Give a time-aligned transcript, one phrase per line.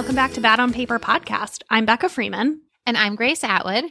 [0.00, 1.60] Welcome back to Bad on Paper podcast.
[1.68, 2.62] I'm Becca Freeman.
[2.86, 3.84] And I'm Grace Atwood.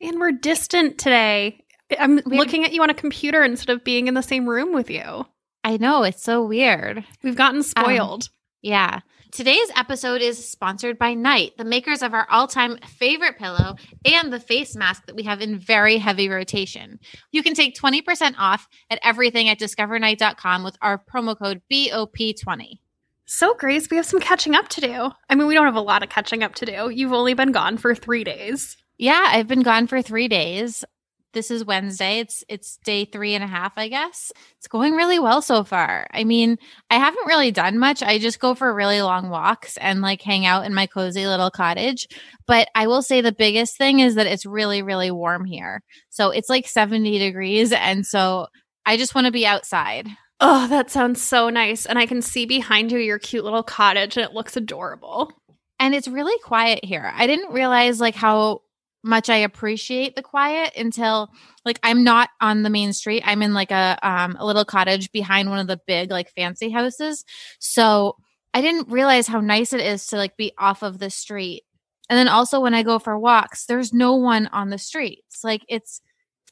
[0.00, 1.64] And we're distant today.
[2.00, 4.74] I'm we're- looking at you on a computer instead of being in the same room
[4.74, 5.24] with you.
[5.62, 6.02] I know.
[6.02, 7.04] It's so weird.
[7.22, 8.24] We've gotten spoiled.
[8.24, 8.28] Um,
[8.60, 9.00] yeah.
[9.30, 14.32] Today's episode is sponsored by Night, the makers of our all time favorite pillow and
[14.32, 16.98] the face mask that we have in very heavy rotation.
[17.30, 22.80] You can take 20% off at everything at discovernight.com with our promo code BOP20.
[23.24, 25.10] So, Grace, we have some catching up to do.
[25.28, 26.90] I mean, we don't have a lot of catching up to do.
[26.90, 28.76] You've only been gone for three days.
[28.98, 30.84] Yeah, I've been gone for three days
[31.32, 32.18] this is Wednesday.
[32.18, 34.32] It's it's day three and a half, I guess.
[34.58, 36.06] It's going really well so far.
[36.12, 36.58] I mean,
[36.90, 38.02] I haven't really done much.
[38.02, 41.50] I just go for really long walks and like hang out in my cozy little
[41.50, 42.06] cottage.
[42.46, 45.82] But I will say the biggest thing is that it's really, really warm here.
[46.10, 47.72] So it's like 70 degrees.
[47.72, 48.46] And so
[48.84, 50.08] I just want to be outside.
[50.44, 51.86] Oh, that sounds so nice.
[51.86, 55.32] And I can see behind you your cute little cottage and it looks adorable.
[55.78, 57.12] And it's really quiet here.
[57.14, 58.62] I didn't realize like how
[59.04, 61.30] much I appreciate the quiet until
[61.64, 63.22] like I'm not on the main street.
[63.24, 66.70] I'm in like a um a little cottage behind one of the big like fancy
[66.70, 67.24] houses.
[67.60, 68.16] So
[68.54, 71.62] I didn't realize how nice it is to like be off of the street.
[72.10, 75.44] And then also when I go for walks, there's no one on the streets.
[75.44, 76.00] Like it's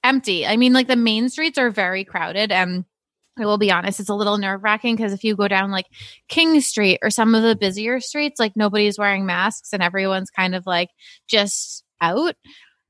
[0.05, 0.47] empty.
[0.47, 2.85] I mean like the main streets are very crowded and
[3.41, 5.87] I will be honest, it's a little nerve wracking because if you go down like
[6.29, 10.55] King Street or some of the busier streets, like nobody's wearing masks and everyone's kind
[10.55, 10.91] of like
[11.27, 12.35] just out.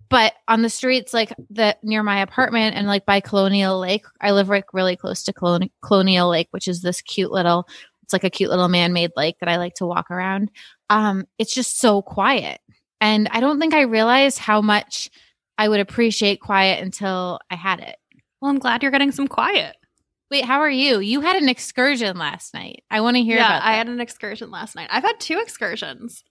[0.08, 4.32] But on the streets like the near my apartment and like by colonial lake i
[4.32, 7.68] live like really close to Colon- colonial lake which is this cute little
[8.02, 10.50] it's like a cute little man-made lake that i like to walk around.
[10.90, 12.60] Um it's just so quiet.
[13.00, 15.10] And i don't think i realized how much
[15.56, 17.96] i would appreciate quiet until i had it.
[18.40, 19.76] Well i'm glad you're getting some quiet
[20.30, 21.00] Wait, how are you?
[21.00, 22.84] You had an excursion last night.
[22.90, 23.68] I want to hear yeah, about that.
[23.68, 24.88] I had an excursion last night.
[24.90, 26.22] I've had two excursions.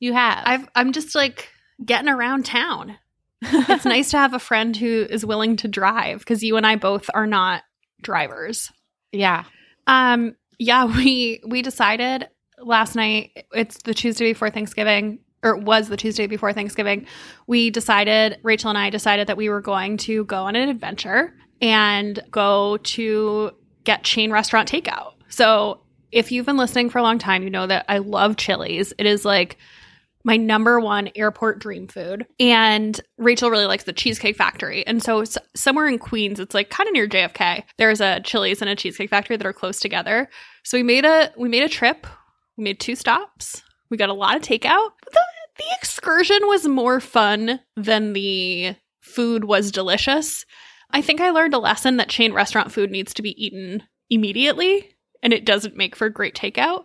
[0.00, 0.42] You have.
[0.44, 1.48] I've I'm just like
[1.84, 2.96] getting around town.
[3.42, 6.74] it's nice to have a friend who is willing to drive because you and I
[6.74, 7.62] both are not
[8.02, 8.72] drivers.
[9.12, 9.44] Yeah.
[9.86, 12.28] Um yeah, we we decided
[12.58, 17.06] last night it's the Tuesday before Thanksgiving or it was the Tuesday before Thanksgiving.
[17.46, 21.32] We decided Rachel and I decided that we were going to go on an adventure
[21.60, 23.50] and go to
[23.84, 25.12] get chain restaurant takeout.
[25.28, 25.80] So,
[26.10, 28.94] if you've been listening for a long time, you know that I love Chili's.
[28.96, 29.58] It is like
[30.24, 32.26] my number one airport dream food.
[32.38, 34.86] And Rachel really likes the Cheesecake Factory.
[34.86, 35.24] And so
[35.54, 37.64] somewhere in Queens, it's like kind of near JFK.
[37.78, 40.28] There's a Chili's and a Cheesecake Factory that are close together.
[40.64, 42.06] So we made a we made a trip.
[42.56, 43.62] We made two stops.
[43.90, 44.90] We got a lot of takeout.
[45.10, 45.20] The,
[45.56, 50.44] the excursion was more fun than the food was delicious.
[50.90, 54.90] I think I learned a lesson that chain restaurant food needs to be eaten immediately
[55.22, 56.84] and it doesn't make for great takeout.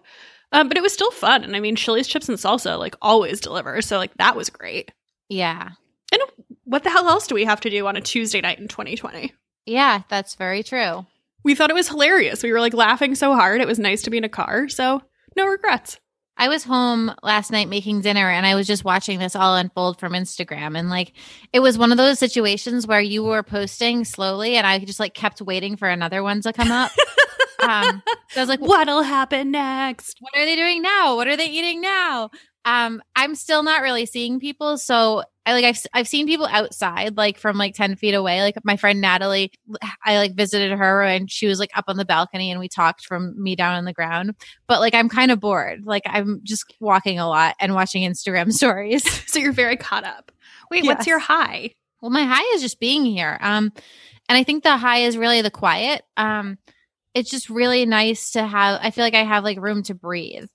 [0.51, 1.43] Um, but it was still fun.
[1.43, 3.81] And I mean, Chili's chips and salsa like always deliver.
[3.81, 4.91] So like that was great.
[5.29, 5.69] Yeah.
[6.11, 6.21] And
[6.65, 9.33] what the hell else do we have to do on a Tuesday night in 2020?
[9.65, 11.05] Yeah, that's very true.
[11.43, 12.43] We thought it was hilarious.
[12.43, 13.61] We were like laughing so hard.
[13.61, 14.69] It was nice to be in a car.
[14.69, 15.01] So
[15.35, 15.99] no regrets.
[16.37, 19.99] I was home last night making dinner and I was just watching this all unfold
[19.99, 20.77] from Instagram.
[20.77, 21.13] And like,
[21.51, 25.13] it was one of those situations where you were posting slowly and I just like
[25.13, 26.91] kept waiting for another one to come up.
[27.63, 30.17] Um, so I was like, what'll happen next?
[30.19, 31.15] What are they doing now?
[31.15, 32.29] What are they eating now?
[32.65, 34.77] Um, I'm still not really seeing people.
[34.77, 38.41] So I like I've I've seen people outside, like from like 10 feet away.
[38.41, 39.51] Like my friend Natalie,
[40.05, 43.05] I like visited her and she was like up on the balcony and we talked
[43.05, 44.35] from me down on the ground.
[44.67, 45.85] But like I'm kind of bored.
[45.85, 49.03] Like I'm just walking a lot and watching Instagram stories.
[49.31, 50.31] so you're very caught up.
[50.71, 50.95] Wait, yes.
[50.95, 51.71] what's your high?
[52.01, 53.37] Well, my high is just being here.
[53.41, 53.71] Um,
[54.29, 56.03] and I think the high is really the quiet.
[56.15, 56.57] Um,
[57.13, 60.47] it's just really nice to have i feel like i have like room to breathe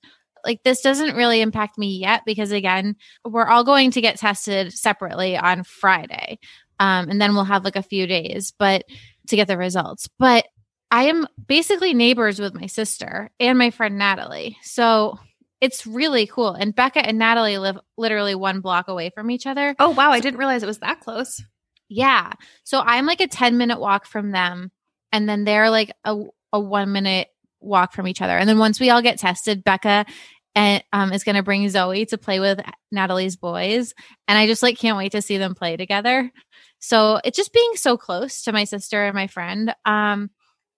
[0.49, 4.73] like this doesn't really impact me yet because again we're all going to get tested
[4.73, 6.39] separately on friday
[6.81, 8.85] um, and then we'll have like a few days but
[9.29, 10.09] to get the results.
[10.19, 10.47] But
[10.91, 14.57] i am basically neighbors with my sister and my friend natalie.
[14.63, 15.19] So
[15.61, 16.55] it's really cool.
[16.55, 19.75] And becca and natalie live literally one block away from each other.
[19.79, 20.11] Oh wow.
[20.11, 21.43] I didn't realize it was that close.
[21.89, 22.33] Yeah.
[22.65, 24.71] So i'm like a 10 minute walk from them
[25.13, 26.17] and then they're like a
[26.53, 27.29] a one minute
[27.61, 28.39] walk from each other.
[28.39, 30.07] And then once we all get tested, Becca
[30.55, 32.61] and um, is going to bring Zoe to play with
[32.91, 33.95] Natalie's boys,
[34.27, 36.31] and I just like can't wait to see them play together.
[36.79, 39.75] So it's just being so close to my sister and my friend.
[39.85, 40.31] Um,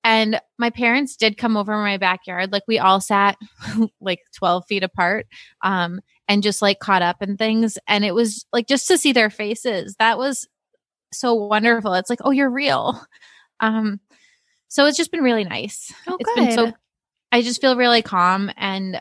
[0.03, 2.53] and my parents did come over my backyard.
[2.53, 3.37] Like we all sat
[4.01, 5.27] like 12 feet apart
[5.63, 7.77] um, and just like caught up and things.
[7.87, 10.49] And it was like just to see their faces, that was
[11.13, 11.93] so wonderful.
[11.95, 13.01] It's like, oh, you're real.
[13.61, 14.01] Um,
[14.69, 15.93] so it's just been really nice.
[16.09, 16.47] Oh, it's good.
[16.47, 16.73] been so
[17.31, 19.01] I just feel really calm and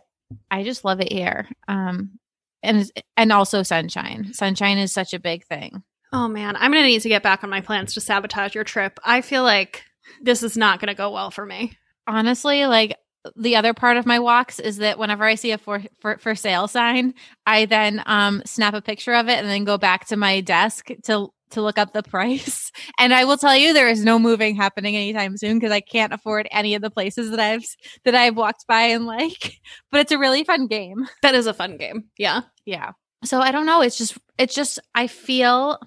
[0.51, 1.47] I just love it here.
[1.67, 2.19] Um,
[2.61, 4.33] and and also sunshine.
[4.33, 5.83] Sunshine is such a big thing.
[6.11, 8.99] Oh man, I'm gonna need to get back on my plans to sabotage your trip.
[9.03, 9.83] I feel like
[10.21, 11.77] this is not gonna go well for me.
[12.07, 12.97] Honestly, like
[13.35, 16.35] the other part of my walks is that whenever I see a for, for for
[16.35, 17.13] sale sign,
[17.45, 20.89] I then um snap a picture of it and then go back to my desk
[21.03, 22.71] to to look up the price.
[22.97, 26.13] And I will tell you there is no moving happening anytime soon because I can't
[26.13, 27.63] afford any of the places that I've
[28.03, 29.59] that I've walked by and like.
[29.91, 31.07] But it's a really fun game.
[31.21, 32.05] That is a fun game.
[32.17, 32.41] Yeah.
[32.65, 32.91] Yeah.
[33.23, 35.79] So I don't know, it's just it's just I feel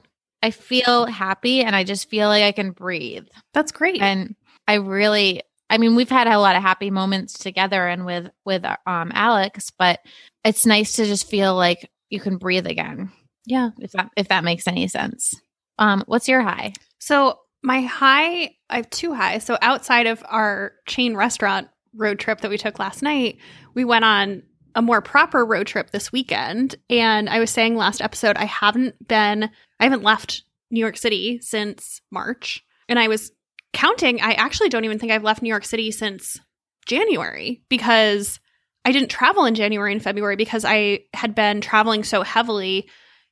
[0.42, 3.26] I feel happy and I just feel like I can breathe.
[3.52, 4.00] That's great.
[4.00, 4.34] And
[4.66, 8.64] I really I mean, we've had a lot of happy moments together and with with
[8.64, 10.00] um Alex, but
[10.44, 13.10] it's nice to just feel like you can breathe again.
[13.46, 13.70] Yeah.
[13.80, 15.34] If that if that makes any sense.
[15.78, 16.74] Um, what's your high?
[16.98, 19.44] So my high, I have two highs.
[19.44, 23.38] So outside of our chain restaurant road trip that we took last night,
[23.74, 24.42] we went on
[24.74, 26.76] a more proper road trip this weekend.
[26.88, 31.40] And I was saying last episode, I haven't been, I haven't left New York City
[31.42, 32.64] since March.
[32.88, 33.32] And I was
[33.72, 36.40] counting, I actually don't even think I've left New York City since
[36.86, 38.40] January because
[38.84, 42.88] I didn't travel in January and February because I had been traveling so heavily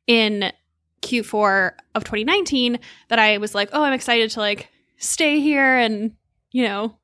[0.07, 0.53] in
[1.03, 4.69] Q4 of 2019 that I was like, oh, I'm excited to like
[4.99, 6.13] stay here and,
[6.53, 6.99] you know,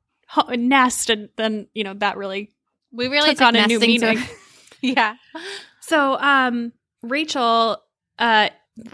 [0.50, 1.10] nest.
[1.10, 2.52] And then, you know, that really
[2.92, 4.18] we really took on a new meaning.
[4.18, 4.28] To-
[4.82, 5.16] yeah.
[5.80, 6.72] So, um,
[7.02, 7.82] Rachel,
[8.18, 8.48] uh,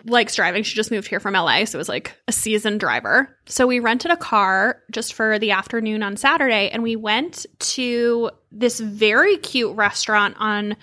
[0.05, 0.63] likes driving.
[0.63, 3.37] She just moved here from LA, so it was like a seasoned driver.
[3.47, 8.31] So we rented a car just for the afternoon on Saturday and we went to
[8.53, 10.77] this very cute restaurant on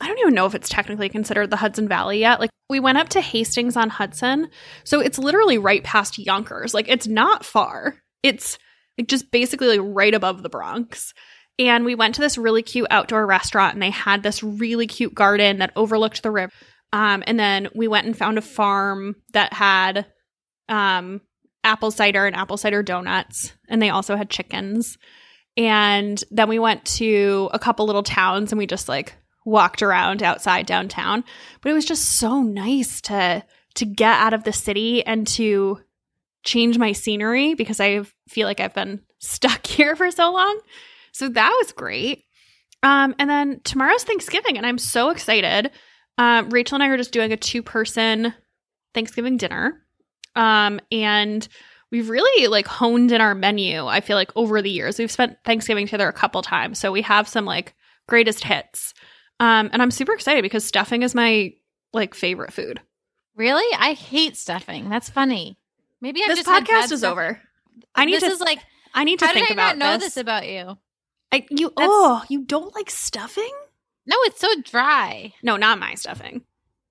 [0.00, 2.40] I don't even know if it's technically considered the Hudson Valley yet.
[2.40, 4.48] Like we went up to Hastings on Hudson.
[4.84, 6.74] So it's literally right past Yonkers.
[6.74, 7.96] Like it's not far.
[8.22, 8.58] It's
[8.96, 11.14] like just basically like right above the Bronx.
[11.58, 15.14] And we went to this really cute outdoor restaurant and they had this really cute
[15.14, 16.52] garden that overlooked the river.
[16.92, 20.06] Um, and then we went and found a farm that had
[20.68, 21.20] um,
[21.64, 23.52] apple cider and apple cider donuts.
[23.68, 24.96] And they also had chickens.
[25.56, 29.16] And then we went to a couple little towns and we just like
[29.48, 31.24] walked around outside downtown.
[31.60, 35.80] But it was just so nice to to get out of the city and to
[36.44, 40.60] change my scenery because I feel like I've been stuck here for so long.
[41.12, 42.24] So that was great.
[42.82, 45.72] Um, and then tomorrow's Thanksgiving, and I'm so excited.
[46.16, 48.32] Um, Rachel and I are just doing a two person
[48.94, 49.82] Thanksgiving dinner.
[50.36, 51.46] Um, and
[51.90, 53.86] we've really like honed in our menu.
[53.86, 56.78] I feel like over the years, we've spent Thanksgiving together a couple times.
[56.78, 57.74] So we have some like
[58.08, 58.94] greatest hits.
[59.40, 61.52] Um, and I'm super excited because stuffing is my
[61.92, 62.80] like favorite food.
[63.36, 63.64] Really?
[63.78, 64.88] I hate stuffing.
[64.88, 65.58] That's funny.
[66.00, 67.12] Maybe i this podcast is stuff.
[67.12, 67.40] over.
[67.94, 68.30] I need this to.
[68.30, 68.58] is like.
[68.94, 70.14] I need to how think did I about not know this.
[70.14, 70.76] this about you.
[71.30, 73.52] I, you That's- oh you don't like stuffing?
[74.06, 75.34] No, it's so dry.
[75.42, 76.42] No, not my stuffing.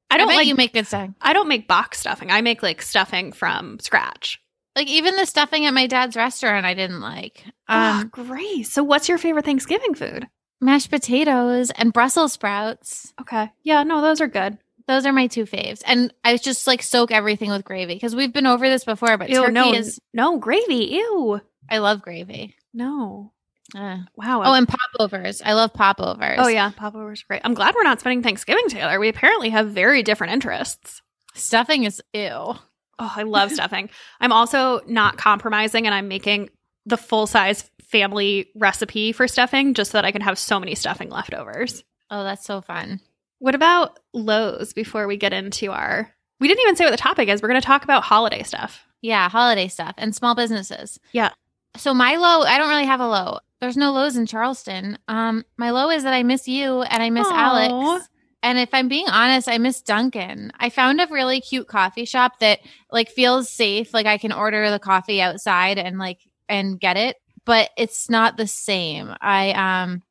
[0.10, 0.48] I I don't bet like.
[0.48, 1.16] you make good stuffing.
[1.20, 2.32] I don't make box stuffing.
[2.32, 4.40] I make like stuffing from scratch.
[4.76, 7.44] Like even the stuffing at my dad's restaurant, I didn't like.
[7.68, 8.68] Um, Um, great.
[8.68, 10.28] So, what's your favorite Thanksgiving food?
[10.62, 13.14] Mashed potatoes and Brussels sprouts.
[13.22, 13.52] Okay.
[13.64, 13.84] Yeah.
[13.84, 14.58] No, those are good.
[14.88, 15.82] Those are my two faves.
[15.86, 19.30] And I just like soak everything with gravy because we've been over this before, but
[19.30, 20.86] Ew, turkey no, is no gravy.
[20.92, 21.42] Ew.
[21.70, 22.56] I love gravy.
[22.74, 23.34] No.
[23.76, 24.44] Uh, Wow.
[24.46, 25.42] oh, and popovers.
[25.44, 26.38] I love popovers.
[26.42, 27.42] oh yeah, popovers are great.
[27.44, 28.98] I'm glad we're not spending Thanksgiving together.
[28.98, 31.02] We apparently have very different interests.
[31.34, 32.56] Stuffing is ew.
[33.00, 33.90] Oh, I love stuffing.
[34.22, 36.50] I'm also not compromising, and I'm making
[36.86, 40.76] the full size family recipe for stuffing just so that I can have so many
[40.76, 41.84] stuffing leftovers.
[42.10, 43.02] Oh, that's so fun.
[43.40, 46.14] What about lows before we get into our?
[46.40, 47.42] We didn't even say what the topic is.
[47.42, 48.86] We're going to talk about holiday stuff.
[49.02, 51.00] Yeah, holiday stuff and small businesses.
[51.12, 51.32] Yeah.
[51.76, 53.40] So my low, I don't really have a low.
[53.60, 54.98] There's no lows in Charleston.
[55.08, 57.34] Um, my low is that I miss you and I miss Aw.
[57.34, 58.10] Alex.
[58.44, 60.52] And if I'm being honest, I miss Duncan.
[60.60, 62.60] I found a really cute coffee shop that
[62.92, 63.94] like feels safe.
[63.94, 67.18] Like I can order the coffee outside and like and get it,
[67.48, 69.16] but it's not the same.
[69.20, 70.04] I um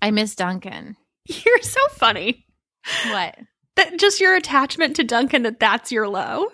[0.00, 0.96] I miss Duncan.
[1.26, 2.46] You're so funny.
[3.10, 3.36] What?
[3.76, 6.46] That just your attachment to Duncan that that's your low.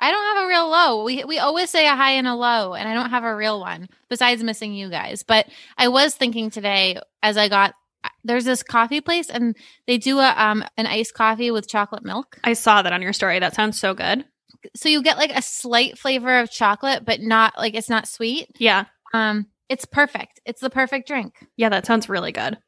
[0.00, 1.04] I don't have a real low.
[1.04, 3.60] We we always say a high and a low, and I don't have a real
[3.60, 5.24] one besides missing you guys.
[5.24, 7.74] But I was thinking today as I got
[8.22, 9.56] there's this coffee place and
[9.88, 12.38] they do a um an iced coffee with chocolate milk.
[12.44, 13.40] I saw that on your story.
[13.40, 14.24] That sounds so good.
[14.76, 18.48] So you get like a slight flavor of chocolate, but not like it's not sweet.
[18.58, 18.84] Yeah.
[19.12, 20.40] Um, it's perfect.
[20.44, 21.34] It's the perfect drink.
[21.56, 22.58] Yeah, that sounds really good.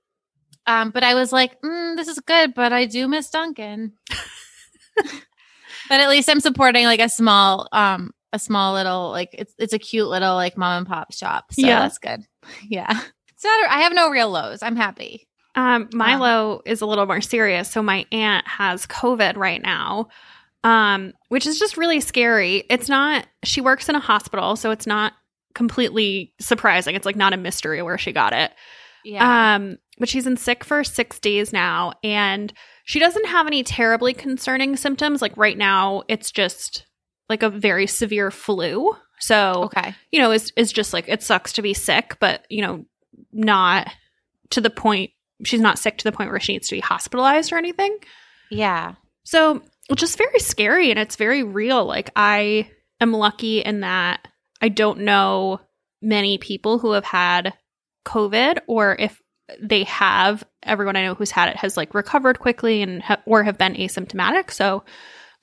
[0.66, 3.94] Um, but I was like, mm, this is good, but I do miss Duncan.
[4.96, 9.72] but at least I'm supporting like a small, um, a small little like it's it's
[9.72, 11.52] a cute little like mom and pop shop.
[11.52, 11.80] So Yeah.
[11.80, 12.20] that's good.
[12.68, 12.90] Yeah.
[13.28, 13.70] It's not.
[13.70, 14.62] I have no real lows.
[14.62, 15.26] I'm happy.
[15.54, 17.70] Um, Milo is a little more serious.
[17.70, 20.08] So my aunt has COVID right now,
[20.62, 22.64] um, which is just really scary.
[22.70, 25.14] It's not, she works in a hospital, so it's not
[25.54, 26.94] completely surprising.
[26.94, 28.52] It's like not a mystery where she got it.
[29.04, 29.54] Yeah.
[29.54, 32.52] Um, but she's in sick for six days now, and
[32.84, 35.22] she doesn't have any terribly concerning symptoms.
[35.22, 36.86] Like right now, it's just
[37.28, 38.94] like a very severe flu.
[39.20, 39.94] So, okay.
[40.10, 42.86] you know, it's, it's just like it sucks to be sick, but, you know,
[43.32, 43.92] not
[44.50, 45.10] to the point,
[45.44, 47.98] she's not sick to the point where she needs to be hospitalized or anything.
[48.50, 48.94] Yeah.
[49.24, 51.84] So it's just very scary and it's very real.
[51.84, 54.26] Like, I am lucky in that
[54.60, 55.60] I don't know
[56.02, 57.54] many people who have had
[58.04, 59.20] COVID, or if
[59.60, 63.42] they have, everyone I know who's had it has like recovered quickly and ha- or
[63.42, 64.50] have been asymptomatic.
[64.50, 64.84] So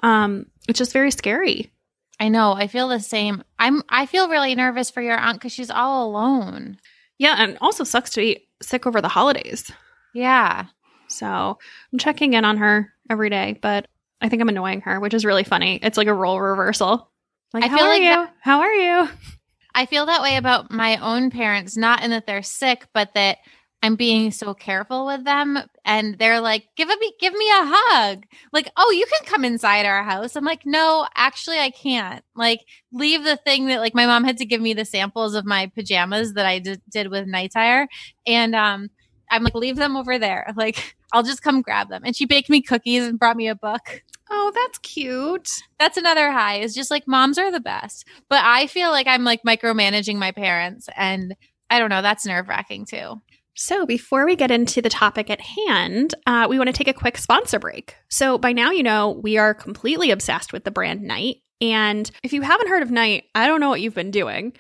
[0.02, 1.72] um, it's just very scary.
[2.20, 2.54] I know.
[2.54, 3.44] I feel the same.
[3.60, 6.80] I'm I feel really nervous for your aunt cuz she's all alone.
[7.20, 9.72] Yeah, and also sucks to be sick over the holidays.
[10.14, 10.66] Yeah.
[11.08, 11.58] So
[11.94, 13.88] I'm checking in on her every day, but
[14.20, 15.80] I think I'm annoying her, which is really funny.
[15.82, 17.12] It's like a role reversal.
[17.54, 18.10] Like, I how feel are like you?
[18.10, 19.10] that- how are you?
[19.76, 23.38] I feel that way about my own parents, not in that they're sick, but that
[23.84, 27.64] I'm being so careful with them and they're like, "Give a me give me a
[27.64, 32.24] hug." Like, "Oh, you can come inside our house." I'm like, "No, actually I can't."
[32.36, 32.62] Like,
[32.92, 35.68] leave the thing that like my mom had to give me the samples of my
[35.76, 37.88] pajamas that I did, did with night tire
[38.26, 38.90] and um
[39.30, 42.02] I'm like, "Leave them over there." Like, I'll just come grab them.
[42.04, 44.02] And she baked me cookies and brought me a book.
[44.30, 45.50] Oh, that's cute.
[45.80, 46.60] That's another high.
[46.60, 48.06] Is just like moms are the best.
[48.30, 51.36] But I feel like I'm like micromanaging my parents and
[51.70, 53.22] I don't know, that's nerve-wracking too.
[53.60, 56.94] So, before we get into the topic at hand, uh, we want to take a
[56.94, 57.96] quick sponsor break.
[58.08, 61.38] So, by now, you know, we are completely obsessed with the brand Night.
[61.60, 64.54] And if you haven't heard of Night, I don't know what you've been doing.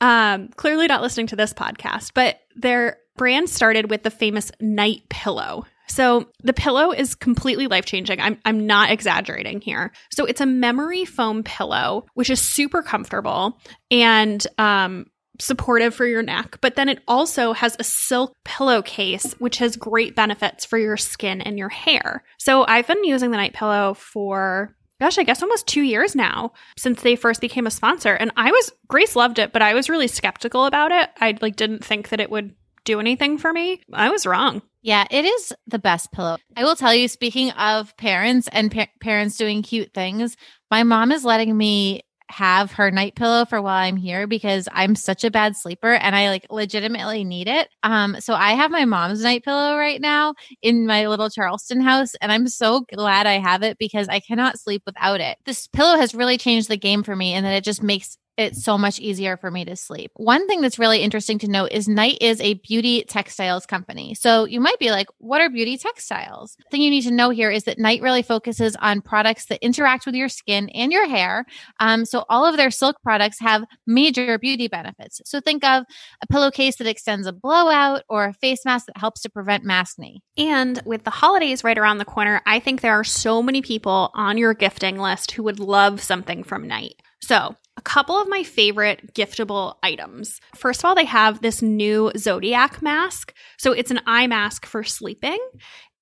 [0.00, 5.08] Um, clearly, not listening to this podcast, but their brand started with the famous Night
[5.08, 5.66] Pillow.
[5.86, 8.20] So, the pillow is completely life changing.
[8.20, 9.92] I'm, I'm not exaggerating here.
[10.12, 13.58] So, it's a memory foam pillow, which is super comfortable
[13.90, 15.06] and um,
[15.40, 20.14] supportive for your neck, but then it also has a silk pillowcase, which has great
[20.14, 22.24] benefits for your skin and your hair.
[22.38, 26.52] So I've been using the night pillow for gosh, I guess almost two years now
[26.78, 28.14] since they first became a sponsor.
[28.14, 31.10] And I was Grace loved it, but I was really skeptical about it.
[31.20, 33.82] I like didn't think that it would do anything for me.
[33.92, 34.62] I was wrong.
[34.84, 36.36] Yeah, it is the best pillow.
[36.58, 40.36] I will tell you, speaking of parents and pa- parents doing cute things,
[40.70, 44.94] my mom is letting me have her night pillow for while I'm here because I'm
[44.94, 47.68] such a bad sleeper and I like legitimately need it.
[47.82, 52.14] Um so I have my mom's night pillow right now in my little Charleston house
[52.20, 55.38] and I'm so glad I have it because I cannot sleep without it.
[55.46, 58.64] This pillow has really changed the game for me and that it just makes it's
[58.64, 60.10] so much easier for me to sleep.
[60.14, 64.14] One thing that's really interesting to note is Night is a beauty textiles company.
[64.14, 66.56] So you might be like, what are beauty textiles?
[66.56, 69.64] The thing you need to know here is that Night really focuses on products that
[69.64, 71.44] interact with your skin and your hair.
[71.80, 75.20] Um, so all of their silk products have major beauty benefits.
[75.24, 75.84] So think of
[76.22, 80.18] a pillowcase that extends a blowout or a face mask that helps to prevent maskne.
[80.36, 84.10] And with the holidays right around the corner, I think there are so many people
[84.14, 87.00] on your gifting list who would love something from Night.
[87.24, 90.40] So, a couple of my favorite giftable items.
[90.54, 93.32] First of all, they have this new Zodiac mask.
[93.56, 95.38] So, it's an eye mask for sleeping.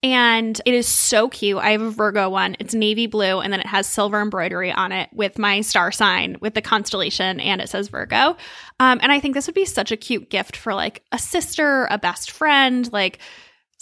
[0.02, 1.58] And it is so cute.
[1.58, 2.56] I have a Virgo one.
[2.58, 6.38] It's navy blue, and then it has silver embroidery on it with my star sign,
[6.40, 8.36] with the constellation, and it says Virgo.
[8.80, 11.86] Um, and I think this would be such a cute gift for like a sister,
[11.88, 13.20] a best friend, like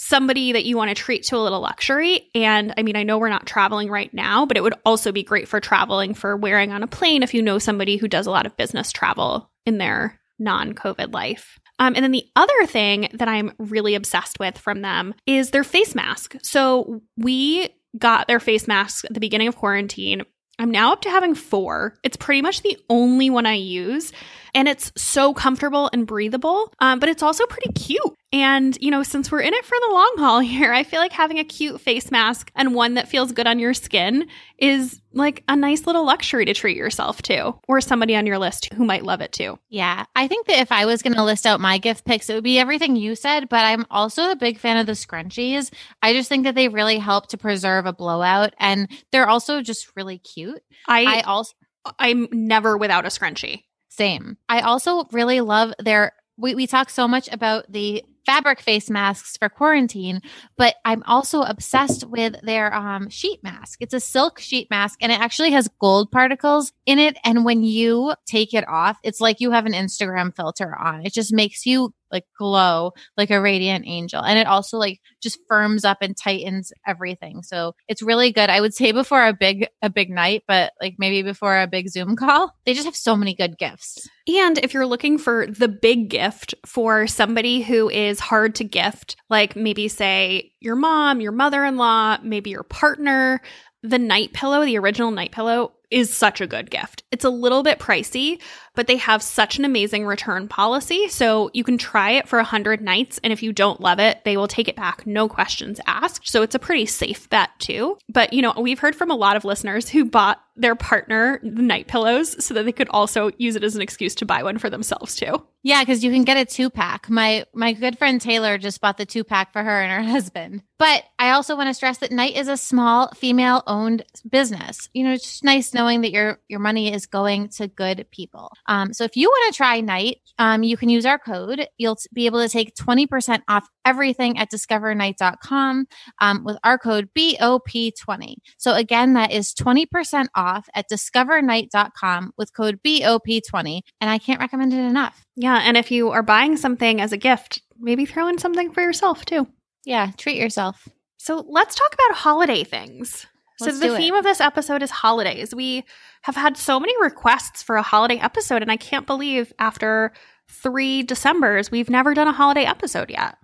[0.02, 2.30] somebody that you want to treat to a little luxury.
[2.34, 5.22] And I mean, I know we're not traveling right now, but it would also be
[5.22, 8.30] great for traveling for wearing on a plane if you know somebody who does a
[8.30, 11.58] lot of business travel in their non COVID life.
[11.78, 15.64] Um, and then the other thing that I'm really obsessed with from them is their
[15.64, 16.34] face mask.
[16.42, 20.22] So we got their face masks at the beginning of quarantine.
[20.58, 21.98] I'm now up to having four.
[22.02, 24.12] It's pretty much the only one I use.
[24.54, 28.14] And it's so comfortable and breathable, um, but it's also pretty cute.
[28.32, 31.12] And, you know, since we're in it for the long haul here, I feel like
[31.12, 35.42] having a cute face mask and one that feels good on your skin is like
[35.48, 39.02] a nice little luxury to treat yourself to, or somebody on your list who might
[39.02, 39.58] love it too.
[39.68, 42.34] Yeah, I think that if I was going to list out my gift picks, it
[42.34, 45.72] would be everything you said, but I'm also a big fan of the scrunchies.
[46.00, 49.96] I just think that they really help to preserve a blowout and they're also just
[49.96, 50.62] really cute.
[50.86, 51.54] I I, also
[51.98, 53.64] I'm never without a scrunchie.
[53.88, 54.36] Same.
[54.48, 56.12] I also really love their.
[56.36, 60.20] We, we talk so much about the fabric face masks for quarantine,
[60.56, 63.78] but I'm also obsessed with their um, sheet mask.
[63.80, 67.18] It's a silk sheet mask and it actually has gold particles in it.
[67.24, 71.04] And when you take it off, it's like you have an Instagram filter on.
[71.04, 74.22] It just makes you like glow like a radiant angel.
[74.22, 77.42] And it also like just firms up and tightens everything.
[77.42, 78.50] So it's really good.
[78.50, 81.88] I would say before a big a big night, but like maybe before a big
[81.88, 82.54] Zoom call.
[82.64, 84.08] They just have so many good gifts.
[84.28, 89.16] And if you're looking for the big gift for somebody who is hard to gift,
[89.28, 93.40] like maybe say your mom, your mother-in-law, maybe your partner,
[93.82, 97.02] the night pillow, the original night pillow is such a good gift.
[97.10, 98.40] It's a little bit pricey,
[98.74, 101.08] but they have such an amazing return policy.
[101.08, 103.18] So you can try it for 100 nights.
[103.24, 106.28] And if you don't love it, they will take it back, no questions asked.
[106.28, 107.98] So it's a pretty safe bet too.
[108.08, 111.62] But, you know, we've heard from a lot of listeners who bought their partner the
[111.62, 114.58] night pillows so that they could also use it as an excuse to buy one
[114.58, 115.42] for themselves too.
[115.62, 117.10] Yeah, because you can get a two pack.
[117.10, 120.62] My my good friend Taylor just bought the two pack for her and her husband.
[120.78, 124.88] But I also want to stress that Night is a small female owned business.
[124.94, 128.50] You know, it's just nice knowing that your your money is going to good people.
[128.66, 131.66] Um, so if you want to try Night, um, you can use our code.
[131.76, 135.86] You'll be able to take 20% off everything at discovernight.com
[136.20, 138.36] um, with our code BOP20.
[138.58, 143.80] So again, that is 20% off at discovernight.com with code BOP20.
[144.00, 145.24] And I can't recommend it enough.
[145.36, 145.60] Yeah.
[145.62, 149.24] And if you are buying something as a gift, maybe throw in something for yourself
[149.24, 149.46] too.
[149.84, 150.88] Yeah, treat yourself.
[151.16, 153.26] So let's talk about holiday things.
[153.60, 155.54] Let's so the theme of this episode is holidays.
[155.54, 155.84] We
[156.22, 160.12] have had so many requests for a holiday episode, and I can't believe after
[160.48, 163.36] three Decembers, we've never done a holiday episode yet.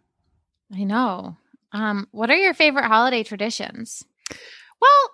[0.75, 1.37] I know.
[1.73, 4.03] Um, what are your favorite holiday traditions?
[4.81, 5.11] Well,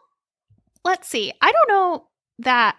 [0.85, 1.33] let's see.
[1.41, 2.07] I don't know
[2.41, 2.77] that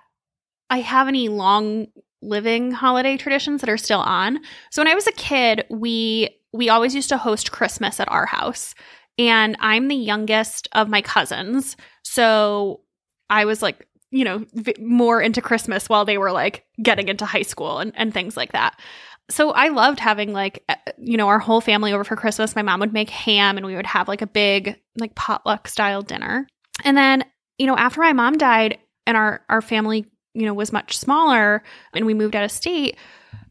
[0.69, 1.87] I have any long
[2.21, 4.39] living holiday traditions that are still on.
[4.71, 8.25] So when I was a kid, we we always used to host Christmas at our
[8.25, 8.75] house.
[9.17, 11.75] And I'm the youngest of my cousins.
[12.03, 12.81] So
[13.29, 17.25] I was like, you know, v- more into Christmas while they were like getting into
[17.25, 18.79] high school and, and things like that.
[19.29, 22.55] So I loved having like, uh, you know, our whole family over for Christmas.
[22.55, 26.01] My mom would make ham and we would have like a big, like potluck style
[26.01, 26.47] dinner.
[26.83, 27.23] And then,
[27.57, 31.63] you know, after my mom died and our, our family, you know, was much smaller
[31.93, 32.97] and we moved out of state,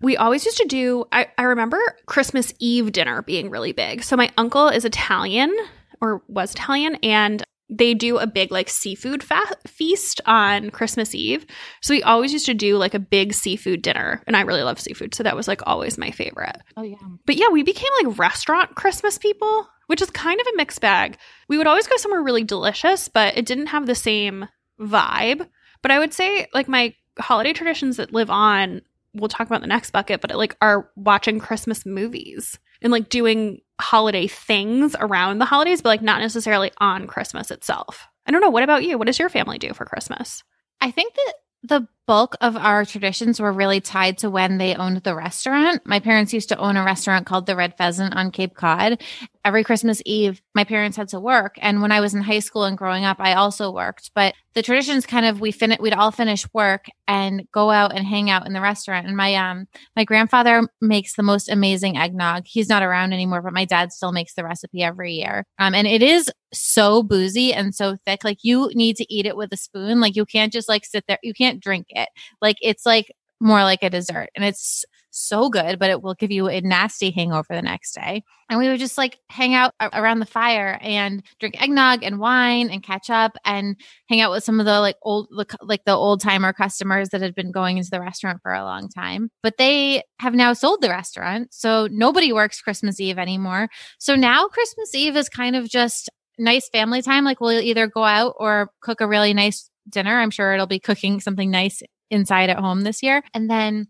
[0.03, 4.17] we always used to do I, I remember christmas eve dinner being really big so
[4.17, 5.55] my uncle is italian
[6.01, 11.47] or was italian and they do a big like seafood fa- feast on christmas eve.
[11.81, 14.81] So we always used to do like a big seafood dinner and i really love
[14.81, 16.57] seafood so that was like always my favorite.
[16.77, 16.97] Oh yeah.
[17.27, 21.19] but yeah we became like restaurant christmas people which is kind of a mixed bag.
[21.49, 24.49] We would always go somewhere really delicious but it didn't have the same
[24.81, 25.49] vibe.
[25.83, 28.83] But i would say like my holiday traditions that live on
[29.15, 33.61] we'll talk about the next bucket, but like are watching Christmas movies and like doing
[33.81, 38.07] holiday things around the holidays, but like not necessarily on Christmas itself.
[38.27, 38.51] I don't know.
[38.51, 38.99] What about you?
[38.99, 40.43] What does your family do for Christmas?
[40.81, 44.99] I think that the bulk of our traditions were really tied to when they owned
[44.99, 45.83] the restaurant.
[45.87, 49.03] My parents used to own a restaurant called the Red Pheasant on Cape Cod.
[49.45, 51.57] Every Christmas Eve, my parents had to work.
[51.61, 54.11] And when I was in high school and growing up, I also worked.
[54.15, 58.07] But the traditions kind of we fin we'd all finish work and go out and
[58.07, 59.07] hang out in the restaurant.
[59.07, 62.45] And my um my grandfather makes the most amazing eggnog.
[62.47, 65.45] He's not around anymore, but my dad still makes the recipe every year.
[65.59, 68.25] Um and it is so boozy and so thick.
[68.25, 70.01] Like you need to eat it with a spoon.
[70.01, 71.19] Like you can't just like sit there.
[71.23, 72.09] You can't drink it.
[72.41, 76.31] Like it's like more like a dessert and it's so good, but it will give
[76.31, 78.23] you a nasty hangover the next day.
[78.49, 82.71] And we would just like hang out around the fire and drink eggnog and wine
[82.71, 83.77] and catch up and
[84.09, 85.29] hang out with some of the like old,
[85.61, 88.89] like the old timer customers that had been going into the restaurant for a long
[88.89, 89.31] time.
[89.43, 91.53] But they have now sold the restaurant.
[91.53, 93.69] So nobody works Christmas Eve anymore.
[93.99, 97.25] So now Christmas Eve is kind of just nice family time.
[97.25, 100.21] Like we'll either go out or cook a really nice dinner.
[100.21, 103.23] I'm sure it'll be cooking something nice inside at home this year.
[103.35, 103.87] And then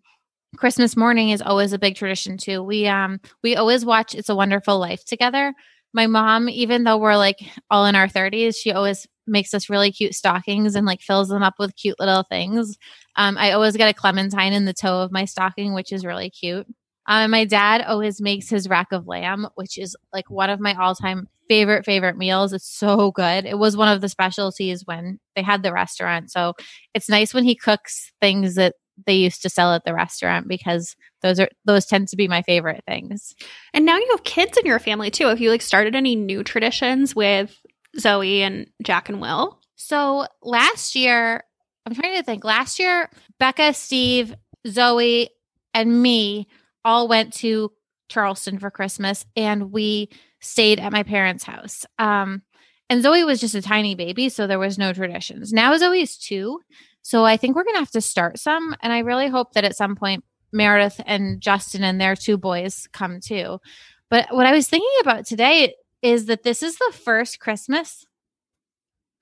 [0.57, 2.63] Christmas morning is always a big tradition too.
[2.63, 5.55] We um we always watch It's a Wonderful Life together.
[5.95, 7.39] My mom, even though we're like
[7.71, 11.43] all in our 30s, she always makes us really cute stockings and like fills them
[11.43, 12.77] up with cute little things.
[13.17, 16.31] Um, I always get a clementine in the toe of my stocking, which is really
[16.31, 16.67] cute.
[17.07, 20.75] Um, my dad always makes his rack of lamb, which is like one of my
[20.75, 22.53] all time favorite, favorite meals.
[22.53, 23.45] It's so good.
[23.45, 26.31] It was one of the specialties when they had the restaurant.
[26.31, 26.55] So
[26.95, 28.75] it's nice when he cooks things that
[29.07, 32.43] they used to sell at the restaurant because those are those tend to be my
[32.43, 33.35] favorite things.
[33.75, 35.27] And now you have kids in your family too.
[35.27, 37.59] Have you like started any new traditions with
[37.99, 39.59] Zoe and Jack and Will?
[39.77, 41.43] So last year,
[41.87, 42.45] I'm trying to think.
[42.45, 44.35] Last year, Becca, Steve,
[44.69, 45.31] Zoe,
[45.75, 46.47] and me
[46.85, 47.73] all went to
[48.09, 50.09] Charleston for Christmas, and we
[50.41, 51.87] stayed at my parents' house.
[51.99, 52.43] Um,
[52.91, 55.53] and Zoe was just a tiny baby, so there was no traditions.
[55.53, 56.61] Now Zoe's two,
[57.01, 58.77] so I think we're gonna have to start some.
[58.83, 62.87] And I really hope that at some point Meredith and Justin and their two boys
[62.93, 63.59] come too.
[64.11, 68.05] But what I was thinking about today is that this is the first Christmas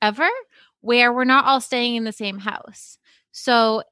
[0.02, 0.28] ever
[0.80, 2.98] where we're not all staying in the same house.
[3.32, 3.84] So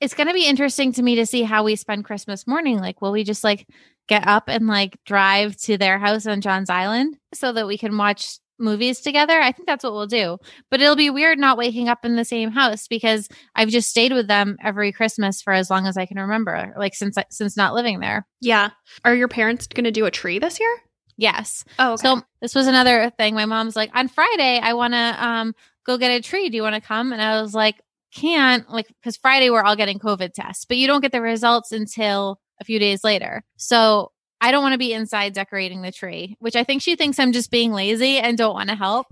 [0.00, 2.78] it's going to be interesting to me to see how we spend Christmas morning.
[2.78, 3.66] Like, will we just like
[4.08, 7.96] get up and like drive to their house on John's Island so that we can
[7.96, 9.40] watch movies together?
[9.40, 10.38] I think that's what we'll do.
[10.70, 14.12] But it'll be weird not waking up in the same house because I've just stayed
[14.12, 17.74] with them every Christmas for as long as I can remember, like since since not
[17.74, 18.26] living there.
[18.40, 18.70] Yeah.
[19.04, 20.76] Are your parents going to do a tree this year?
[21.16, 21.64] Yes.
[21.78, 22.02] Oh, okay.
[22.02, 23.34] So this was another thing.
[23.34, 25.54] My mom's like, on Friday, I want to um
[25.86, 26.50] go get a tree.
[26.50, 27.12] Do you want to come?
[27.12, 27.80] And I was like,
[28.16, 31.70] can't like because Friday we're all getting COVID tests, but you don't get the results
[31.70, 33.44] until a few days later.
[33.56, 37.18] So I don't want to be inside decorating the tree, which I think she thinks
[37.18, 39.06] I'm just being lazy and don't want to help.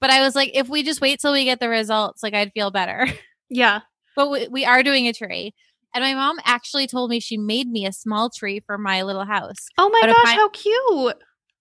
[0.00, 2.52] But I was like, if we just wait till we get the results, like I'd
[2.52, 3.06] feel better.
[3.50, 3.80] yeah.
[4.14, 5.54] But we, we are doing a tree.
[5.92, 9.24] And my mom actually told me she made me a small tree for my little
[9.24, 9.66] house.
[9.76, 11.16] Oh my gosh, pine- how cute.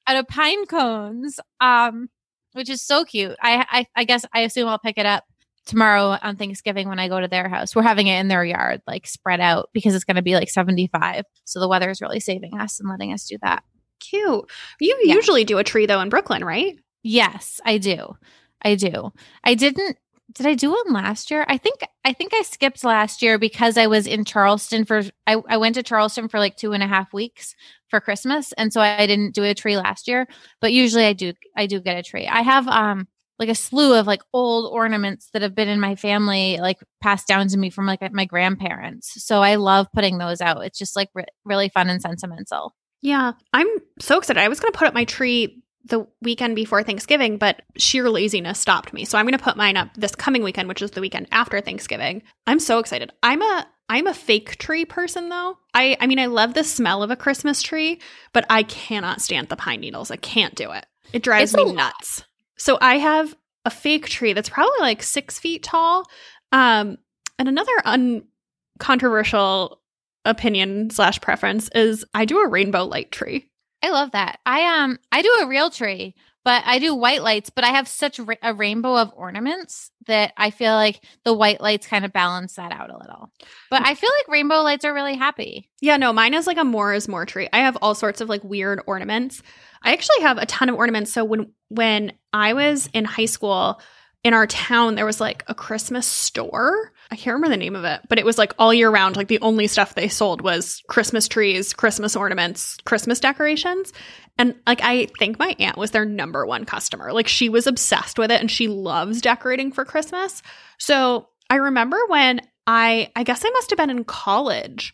[0.08, 2.10] out of pine cones, um,
[2.54, 3.36] which is so cute.
[3.42, 5.24] I, I I guess I assume I'll pick it up
[5.68, 7.76] tomorrow on Thanksgiving when I go to their house.
[7.76, 10.50] We're having it in their yard, like spread out because it's going to be like
[10.50, 11.24] 75.
[11.46, 13.64] So the weather is really saving us and letting us do that.
[14.00, 14.50] Cute.
[14.80, 15.14] You Yeah.
[15.16, 16.78] usually do a tree though in Brooklyn, right?
[17.04, 18.16] Yes, I do.
[18.62, 19.12] I do.
[19.44, 19.98] I didn't
[20.34, 21.46] did I do one last year?
[21.48, 25.38] I think I think I skipped last year because I was in Charleston for I,
[25.48, 27.56] I went to Charleston for like two and a half weeks
[27.90, 28.52] for Christmas.
[28.54, 30.28] And so I didn't do a tree last year.
[30.60, 32.28] But usually I do I do get a tree.
[32.28, 33.08] I have um
[33.40, 37.28] like a slew of like old ornaments that have been in my family, like passed
[37.28, 39.24] down to me from like my grandparents.
[39.24, 40.66] So I love putting those out.
[40.66, 42.74] It's just like re- really fun and sentimental.
[43.02, 43.34] Yeah.
[43.54, 43.68] I'm
[44.00, 44.42] so excited.
[44.42, 48.60] I was going to put up my tree the weekend before Thanksgiving, but sheer laziness
[48.60, 49.06] stopped me.
[49.06, 51.62] So I'm going to put mine up this coming weekend, which is the weekend after
[51.62, 52.24] Thanksgiving.
[52.46, 53.12] I'm so excited.
[53.24, 55.58] I'm a I'm a fake tree person though.
[55.74, 58.02] I I mean I love the smell of a Christmas tree,
[58.34, 60.12] but I cannot stand the pine needles.
[60.12, 60.86] I can't do it.
[61.14, 62.24] It drives It's me nuts.
[62.58, 66.06] So I have a fake tree that's probably like six feet tall.
[66.52, 66.98] Um,
[67.38, 69.82] and another uncontroversial
[70.26, 73.50] opinion slash preference is I do a rainbow light tree.
[73.84, 74.40] I love that.
[74.46, 76.16] I um I do a real tree,
[76.48, 80.32] but I do white lights, but I have such ra- a rainbow of ornaments that
[80.38, 83.30] I feel like the white lights kind of balance that out a little.
[83.70, 85.70] But I feel like rainbow lights are really happy.
[85.82, 87.50] Yeah, no, mine is like a more is more tree.
[87.52, 89.44] I have all sorts of like weird ornaments.
[89.84, 91.12] I actually have a ton of ornaments.
[91.12, 93.82] So when when I was in high school,
[94.24, 96.92] in our town there was like a Christmas store.
[97.12, 99.16] I can't remember the name of it, but it was like all year round.
[99.16, 103.94] Like the only stuff they sold was Christmas trees, Christmas ornaments, Christmas decorations.
[104.38, 107.14] And like I think my aunt was their number one customer.
[107.14, 110.42] Like she was obsessed with it and she loves decorating for Christmas.
[110.78, 114.94] So I remember when I I guess I must have been in college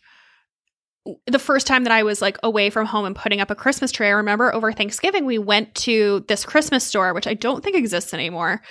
[1.26, 3.92] the first time that I was like away from home and putting up a Christmas
[3.92, 7.76] tree, I remember over Thanksgiving, we went to this Christmas store, which I don't think
[7.76, 8.62] exists anymore.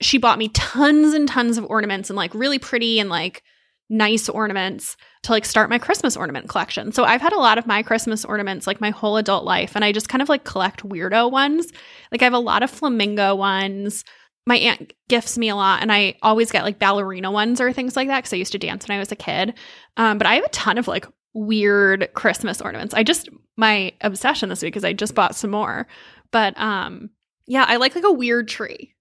[0.00, 3.42] She bought me tons and tons of ornaments and like really pretty and like
[3.88, 6.92] nice ornaments to like start my Christmas ornament collection.
[6.92, 9.84] So I've had a lot of my Christmas ornaments like my whole adult life and
[9.84, 11.68] I just kind of like collect weirdo ones.
[12.10, 14.04] Like I have a lot of flamingo ones.
[14.46, 17.96] My aunt gifts me a lot and I always get like ballerina ones or things
[17.96, 19.54] like that because I used to dance when I was a kid.
[19.96, 22.94] Um, but I have a ton of like weird Christmas ornaments.
[22.94, 25.86] I just my obsession this week is I just bought some more.
[26.32, 27.10] But um
[27.46, 28.95] yeah, I like like a weird tree.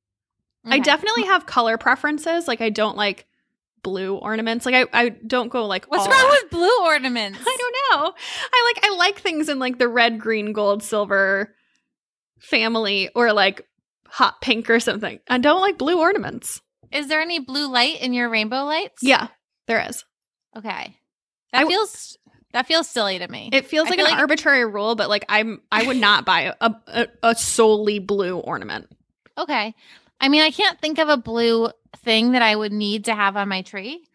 [0.66, 0.84] I mm-hmm.
[0.84, 2.48] definitely have color preferences.
[2.48, 3.26] Like I don't like
[3.84, 4.66] blue ornaments.
[4.66, 6.30] Like I, I don't go like What's wrong out.
[6.30, 7.40] with blue ornaments?
[7.42, 8.14] I don't know.
[8.52, 11.56] I like I like things in like the red, green, gold, silver
[12.40, 13.68] family or like
[14.08, 15.20] hot pink or something.
[15.30, 16.62] I don't like blue ornaments.
[16.92, 19.04] Is there any blue light in your rainbow lights?
[19.04, 19.28] Yeah,
[19.68, 20.04] there is.
[20.56, 20.98] Okay.
[21.52, 22.18] That w- feels
[22.54, 23.50] that feels silly to me.
[23.52, 26.26] It feels I like feel an like- arbitrary rule, but like I'm I would not
[26.26, 28.88] buy a, a a solely blue ornament.
[29.38, 29.76] Okay.
[30.20, 33.38] I mean, I can't think of a blue thing that I would need to have
[33.38, 34.08] on my tree,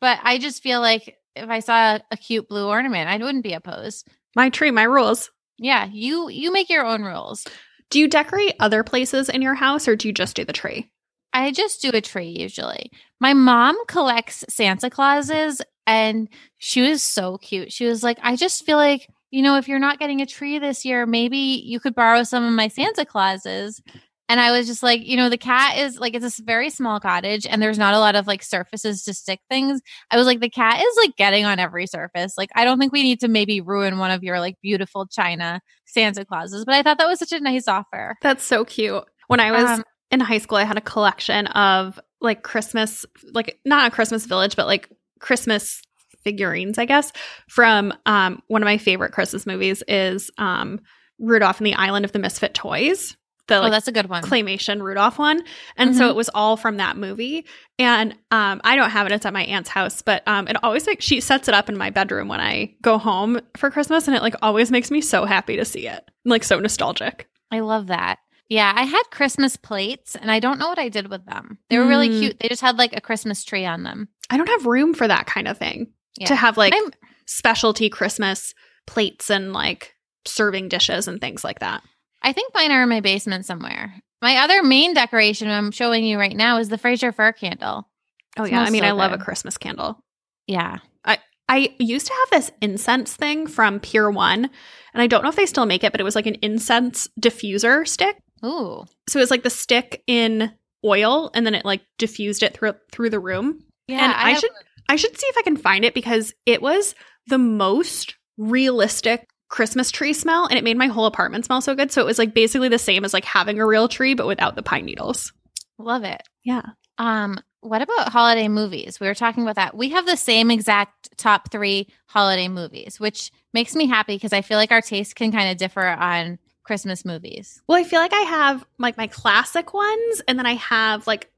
[0.00, 3.44] but I just feel like if I saw a, a cute blue ornament, I wouldn't
[3.44, 4.08] be opposed.
[4.36, 5.30] My tree, my rules.
[5.58, 7.46] Yeah, you you make your own rules.
[7.90, 10.90] Do you decorate other places in your house or do you just do the tree?
[11.32, 12.90] I just do a tree usually.
[13.20, 17.72] My mom collects Santa Clauses and she was so cute.
[17.72, 20.58] She was like, I just feel like, you know, if you're not getting a tree
[20.58, 23.82] this year, maybe you could borrow some of my Santa Clauses.
[24.28, 27.00] And I was just like, you know, the cat is like, it's a very small
[27.00, 29.80] cottage and there's not a lot of like surfaces to stick things.
[30.10, 32.34] I was like, the cat is like getting on every surface.
[32.36, 35.60] Like, I don't think we need to maybe ruin one of your like beautiful China
[35.86, 36.64] Santa Clauses.
[36.66, 38.16] But I thought that was such a nice offer.
[38.20, 39.04] That's so cute.
[39.28, 43.58] When I was Um, in high school, I had a collection of like Christmas, like
[43.64, 45.82] not a Christmas village, but like Christmas
[46.24, 47.12] figurines, I guess,
[47.48, 50.80] from um, one of my favorite Christmas movies is um,
[51.18, 53.16] Rudolph and the Island of the Misfit Toys.
[53.48, 54.22] The oh, like, that's a good one.
[54.22, 55.42] claymation Rudolph one.
[55.76, 56.10] And so Mhm.
[56.10, 57.46] it was all from that movie.
[57.78, 59.12] And um, I don't have it.
[59.12, 61.76] It's at my aunt's house, but um, it always like she sets it up in
[61.76, 65.24] my bedroom when I go home for Christmas, and it like always makes me so
[65.24, 66.04] happy to see it.
[66.06, 67.26] I'm, like so nostalgic.
[67.50, 68.18] I love that.
[68.50, 71.58] Yeah, I had Christmas plates and I don't know what I did with them.
[71.70, 72.20] They were really Mm.
[72.20, 72.40] cute.
[72.40, 74.08] They just had like a Christmas tree on them.
[74.30, 76.28] I don't have room for that kind of thing Yeah.
[76.28, 76.90] to have like I'm-
[77.26, 78.54] specialty Christmas
[78.86, 79.94] plates and like
[80.26, 81.82] serving dishes and things like that.
[82.22, 83.94] I think mine are in my basement somewhere.
[84.20, 87.88] My other main decoration I'm showing you right now is the Fraser fir candle.
[88.36, 89.18] Oh yeah, I mean so I love a.
[89.18, 90.00] Christmas candle.
[90.46, 90.78] Yeah.
[91.04, 94.50] I I used to have this incense thing from Pier One,
[94.92, 97.08] and I don't know if they still make it, but it was like an incense
[97.20, 98.16] diffuser stick.
[98.44, 98.84] Ooh.
[99.08, 100.52] So it was like the stick in
[100.84, 103.60] oil, and then it like diffused it through through the room.
[103.86, 104.04] Yeah.
[104.04, 104.50] And I have- should-
[104.90, 106.94] I should see if I can find it because it was
[107.26, 111.90] the most realistic Christmas tree smell, and it made my whole apartment smell so good.
[111.90, 114.56] So it was like basically the same as like having a real tree, but without
[114.56, 115.32] the pine needles.
[115.78, 116.22] love it.
[116.44, 116.62] Yeah.
[116.98, 119.00] Um, what about holiday movies?
[119.00, 119.76] We were talking about that.
[119.76, 124.42] We have the same exact top three holiday movies, which makes me happy because I
[124.42, 127.62] feel like our taste can kind of differ on Christmas movies.
[127.66, 131.30] Well, I feel like I have like my classic ones, and then I have like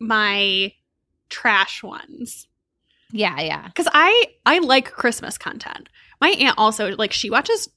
[0.00, 0.72] my
[1.28, 2.48] trash ones.
[3.12, 3.66] Yeah, yeah.
[3.66, 5.88] because I I like Christmas content.
[6.20, 7.68] My aunt also like she watches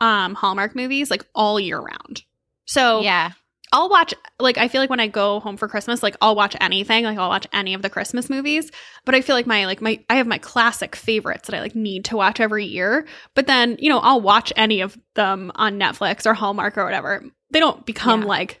[0.00, 2.22] um Hallmark movies like all year round.
[2.66, 3.30] So Yeah.
[3.72, 6.56] I'll watch like I feel like when I go home for Christmas, like I'll watch
[6.60, 8.68] anything, like I'll watch any of the Christmas movies.
[9.04, 11.76] But I feel like my like my I have my classic favorites that I like
[11.76, 13.06] need to watch every year.
[13.36, 17.22] But then you know I'll watch any of them on Netflix or Hallmark or whatever.
[17.52, 18.26] They don't become Yeah.
[18.28, 18.60] like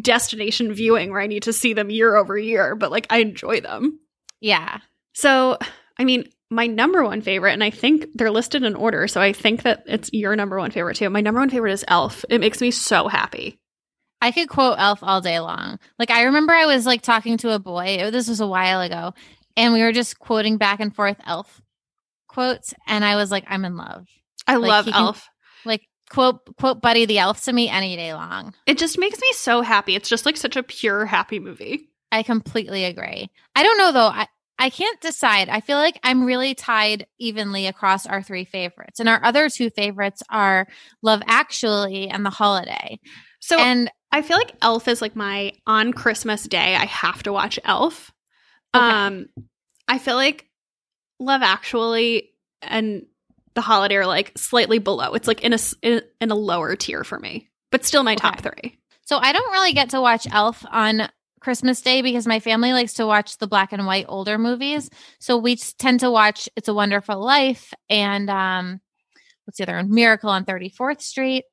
[0.00, 2.74] destination viewing where I need to see them year over year.
[2.74, 4.00] But like I enjoy them.
[4.40, 4.78] Yeah.
[5.12, 5.58] So,
[5.98, 9.32] I mean, my number one favorite, and I think they're listed in order, so I
[9.32, 11.10] think that it's your number one favorite too.
[11.10, 12.24] My number one favorite is Elf.
[12.30, 13.58] It makes me so happy.
[14.22, 15.78] I could quote Elf all day long.
[15.98, 18.08] Like I remember I was like talking to a boy.
[18.10, 19.12] This was a while ago,
[19.56, 21.60] and we were just quoting back and forth Elf
[22.28, 24.06] quotes, and I was like, I'm in love.
[24.46, 25.28] I Like, love he can- Elf.
[25.64, 28.54] Like quote quote Buddy the Elf to me any day long.
[28.66, 29.94] It just makes me so happy.
[29.96, 31.88] It's just like such a pure, happy movie.
[32.12, 33.30] I completely agree.
[33.56, 34.06] I don't know though.
[34.08, 34.26] I
[34.64, 35.50] I can't decide.
[35.50, 39.68] I feel like I'm really tied evenly across our three favorites, and our other two
[39.68, 40.66] favorites are
[41.02, 42.98] Love Actually and The Holiday.
[43.40, 47.32] So and I feel like Elf is like my on Christmas day, I have to
[47.32, 48.10] watch Elf.
[48.74, 48.82] Okay.
[48.82, 49.26] Um,
[49.86, 50.48] I feel like
[51.20, 52.30] Love Actually
[52.62, 53.04] and
[53.54, 55.12] The Holiday are like slightly below.
[55.12, 58.40] It's like in a in, in a lower tier for me, but still my top
[58.40, 58.78] three.
[59.02, 61.06] So I don't really get to watch Elf on
[61.44, 64.88] Christmas Day because my family likes to watch the black and white older movies.
[65.20, 68.80] So we tend to watch It's a Wonderful Life and um
[69.44, 69.92] what's the other one?
[69.94, 71.44] Miracle on 34th Street.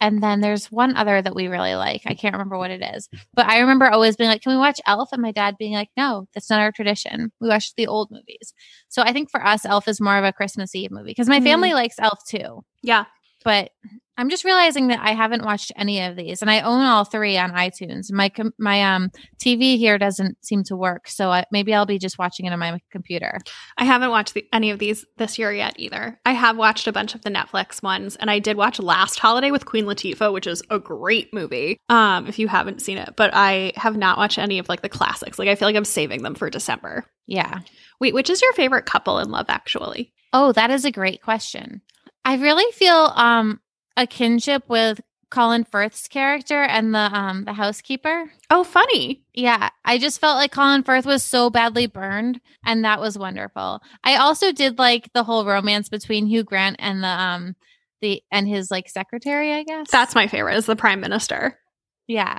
[0.00, 2.02] And then there's one other that we really like.
[2.04, 3.08] I can't remember what it is.
[3.34, 5.10] But I remember always being like, Can we watch Elf?
[5.12, 7.30] And my dad being like, No, that's not our tradition.
[7.40, 8.52] We watch the old movies.
[8.88, 11.38] So I think for us, Elf is more of a Christmas Eve movie because my
[11.40, 11.44] Mm.
[11.44, 13.04] family likes Elf too Yeah.
[13.44, 13.70] But
[14.16, 17.36] I'm just realizing that I haven't watched any of these, and I own all three
[17.36, 18.12] on iTunes.
[18.12, 19.10] My my um
[19.42, 22.58] TV here doesn't seem to work, so I, maybe I'll be just watching it on
[22.60, 23.38] my computer.
[23.76, 26.20] I haven't watched the, any of these this year yet either.
[26.24, 29.50] I have watched a bunch of the Netflix ones, and I did watch Last Holiday
[29.50, 31.78] with Queen Latifah, which is a great movie.
[31.88, 34.88] Um, if you haven't seen it, but I have not watched any of like the
[34.88, 35.40] classics.
[35.40, 37.04] Like I feel like I'm saving them for December.
[37.26, 37.60] Yeah.
[38.00, 40.12] Wait, which is your favorite couple in Love Actually?
[40.32, 41.80] Oh, that is a great question.
[42.24, 43.60] I really feel um
[43.96, 48.30] a kinship with Colin Firth's character and the um the housekeeper.
[48.50, 49.22] Oh, funny.
[49.34, 53.80] Yeah, I just felt like Colin Firth was so badly burned, and that was wonderful.
[54.04, 57.56] I also did like the whole romance between Hugh Grant and the um
[58.00, 59.52] the and his like secretary.
[59.52, 60.56] I guess That's my favorite.
[60.56, 61.58] Is the Prime Minister.
[62.06, 62.38] yeah.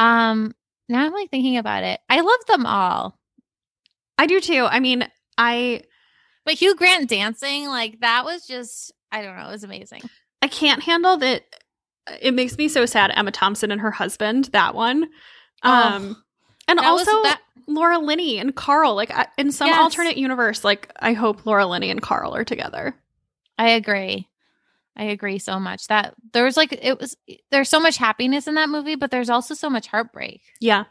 [0.00, 0.52] Um,
[0.88, 2.00] now I'm like thinking about it.
[2.10, 3.16] I love them all,
[4.18, 4.66] I do too.
[4.68, 5.08] I mean,
[5.38, 5.82] I
[6.44, 10.02] but Hugh Grant dancing like that was just I don't know, it was amazing.
[10.42, 11.42] I can't handle that.
[12.20, 13.10] It makes me so sad.
[13.14, 14.46] Emma Thompson and her husband.
[14.52, 15.04] That one.
[15.62, 16.22] Um,
[16.68, 18.94] and That also that Laura Linney and Karl.
[18.94, 19.78] Like I, in some Yes.
[19.80, 22.94] alternate universe, like I hope Laura Linney and Karl are together.
[23.58, 24.28] I agree.
[24.96, 27.16] I agree so much that there was like it was
[27.50, 30.42] there's so much happiness in that movie, but there's also so much heartbreak.
[30.60, 30.84] Yeah.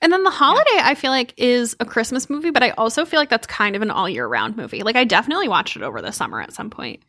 [0.00, 3.18] And then the holiday, I feel like is a Christmas movie, but I also feel
[3.20, 4.82] like that's kind of an all year round movie.
[4.82, 7.02] Like I definitely watched it over the summer at some point.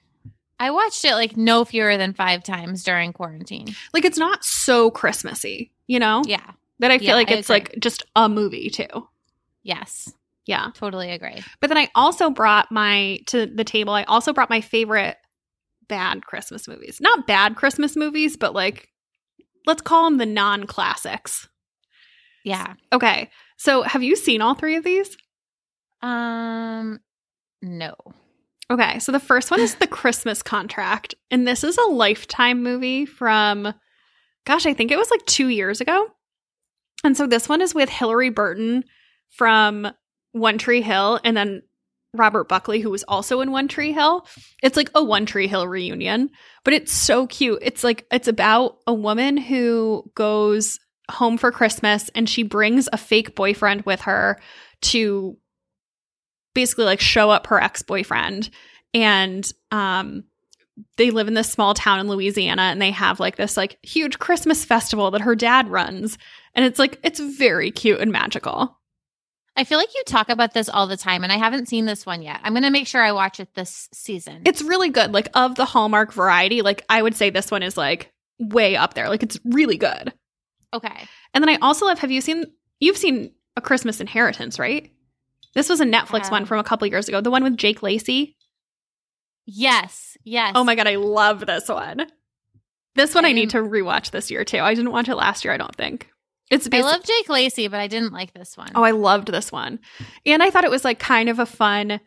[0.59, 3.75] I watched it like no fewer than five times during quarantine.
[3.93, 6.21] Like it's not so Christmassy, you know?
[6.25, 6.51] Yeah.
[6.79, 9.07] That I feel Yeah, like it's like just a movie too.
[9.63, 10.13] Yes.
[10.45, 10.71] Yeah.
[10.73, 11.43] Totally agree.
[11.59, 13.93] But then I also brought my to the table.
[13.93, 15.17] I also brought my favorite
[15.87, 16.99] bad Christmas movies.
[17.01, 18.89] Not bad Christmas movies, but like
[19.65, 21.47] let's call them the non-classics.
[22.43, 22.75] Yeah.
[22.93, 23.29] Okay.
[23.57, 25.17] So, have you seen all three of these?
[26.01, 26.99] Um
[27.61, 27.95] no.
[28.71, 28.99] Okay.
[28.99, 33.73] So, the first one is The Christmas Contract, and this is a lifetime movie from
[34.45, 36.07] gosh, I think it was like 2 years ago.
[37.03, 38.83] And so this one is with Hilarie Burton
[39.29, 39.87] from
[40.31, 41.61] One Tree Hill and then
[42.15, 44.25] Robert Buckley, who was also in One Tree Hill.
[44.63, 46.31] It's like a One Tree Hill reunion,
[46.63, 47.59] but it's so cute.
[47.61, 50.79] It's like, it's about a woman who goes
[51.11, 54.39] home for Christmas and she brings a fake boyfriend with her
[54.81, 55.37] to
[56.53, 58.49] basically like show up her ex boyfriend.
[58.93, 60.23] And, um,
[60.95, 64.17] they live in this small town in Louisiana and they have like this like huge
[64.17, 66.17] Christmas festival that her dad runs.
[66.55, 68.77] And it's like, it's very cute and magical.
[69.57, 72.05] I feel like you talk about this all the time, and I haven't seen this
[72.05, 72.39] one yet.
[72.43, 74.43] I'm going to make sure I watch it this season.
[74.45, 75.11] It's really good.
[75.11, 78.09] Like, of the Hallmark variety, like, I would say this one is like
[78.39, 79.09] way up there.
[79.09, 80.13] Like, it's really good.
[80.73, 81.07] okay.
[81.33, 82.45] And then I also love, have you seen,
[82.79, 84.89] you've seen A Christmas Inheritance, right?
[85.55, 86.45] This was a Netflix one uh-huh.
[86.47, 88.37] from a couple years ago, the one with Jake Lacy.
[89.45, 90.17] Yes.
[90.23, 90.53] Yes.
[90.55, 92.05] Oh my God, I love this one.
[92.95, 94.59] This one I, I need to rewatch this year too.
[94.59, 96.09] I didn't watch it last year, I don't think.
[96.51, 98.71] It's I love Jake Lacy, but I didn't like this one.
[98.73, 99.79] Oh, I loved this one.
[100.25, 101.99] And I thought it was like kind of a fun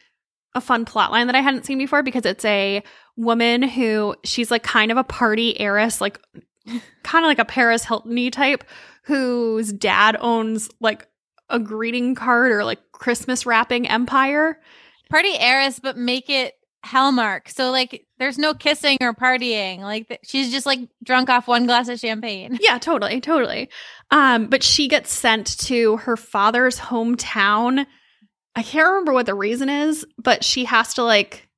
[0.55, 2.83] a fun plot line that I hadn't seen before because it's a
[3.17, 6.21] woman who she's like kind of a party heiress, like
[7.03, 8.65] kind of like a Paris Hilton type,
[9.05, 11.07] whose dad owns like
[11.53, 14.59] a greeting card or like Christmas wrapping empire.
[15.11, 17.49] Party heiress, but make it Hallmark.
[17.49, 19.81] So like, there's no kissing or partying.
[19.81, 22.59] Like, th- she's just like drunk off one glass of champagne.
[22.61, 23.69] Yeah, totally, totally.
[24.11, 27.87] Um, but she gets sent to her father's hometown.
[28.57, 31.49] I can't remember what the reason is, but she has to like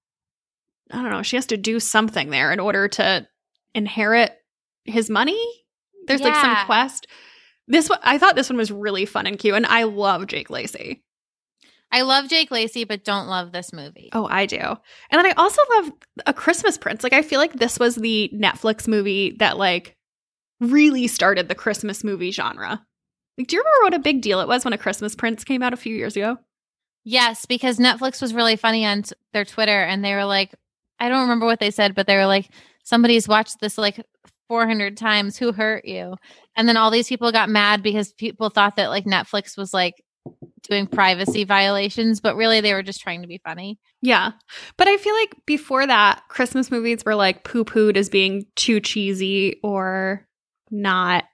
[0.90, 3.26] I don't know, she has to do something there in order to
[3.74, 4.32] inherit
[4.84, 5.42] his money.
[6.06, 7.06] There's like some quest.
[7.66, 10.50] This one I thought this one was really fun and cute, and I love Jake
[10.50, 11.02] Lacy.
[11.90, 14.10] I love Jake Lacy, but don't love this movie.
[14.12, 14.56] Oh, I do.
[14.58, 14.76] And
[15.12, 15.92] then I also love
[16.26, 17.04] A Christmas Prince.
[17.04, 19.96] Like I feel like this was the Netflix movie that like
[20.60, 22.84] really started the Christmas movie genre.
[23.38, 25.62] Like, do you remember what a big deal it was when A Christmas Prince came
[25.62, 26.36] out a few years ago?
[27.04, 30.54] Yes, because Netflix was really funny on t- their Twitter and they were like,
[30.98, 32.48] I don't remember what they said, but they were like,
[32.82, 34.04] somebody's watched this like
[34.48, 35.36] 400 times.
[35.36, 36.16] Who hurt you?
[36.56, 40.02] And then all these people got mad because people thought that like Netflix was like
[40.62, 43.78] doing privacy violations, but really they were just trying to be funny.
[44.00, 44.32] Yeah.
[44.76, 48.80] But I feel like before that, Christmas movies were like poo pooed as being too
[48.80, 50.26] cheesy or
[50.70, 51.24] not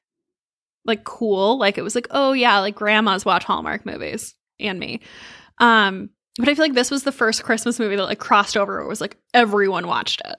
[0.84, 1.58] like cool.
[1.58, 5.00] Like it was like, oh yeah, like grandmas watch Hallmark movies and me.
[5.58, 8.80] Um, but I feel like this was the first Christmas movie that like crossed over.
[8.80, 10.36] It was like everyone watched it.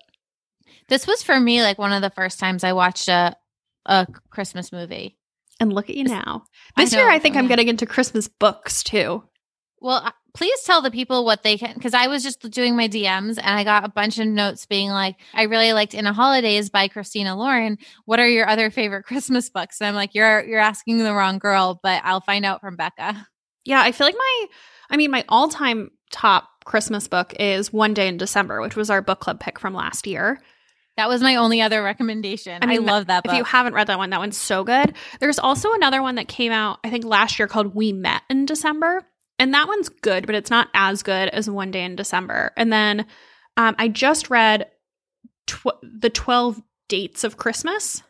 [0.92, 3.34] This was for me like one of the first times I watched a
[3.86, 5.18] a Christmas movie.
[5.62, 6.44] And look at you now.
[6.76, 9.24] I This year, I think I'm getting into Christmas books too.
[9.80, 13.38] Well, please tell the people what they can because I was just doing my DMs
[13.38, 16.70] and I got a bunch of notes being like, I really liked In a Holidaze
[16.70, 17.78] by Christina Lauren.
[18.04, 19.80] What are your other favorite Christmas books?
[19.80, 23.26] And I'm like, you're you're asking the wrong girl, but I'll find out from Becca.
[23.64, 24.46] Yeah, I feel like my,
[24.90, 28.90] I mean, my all time top Christmas book is One Day in December, which was
[28.90, 30.42] our book club pick from last year.
[31.02, 32.60] That was my only other recommendation.
[32.62, 33.34] I I, love that book.
[33.34, 34.94] If you haven't read that one, that one's so good.
[35.20, 38.46] There's also another one that came out, I think last year called We Met in
[38.46, 39.04] December.
[39.40, 42.52] And that one's good, but it's not as good as One Day in December.
[42.56, 43.08] And then
[43.58, 44.68] um, I just read
[45.48, 48.04] tw- The 12 Dates of Christmas.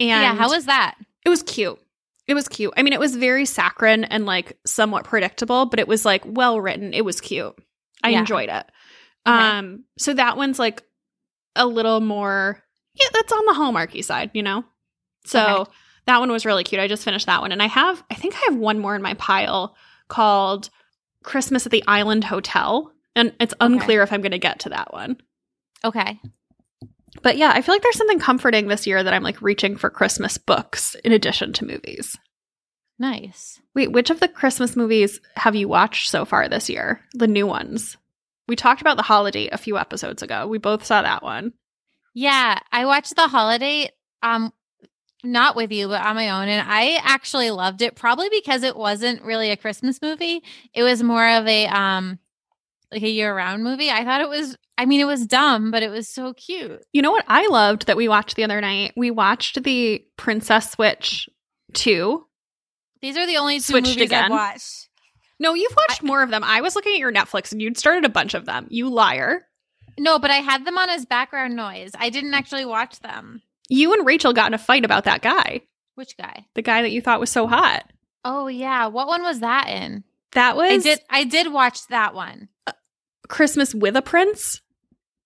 [0.00, 0.94] And yeah, how was that?
[1.26, 1.78] it was cute.
[2.26, 2.72] It was cute.
[2.74, 6.58] I mean, it was very saccharine and like somewhat predictable, but it was like well
[6.58, 6.94] written.
[6.94, 7.54] It was cute.
[8.02, 8.20] I Yeah.
[8.20, 8.64] enjoyed it.
[9.26, 9.36] Okay.
[9.36, 10.82] Um, so that one's like
[11.56, 12.62] a little more
[12.94, 14.64] yeah, that's on the hallmarky side, you know?
[15.24, 15.70] So Okay.
[16.06, 16.80] that one was really cute.
[16.80, 17.52] I just finished that one.
[17.52, 19.76] And I have I think I have one more in my pile
[20.08, 20.70] called
[21.22, 22.92] Christmas at the Island Hotel.
[23.14, 25.16] And it's unclear if I'm gonna get to that one.
[25.84, 26.20] Okay.
[27.22, 29.90] But yeah, I feel like there's something comforting this year that I'm like reaching for
[29.90, 32.16] Christmas books in addition to movies.
[32.98, 33.60] Nice.
[33.74, 37.00] Wait, which of the Christmas movies have you watched so far this year?
[37.14, 37.96] The new ones.
[38.50, 40.48] We talked about The Holiday a few episodes ago.
[40.48, 41.52] We both saw that one.
[42.14, 43.90] Yeah, I watched The Holiday
[44.24, 44.52] um
[45.22, 48.74] not with you but on my own and I actually loved it probably because it
[48.76, 50.42] wasn't really a Christmas movie.
[50.74, 52.18] It was more of a um
[52.90, 53.88] like a year-round movie.
[53.88, 56.84] I thought it was I mean it was dumb, but it was so cute.
[56.92, 58.94] You know what I loved that we watched the other night?
[58.96, 61.28] We watched the Princess Switch
[61.74, 62.26] 2.
[63.00, 64.24] These are the only two Switched movies again.
[64.24, 64.89] I've watched.
[65.40, 66.44] No, you've watched more of them.
[66.44, 68.66] I was looking at your Netflix and you'd started a bunch of them.
[68.70, 69.46] You liar.
[69.98, 71.90] No, but I had them on as background noise.
[71.98, 73.42] I didn't actually watch them.
[73.68, 75.62] You and Rachel got in a fight about that guy,
[75.94, 76.46] Which guy?
[76.54, 77.84] the guy that you thought was so hot.
[78.24, 80.04] Oh yeah, what one was that in?
[80.32, 82.48] That was I did I did watch that one.
[82.66, 82.72] Uh,
[83.28, 84.60] Christmas with a Prince.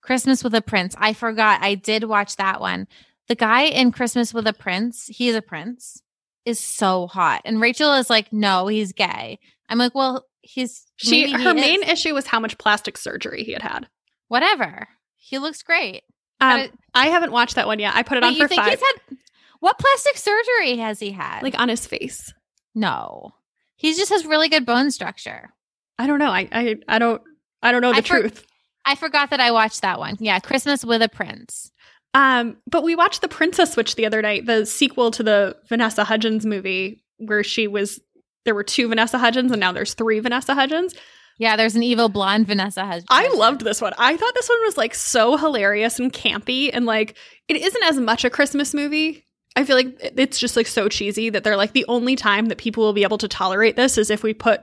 [0.00, 0.94] Christmas with a Prince.
[0.98, 1.62] I forgot.
[1.62, 2.86] I did watch that one.
[3.26, 6.02] The guy in Christmas with a Prince, he's a prince,
[6.44, 7.42] is so hot.
[7.44, 9.38] And Rachel is like, no, he's gay.
[9.68, 11.60] I'm like, well, he's She maybe he her is.
[11.60, 13.88] main issue was how much plastic surgery he had had.
[14.28, 14.88] whatever.
[15.16, 16.02] He looks great.
[16.40, 17.94] Um, it- I haven't watched that one yet.
[17.96, 19.16] I put it on for think five, he's had
[19.60, 21.42] what plastic surgery has he had?
[21.42, 22.32] like on his face.
[22.74, 23.32] no.
[23.76, 25.52] He just has really good bone structure.
[25.98, 26.30] I don't know.
[26.30, 27.20] I I, I don't
[27.62, 28.46] I don't know the I for- truth.
[28.86, 30.16] I forgot that I watched that one.
[30.20, 31.72] Yeah, Christmas with a Prince.
[32.14, 36.04] Um, but we watched the Princess Switch the other night, the sequel to the Vanessa
[36.04, 38.00] Hudgens movie, where she was.
[38.44, 40.94] There were two Vanessa Hudgens, and now there's three Vanessa Hudgens.
[41.38, 43.06] Yeah, there's an evil blonde Vanessa Hudgens.
[43.10, 43.92] I loved this one.
[43.98, 47.16] I thought this one was like so hilarious and campy, and like
[47.48, 49.24] it isn't as much a Christmas movie.
[49.56, 52.58] I feel like it's just like so cheesy that they're like the only time that
[52.58, 54.62] people will be able to tolerate this is if we put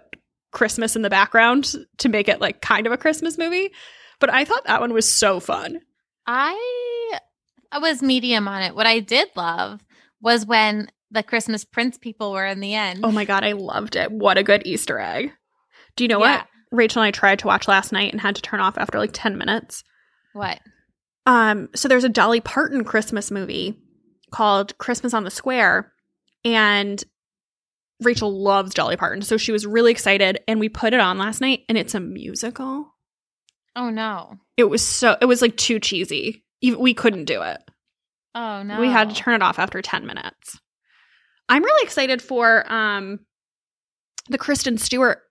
[0.52, 3.72] Christmas in the background to make it like kind of a Christmas movie.
[4.20, 5.80] But I thought that one was so fun.
[6.28, 7.20] I
[7.72, 8.76] I was medium on it.
[8.76, 9.82] What I did love
[10.22, 13.02] was when the Christmas Prince people were in the end.
[13.04, 14.12] Oh my god, I loved it.
[14.12, 15.32] What a good Easter egg.
[15.96, 16.38] Do you know Yeah.
[16.38, 18.98] what Rachel and I tried to watch last night and had to turn off after
[18.98, 19.84] like 10 minutes?
[20.34, 20.60] What?
[21.26, 23.78] Um, so there's a Dolly Parton Christmas movie
[24.32, 25.92] called Christmas on the Square,
[26.46, 27.04] and
[28.02, 31.42] Rachel loves Dolly Parton, so she was really excited, and we put it on last
[31.42, 32.96] night, and it's a musical.
[33.76, 34.38] Oh no.
[34.58, 36.44] It was so it was like too cheesy.
[36.62, 37.60] Even- We couldn't do it.
[38.36, 38.80] Oh no.
[38.80, 40.60] We had to turn it off after 10 minutes.
[41.50, 43.20] I'm really excited for um
[44.30, 45.22] the Kristen Stewart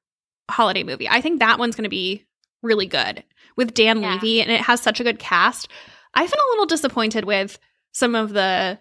[0.51, 1.09] holiday movie.
[1.09, 2.27] I think that one's going to be
[2.63, 3.25] really good
[3.57, 4.15] with Dan Yeah.
[4.15, 5.69] Levy and it has such a good cast.
[6.13, 7.59] I've been a little disappointed with
[7.93, 8.79] some of the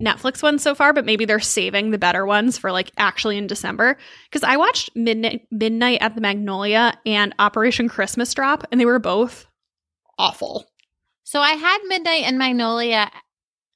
[0.00, 3.46] Netflix ones so far, but maybe they're saving the better ones for like actually in
[3.46, 3.96] December
[4.30, 8.98] because I watched Midnight Midnight at the Magnolia and Operation Christmas Drop and they were
[8.98, 9.46] both
[10.18, 10.66] awful.
[11.26, 13.10] So I had Midnight and Magnolia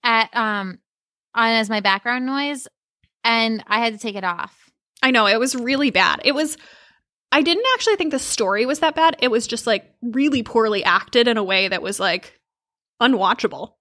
[0.05, 0.79] at um
[1.35, 2.69] on as my background noise
[3.25, 4.71] and I had to take it off.
[5.03, 6.21] I know it was really bad.
[6.25, 6.57] It was
[7.33, 9.17] I didn't actually think the story was that bad.
[9.19, 12.39] It was just like really poorly acted in a way that was like
[13.03, 13.73] unwatchable.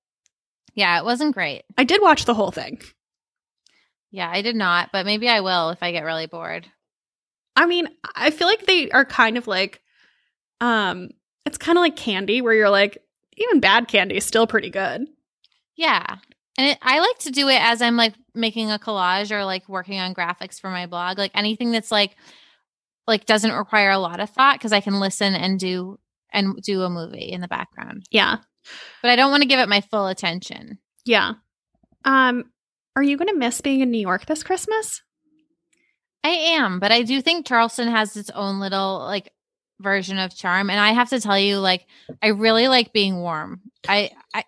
[0.74, 1.64] Yeah, it wasn't great.
[1.78, 2.82] I did watch the whole thing.
[4.10, 6.66] Yeah, I did not, but maybe I will if I get really bored.
[7.56, 9.80] I mean, I feel like they are kind of like
[10.60, 11.12] um
[11.46, 12.98] it's kind of like candy where you're like
[13.40, 15.08] even bad candy is still pretty good.
[15.76, 16.18] Yeah.
[16.58, 19.68] And it, I like to do it as I'm like making a collage or like
[19.70, 21.18] working on graphics for my blog.
[21.18, 22.16] Like anything that's like
[23.08, 25.98] like doesn't require a lot of thought because I can listen and do
[26.32, 28.04] and do a movie in the background.
[28.12, 28.38] Yeah.
[29.02, 30.80] But I don't want to give it my full attention.
[31.06, 31.34] Yeah.
[32.04, 32.52] Um
[32.96, 35.02] are you going to miss being in New York this Christmas?
[36.24, 39.32] I am, but I do think Charleston has its own little like
[39.80, 40.70] version of charm.
[40.70, 41.88] And I have to tell you, like,
[42.22, 43.62] I really like being warm.
[43.88, 44.44] I I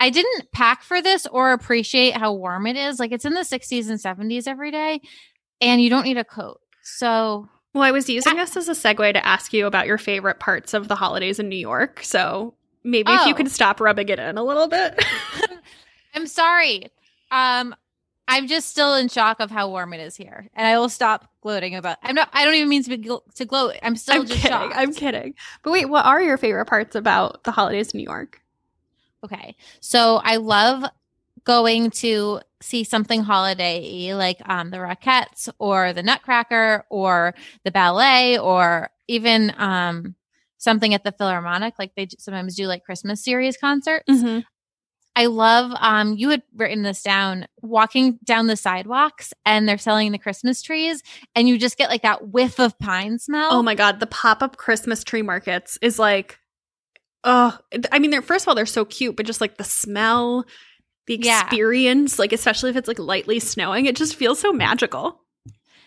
[0.00, 2.98] I didn't pack for this or appreciate how warm it is.
[2.98, 5.00] Like it's in the 60s and 70s every day,
[5.60, 6.60] and you don't need a coat.
[6.82, 10.40] So Well, I was using this as a segue to ask you about your favorite
[10.40, 12.00] parts of the holidays in New York.
[12.02, 13.36] So maybe if you Oh.
[13.36, 15.02] could stop rubbing it in a little bit.
[16.14, 16.88] I'm sorry.
[17.30, 17.74] Um,
[18.26, 21.28] I'm just still in shock of how warm it is here, and I will stop
[21.42, 21.98] gloating about.
[22.02, 22.30] I'm not.
[22.32, 23.76] I don't even mean to be gl- to gloat.
[23.82, 24.50] I'm still I'm just kidding.
[24.50, 24.74] shocked.
[24.76, 25.34] I'm kidding.
[25.62, 28.40] But wait, what are your favorite parts about the holidays in New York?
[29.24, 29.56] Okay.
[29.80, 30.84] So I love
[31.44, 38.38] going to see something holiday like um the Rockettes or the Nutcracker or the ballet
[38.38, 40.14] or even um
[40.56, 44.08] something at the Philharmonic like they sometimes do like Christmas series concerts.
[44.08, 44.40] Mm-hmm.
[45.16, 50.12] I love um you had written this down walking down the sidewalks and they're selling
[50.12, 51.02] the Christmas trees
[51.34, 53.48] and you just get like that whiff of pine smell.
[53.52, 56.38] Oh my god, the pop-up Christmas tree markets is like
[57.24, 57.56] oh,
[57.92, 60.44] I mean they're first of all they're so cute, but just like the smell,
[61.06, 61.40] the Yeah.
[61.40, 65.23] experience, like especially if it's like lightly snowing, it just feels so magical.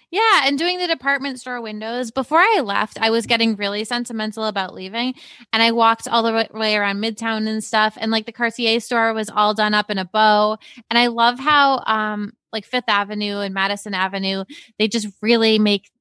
[0.09, 2.11] Yeah, and doing the department store windows.
[2.11, 5.15] Before I left, I was getting really sentimental about leaving,
[5.51, 7.97] and I walked all the way around Midtown and stuff.
[7.99, 10.57] And like the Cartier store was all done up in a bow,
[10.89, 14.45] and I love how um like Fifth Avenue and Madison Avenue
[14.79, 15.91] they just really make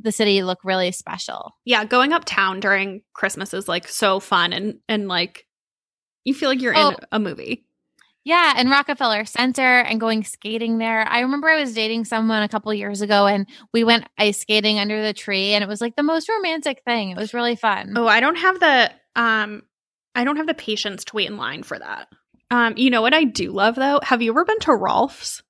[0.00, 1.52] the city look really special.
[1.64, 5.46] Yeah, going uptown during Christmas is like so fun and and like
[6.24, 6.90] you feel like you're Oh.
[6.90, 7.64] in a movie.
[8.28, 11.00] Yeah, and Rockefeller Center and going skating there.
[11.08, 14.78] I remember I was dating someone a couple years ago and we went ice skating
[14.78, 17.08] under the tree and it was like the most romantic thing.
[17.08, 17.94] It was really fun.
[17.96, 19.62] Oh, I don't have the um
[20.14, 22.08] I don't have the patience to wait in line for that.
[22.50, 23.98] Um you know what I do love though?
[24.02, 25.42] Have you ever been to Rolf's?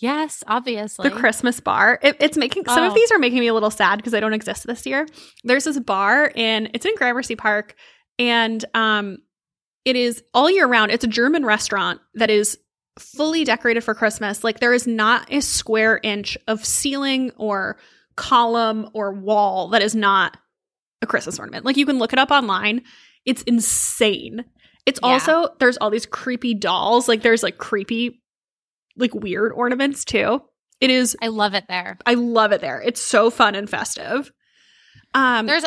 [0.00, 1.08] Yes, obviously.
[1.08, 2.00] The Christmas bar.
[2.02, 2.94] It, it's making some of Oh.
[2.96, 5.06] these are making me a little sad because I don't exist this year.
[5.44, 7.76] There's this bar in it's in Gramercy Park
[8.18, 9.18] and um
[9.84, 10.90] it is all year round.
[10.90, 12.58] It's a German restaurant that is
[12.98, 14.44] fully decorated for Christmas.
[14.44, 17.76] Like there is not a square inch of ceiling or
[18.16, 20.36] column or wall that is not
[21.02, 21.64] a Christmas ornament.
[21.64, 22.82] Like you can look it up online.
[23.24, 24.44] It's insane.
[24.86, 25.08] It's Yeah.
[25.12, 27.08] also there's all these creepy dolls.
[27.08, 28.22] Like there's like creepy
[28.96, 30.40] like weird ornaments too.
[30.80, 31.98] It is I love it there.
[32.06, 32.80] I love it there.
[32.80, 34.30] It's so fun and festive.
[35.14, 35.64] Um There's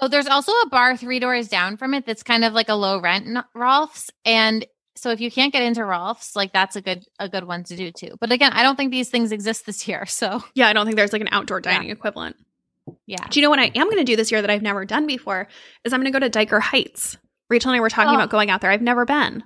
[0.00, 2.74] oh, there's also a bar three doors down from it that's kind of like a
[2.74, 7.04] low rent Rolf's, and so if you can't get into Rolf's, like that's a good
[7.18, 8.16] a good one to do too.
[8.20, 10.96] But again, I don't think these things exist this year, so yeah, I don't think
[10.96, 12.36] there's like an outdoor dining equivalent.
[13.06, 13.24] yeah.
[13.30, 15.06] Do you know what I am going to do this year that I've never done
[15.06, 15.48] before?
[15.84, 17.16] Is I'm going to go to Dyker Heights.
[17.48, 18.14] Rachel and I were talking Oh.
[18.16, 18.70] about going out there.
[18.70, 19.44] I've never been.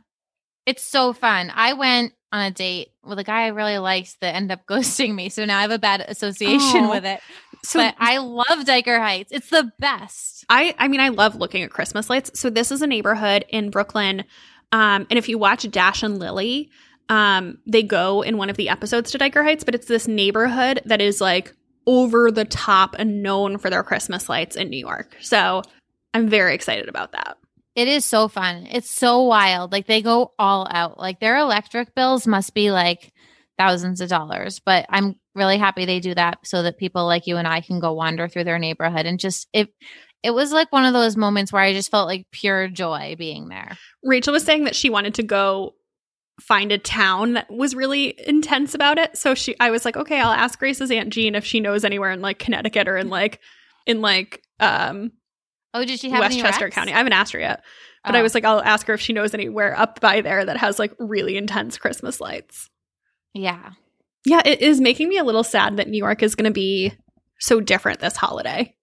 [0.65, 1.53] It's so fun.
[1.55, 5.15] I went on a date with a guy I really liked that ended up ghosting
[5.15, 6.91] me, so now I have a bad association Oh.
[6.91, 7.21] with it.
[7.63, 9.33] So but I love Dyker Heights.
[9.33, 10.45] It's the best.
[10.49, 12.39] I I mean I love looking at Christmas lights.
[12.39, 14.25] So this is a neighborhood in Brooklyn.
[14.73, 16.71] Um and if you watch Dash and Lily,
[17.09, 20.81] um they go in one of the episodes to Dyker Heights, but it's this neighborhood
[20.85, 21.55] that is like
[21.87, 25.17] over the top and known for their Christmas lights in New York.
[25.21, 25.63] So
[26.15, 27.39] I'm very excited about that.
[27.77, 28.67] It is so fun.
[28.71, 29.71] It's so wild.
[29.71, 30.99] Like they go all out.
[30.99, 33.13] Like their electric bills must be like
[33.59, 34.61] thousands of dollars.
[34.65, 37.81] But I'm really happy they do that so that people like you and I can
[37.81, 39.69] go wander through their neighborhood and just it
[40.23, 43.49] it was like one of those moments where I just felt like pure joy being
[43.49, 43.77] there.
[44.03, 45.75] Rachel was saying that she wanted to go
[46.41, 49.17] find a town that was really intense about it.
[49.17, 52.11] So she I was like, okay, I'll ask Grace's Aunt Jean if she knows anywhere
[52.11, 53.41] in like Connecticut or in like
[53.87, 55.13] in like um
[55.75, 56.71] Oh, did she have Westchester?
[56.71, 56.93] County.
[56.93, 57.63] I haven't asked her yet.
[58.05, 58.23] But I Oh.
[58.23, 60.95] was like, I'll ask her if she knows anywhere up by there that has like
[60.99, 62.71] really intense Christmas lights.
[63.37, 63.73] Yeah.
[64.25, 66.93] Yeah, it is making me a little sad that New York is going to be
[67.39, 68.75] so different this holiday.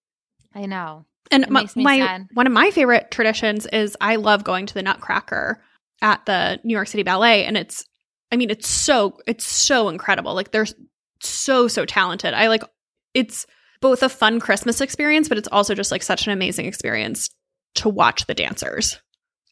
[0.55, 1.05] I know.
[1.31, 4.83] And It my, my one of my favorite traditions is I love going to the
[4.83, 5.61] Nutcracker
[6.01, 7.85] at the New York City Ballet, and it's,
[8.31, 10.33] I mean, it's so it's so incredible.
[10.33, 10.67] Like they're
[11.21, 12.33] so so talented.
[12.33, 12.63] I like
[13.13, 13.45] it's
[13.81, 17.29] both a fun Christmas experience, but it's also just like such an amazing experience
[17.75, 19.01] to watch the dancers.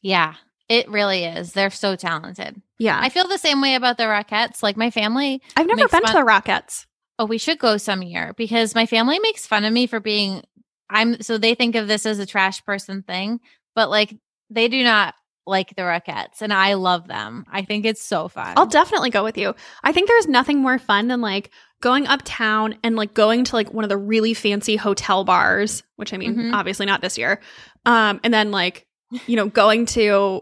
[0.02, 0.36] Yeah.
[0.72, 1.52] It really is.
[1.54, 2.62] They're so talented.
[2.80, 4.64] Yeah, I feel the same way about the Rockettes.
[4.64, 6.86] Like my family I've never been to the Rockettes.
[7.20, 10.44] Oh, we should go some year because my family makes fun of me for being
[10.90, 13.40] I'm so they think of this as a trash person thing,
[13.76, 14.16] but like
[14.50, 15.14] they do not
[15.46, 17.46] like the Rockettes and I love them.
[17.52, 18.54] I think it's so fun.
[18.58, 19.54] I'll definitely go with you.
[19.84, 21.52] I think there's nothing more fun than like
[21.82, 26.14] going uptown and like going to like one of the really fancy hotel bars, which
[26.14, 26.54] I mean, Mhm.
[26.54, 27.42] obviously not this year.
[27.86, 28.86] Um, and then like,
[29.28, 30.42] you know, going to,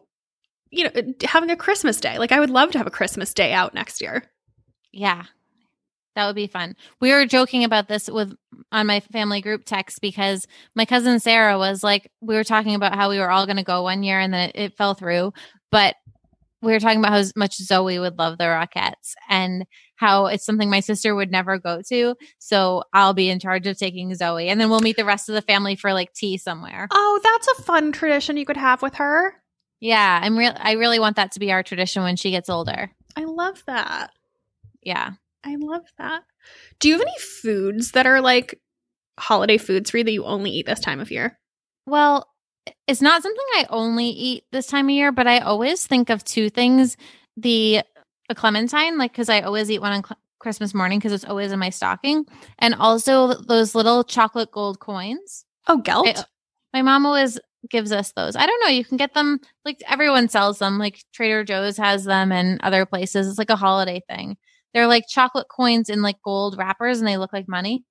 [0.72, 2.18] you know, having a Christmas day.
[2.18, 4.24] Like I would love to have a Christmas day out next year.
[4.92, 5.24] yeah.
[6.16, 6.76] That would be fun.
[7.00, 8.34] We were joking about this with
[8.74, 10.46] on my family group text because
[10.76, 13.64] my cousin Sarah was like, we were talking about how we were all going to
[13.64, 15.32] go one year and then it, it fell through,
[15.72, 15.96] but
[16.62, 19.66] we were talking about how much Zoe would love the Rockettes and
[19.96, 22.16] how it's something my sister would never go to.
[22.38, 25.36] So I'll be in charge of taking Zoe, and then we'll meet the rest of
[25.36, 26.88] the family for like tea somewhere.
[26.92, 29.36] Oh, that's a fun tradition you could have with her.
[29.80, 30.54] Yeah, I'm real.
[30.58, 32.92] I really want that to be our tradition when she gets older.
[33.16, 34.12] I love that.
[34.82, 35.12] Yeah.
[35.44, 36.24] I love that.
[36.80, 38.60] Do you have any foods that are like
[39.18, 41.38] holiday foods for you that you only eat this time of year?
[41.86, 42.28] Well,
[42.88, 46.24] it's not something I only eat this time of year, but I always think of
[46.24, 46.98] two things:
[47.38, 47.82] the
[48.30, 51.52] a clementine, like because I always eat one on cl- Christmas morning because it's always
[51.52, 52.26] in my stocking,
[52.60, 55.46] and also those little chocolate gold coins.
[55.68, 56.08] Oh, gelt.
[56.08, 56.24] I-
[56.74, 57.40] my mom always
[57.70, 58.36] gives us those.
[58.36, 58.70] I don't know.
[58.70, 60.78] You can get them like everyone sells them.
[60.78, 63.28] Like Trader Joe's has them and other places.
[63.28, 64.38] It's like a holiday thing.
[64.74, 67.84] They're like chocolate coins in like gold wrappers and they look like money.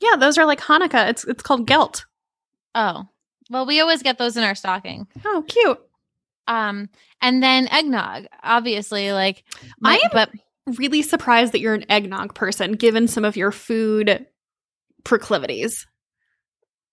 [0.00, 1.08] yeah, those are like Hanukkah.
[1.10, 2.06] It's it's called gelt.
[2.74, 3.04] Oh.
[3.50, 5.06] Well, we always get those in our stocking.
[5.24, 5.78] Oh, cute.
[6.48, 6.88] Um
[7.20, 9.44] and then eggnog, obviously like
[9.78, 10.30] my, I am- but
[10.78, 14.26] really surprised that you're an eggnog person given some of your food
[15.04, 15.86] proclivities.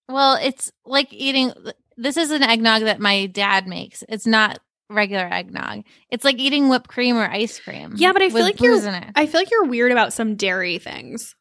[0.07, 1.53] well, it's like eating
[2.01, 4.03] this is an eggnog that my dad makes.
[4.09, 5.83] It's not regular eggnog.
[6.09, 7.93] It's like eating whipped cream or ice cream.
[7.95, 9.01] Yeah, but I feel like you're-.
[9.15, 11.35] I feel like you're weird about some dairy things.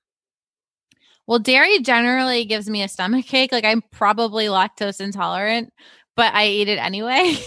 [1.26, 3.52] Well, dairy generally gives me a stomach ache.
[3.52, 5.72] Like I'm probably lactose intolerant,
[6.16, 7.36] but I eat it anyway.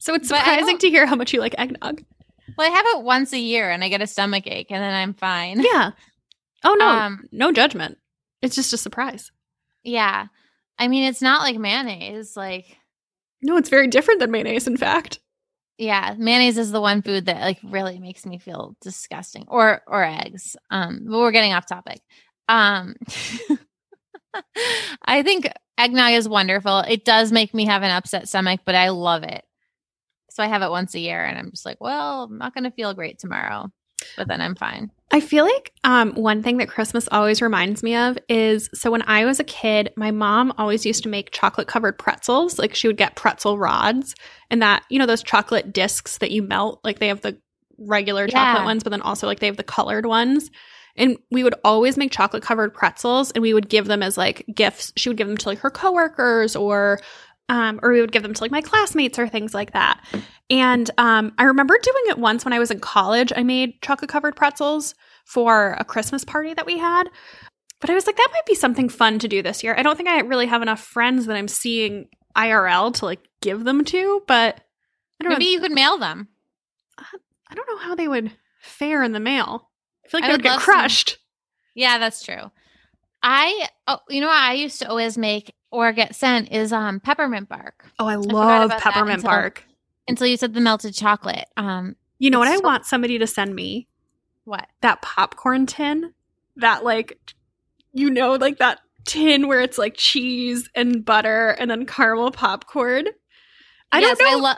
[0.00, 2.02] So it's surprising to hear how much you like eggnog.
[2.56, 4.94] Well, I have it once a year and I get a stomach ache and then
[4.94, 5.60] I'm fine.
[5.60, 5.90] Yeah.
[6.64, 7.98] Oh no, Um, no judgment.
[8.40, 9.30] It's just a surprise.
[9.82, 10.26] Yeah.
[10.78, 12.36] I mean, it's not like mayonnaise.
[12.36, 12.76] Like,
[13.42, 14.66] No, it's very different than mayonnaise.
[14.68, 15.20] In fact,
[15.78, 19.46] yeah, mayonnaise is the one food that like really makes me feel disgusting.
[19.48, 20.56] Or or eggs.
[20.70, 22.00] Um, but we're getting off topic.
[22.48, 22.96] Um
[25.04, 26.80] I think eggnog is wonderful.
[26.80, 29.44] It does make me have an upset stomach, but I love it.
[30.30, 32.70] So I have it once a year and I'm just like, well, I'm not gonna
[32.70, 33.70] feel great tomorrow.
[34.16, 34.90] But then I'm fine.
[35.10, 39.02] I feel like um, one thing that Christmas always reminds me of is so when
[39.02, 42.58] I was a kid, my mom always used to make chocolate covered pretzels.
[42.58, 44.14] Like she would get pretzel rods
[44.50, 47.38] and that, you know, those chocolate discs that you melt, like they have the
[47.78, 48.64] regular chocolate Yeah.
[48.64, 50.50] ones, but then also like they have the colored ones.
[50.94, 54.44] And we would always make chocolate covered pretzels and we would give them as like
[54.52, 54.92] gifts.
[54.96, 56.98] She would give them to like her coworkers or
[57.48, 60.04] um, or we would give them to like my classmates or things like that.
[60.50, 63.32] And um, I remember doing it once when I was in college.
[63.34, 64.94] I made chocolate covered pretzels
[65.24, 67.04] for a Christmas party that we had.
[67.80, 69.74] But I was like, that might be something fun to do this year.
[69.76, 73.64] I don't think I really have enough friends that I'm seeing IRL to like give
[73.64, 74.60] them to, but
[75.20, 75.50] I don't Maybe know.
[75.50, 76.28] you could mail them.
[76.98, 79.70] I don't know how they would fare in the mail.
[80.04, 81.18] I feel like I they would would get crushed.
[81.74, 82.50] Yeah, that's true.
[83.22, 87.48] I oh, you know I used to always make or get sent is um peppermint
[87.48, 87.84] bark.
[87.98, 89.64] Oh, I love peppermint until- bark.
[90.06, 91.44] Until you said the melted chocolate.
[91.58, 93.86] Um, You know what I want somebody to send me?
[94.44, 94.66] what?
[94.80, 96.14] that popcorn tin
[96.56, 97.18] that like
[97.92, 103.04] you know like that tin where it's like cheese and butter and then caramel popcorn
[103.92, 104.56] i Yes, don't know I love.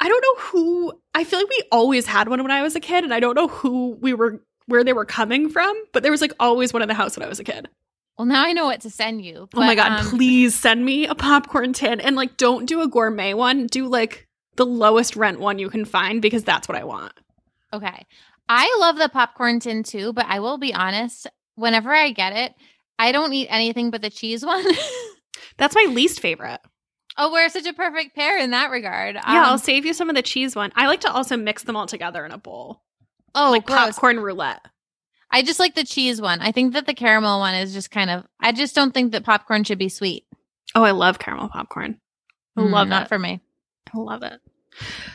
[0.00, 2.80] i don't know who i feel like we always had one when i was a
[2.80, 6.12] kid and i don't know who we were where they were coming from but there
[6.12, 7.68] was like always one in the house when i was a kid
[8.18, 9.48] Well, now I know what to send you.
[9.54, 12.88] oh my god um, please send me a popcorn tin and like don't do a
[12.88, 16.84] gourmet one do like the lowest rent one you can find because that's what i
[16.84, 17.12] want
[17.74, 18.06] Okay,
[18.48, 21.26] I love the popcorn tin too, but I will be honest.
[21.56, 22.54] Whenever I get it,
[22.98, 24.64] I don't eat anything but the cheese one.
[25.58, 26.60] that's my least favorite
[27.18, 29.14] oh, we're such a perfect pair in that regard.
[29.16, 31.64] yeah i'll Um, save you some of the cheese one i like to also mix
[31.64, 32.82] them all together in a bowl
[33.34, 33.78] oh, like gross.
[33.94, 34.64] popcorn roulette.
[35.30, 36.40] I just like the cheese one.
[36.40, 38.24] I think that the caramel one is just kind of.
[38.40, 40.24] I just don't think that popcorn should be sweet.
[40.74, 42.00] Oh, I love caramel popcorn.
[42.56, 43.08] I Mm, love not it.
[43.08, 43.40] for me.
[43.94, 44.40] I love it.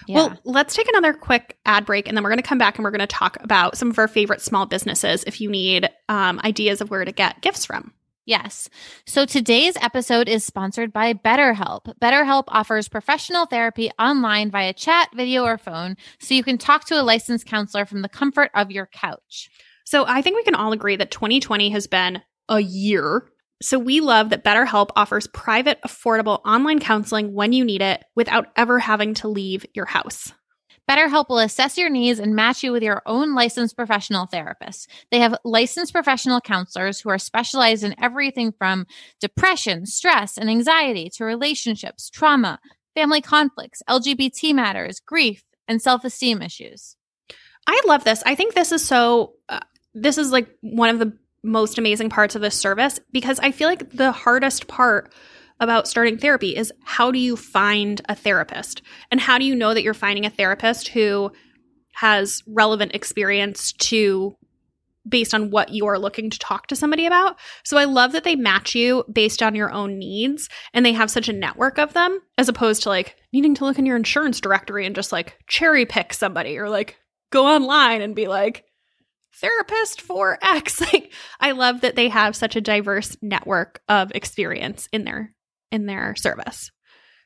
[0.07, 0.15] Yeah.
[0.15, 2.83] Well, let's take another quick ad break and then we're going to come back and
[2.83, 6.39] we're going to talk about some of our favorite small businesses if you need um,
[6.43, 7.93] ideas of where to get gifts from.
[8.25, 8.69] Yes.
[9.05, 11.95] So today's episode is sponsored by BetterHelp.
[11.99, 16.99] BetterHelp offers professional therapy online via chat, video, or phone, so you can talk to
[16.99, 19.49] a licensed counselor from the comfort of your couch.
[19.85, 23.27] So I think we can all agree that 2020 has been a year.
[23.61, 28.47] So we love that BetterHelp offers private, affordable online counseling when you need it without
[28.55, 30.33] ever having to leave your house.
[30.89, 34.89] BetterHelp will assess your needs and match you with your own licensed professional therapist.
[35.09, 38.87] They have licensed professional counselors who are specialized in everything from
[39.21, 42.59] depression, stress, and anxiety to relationships, trauma,
[42.95, 46.97] family conflicts, LGBT matters, grief, and self esteem issues.
[47.67, 48.23] I love this.
[48.25, 49.59] I think this is so, uh,
[49.93, 53.67] this is like one of the most amazing parts of this service because I feel
[53.67, 55.13] like the hardest part
[55.59, 58.81] about starting therapy is how do you find a therapist?
[59.11, 61.31] And how do you know that you're finding a therapist who
[61.93, 64.35] has relevant experience to
[65.07, 67.37] based on what you are looking to talk to somebody about.
[67.63, 71.09] So I love that they match you based on your own needs and they have
[71.09, 74.39] such a network of them as opposed to like needing to look in your insurance
[74.39, 76.97] directory and just like cherry pick somebody or like
[77.31, 78.65] go online and be like
[79.35, 80.81] therapist for X.
[80.93, 85.33] Like I love that they have such a diverse network of experience in their
[85.71, 86.69] in their service.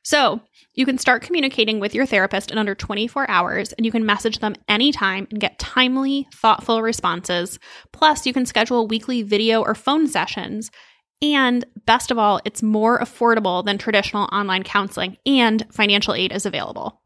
[0.06, 0.40] So,
[0.72, 4.38] you can start communicating with your therapist in under 24 hours and you can message
[4.38, 7.58] them anytime and get timely, thoughtful responses.
[7.92, 10.70] Plus, you can schedule weekly video or phone sessions.
[11.20, 16.46] And best of all, it's more affordable than traditional online counseling and financial aid is
[16.46, 17.02] available.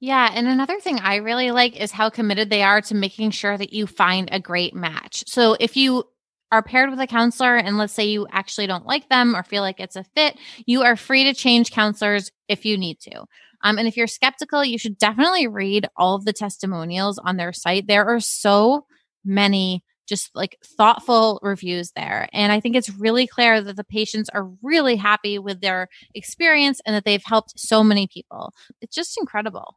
[0.00, 0.30] Yeah.
[0.34, 3.72] And another thing I really like is how committed they are to making sure that
[3.72, 5.24] you find a great match.
[5.26, 6.04] So if you
[6.52, 9.62] are paired with a counselor and let's say you actually don't like them or feel
[9.62, 13.24] like it's a fit, you are free to change counselors if you need to.
[13.62, 17.52] Um, and if you're skeptical, you should definitely read all of the testimonials on their
[17.52, 17.86] site.
[17.88, 18.86] There are so
[19.24, 22.28] many just like thoughtful reviews there.
[22.32, 26.80] And I think it's really clear that the patients are really happy with their experience
[26.86, 28.52] and that they've helped so many people.
[28.80, 29.76] It's just incredible.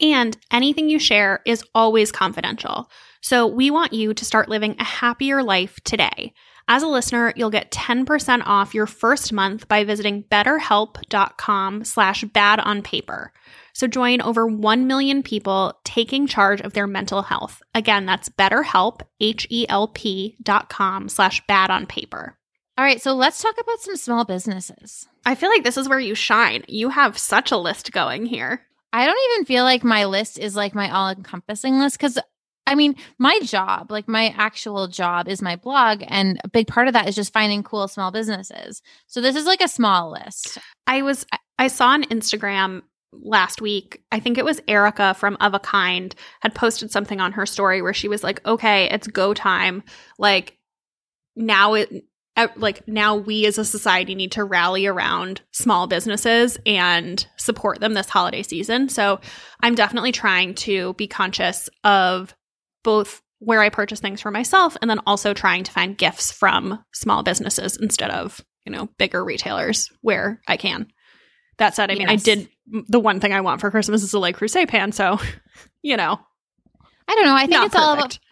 [0.00, 2.90] And anything you share is always confidential.
[3.20, 6.32] So we want you to start living a happier life today.
[6.68, 12.58] As a listener, you'll get 10% off your first month by visiting betterhelp.com slash bad
[12.60, 13.32] on paper.
[13.72, 17.62] So join over 1 million people taking charge of their mental health.
[17.74, 22.36] Again, that's betterhelp, H-E-L-P dot com slash bad on paper.
[22.78, 25.06] All right, so let's talk about some small businesses.
[25.24, 26.64] I feel like this is where you shine.
[26.68, 28.62] You have such a list going here.
[28.96, 32.18] I don't even feel like my list is like my all encompassing list because
[32.66, 36.02] I mean, my job, like my actual job is my blog.
[36.08, 38.80] And a big part of that is just finding cool small businesses.
[39.06, 40.56] So this is like a small list.
[40.86, 41.26] I was,
[41.58, 42.82] I saw on Instagram
[43.12, 47.32] last week, I think it was Erica from Of a Kind had posted something on
[47.32, 49.82] her story where she was like, okay, it's go time.
[50.18, 50.56] Like
[51.36, 52.04] now it,
[52.56, 57.94] like now we as a society need to rally around small businesses and support them
[57.94, 58.88] this holiday season.
[58.88, 59.20] So
[59.60, 62.34] I'm definitely trying to be conscious of
[62.82, 66.82] both where I purchase things for myself and then also trying to find gifts from
[66.92, 70.88] small businesses instead of, you know, bigger retailers where I can.
[71.58, 74.18] That said, I mean, I did the one thing I want for Christmas is a
[74.18, 75.18] Le Creuset pan, so
[75.82, 76.20] you know,
[77.08, 77.34] I don't know.
[77.34, 78.25] I think it's all about perfect.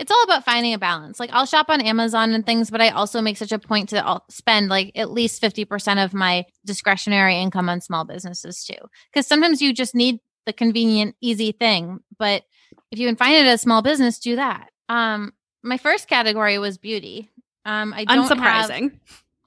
[0.00, 1.18] It's all about finding a balance.
[1.18, 4.04] Like I'll shop on Amazon and things, but I also make such a point to
[4.04, 8.78] all- spend like at least 50% of my discretionary income on small businesses too.
[9.14, 12.44] Cuz sometimes you just need the convenient easy thing, but
[12.90, 14.70] if you can find it at a small business, do that.
[14.88, 15.32] Um
[15.62, 17.30] my first category was beauty.
[17.64, 18.38] Um I don't have
[18.70, 18.92] unsurprising.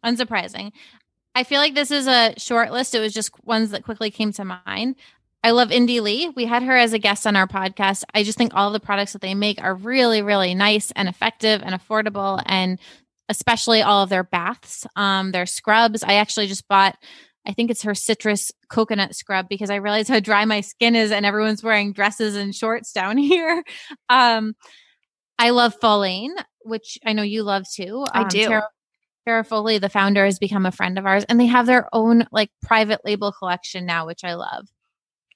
[0.05, 0.71] unsurprising.
[1.33, 2.93] I feel like this is a short list.
[2.93, 4.95] It was just ones that quickly came to mind.
[5.43, 6.29] I love Indie Lee.
[6.29, 8.03] We had her as a guest on our podcast.
[8.13, 11.61] I just think all the products that they make are really, really nice and effective
[11.63, 12.79] and affordable, and
[13.27, 16.03] especially all of their baths, um, their scrubs.
[16.03, 16.95] I actually just bought.
[17.47, 21.11] I think it's her citrus coconut scrub because I realized how dry my skin is,
[21.11, 23.63] and everyone's wearing dresses and shorts down here.
[24.09, 24.53] Um,
[25.39, 26.29] I love Follain,
[26.65, 28.05] which I know you love too.
[28.13, 28.45] I Um, do.
[28.47, 28.67] Tara,
[29.27, 32.27] Tara Foley, the founder, has become a friend of ours, and they have their own
[32.31, 34.67] like private label collection now, which I love.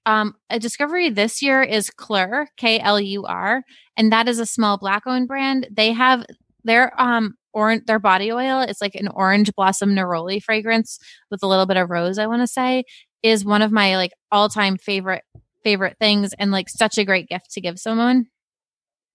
[0.06, 3.64] Um, a discovery this year is Klur, K L U R,
[3.98, 5.68] and that is a small black owned brand.
[5.72, 6.26] They have
[6.64, 8.62] their um orange their body oil.
[8.62, 11.00] It's like an orange blossom neroli fragrance
[11.32, 12.18] with a little bit of rose.
[12.20, 12.84] I want to say
[13.24, 15.24] is one of my like all time favorite
[15.64, 18.28] favorite things, and like such a great gift to give someone.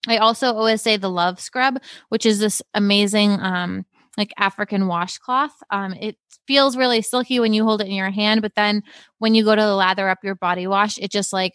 [0.09, 1.79] I also always say the Love Scrub,
[2.09, 3.85] which is this amazing um
[4.21, 5.55] like African washcloth.
[5.71, 6.17] Um it
[6.47, 8.83] feels really silky when you hold it in your hand, but then
[9.19, 11.55] when you go to lather up your body wash, it just like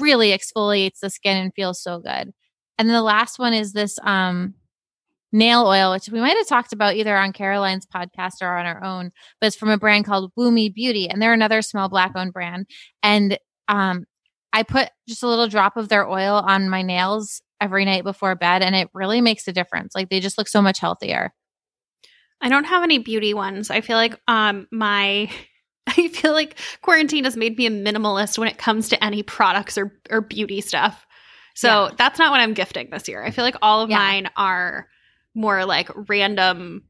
[0.00, 2.32] really exfoliates the skin and feels so good.
[2.78, 4.54] And the last one is this um
[5.32, 8.82] nail oil, which we might have talked about either on Caroline's podcast or on our
[8.84, 11.08] own, but it's from a brand called Woomy Beauty.
[11.08, 12.66] And they're another small black owned brand.
[13.02, 13.38] And
[13.68, 14.04] um
[14.52, 18.34] I put just a little drop of their oil on my nails every night before
[18.36, 19.94] bed and it really makes a difference.
[19.94, 21.32] Like they just look so much healthier.
[22.44, 23.70] I don't have any beauty ones.
[23.70, 25.28] I feel like um my
[25.88, 29.76] I feel like quarantine has made me a minimalist when it comes to any products
[29.76, 31.04] or or beauty stuff.
[31.54, 31.90] So Yeah.
[31.96, 33.24] that's not what I'm gifting this year.
[33.24, 33.98] I feel like all of Yeah.
[33.98, 34.88] mine are
[35.34, 36.84] more like random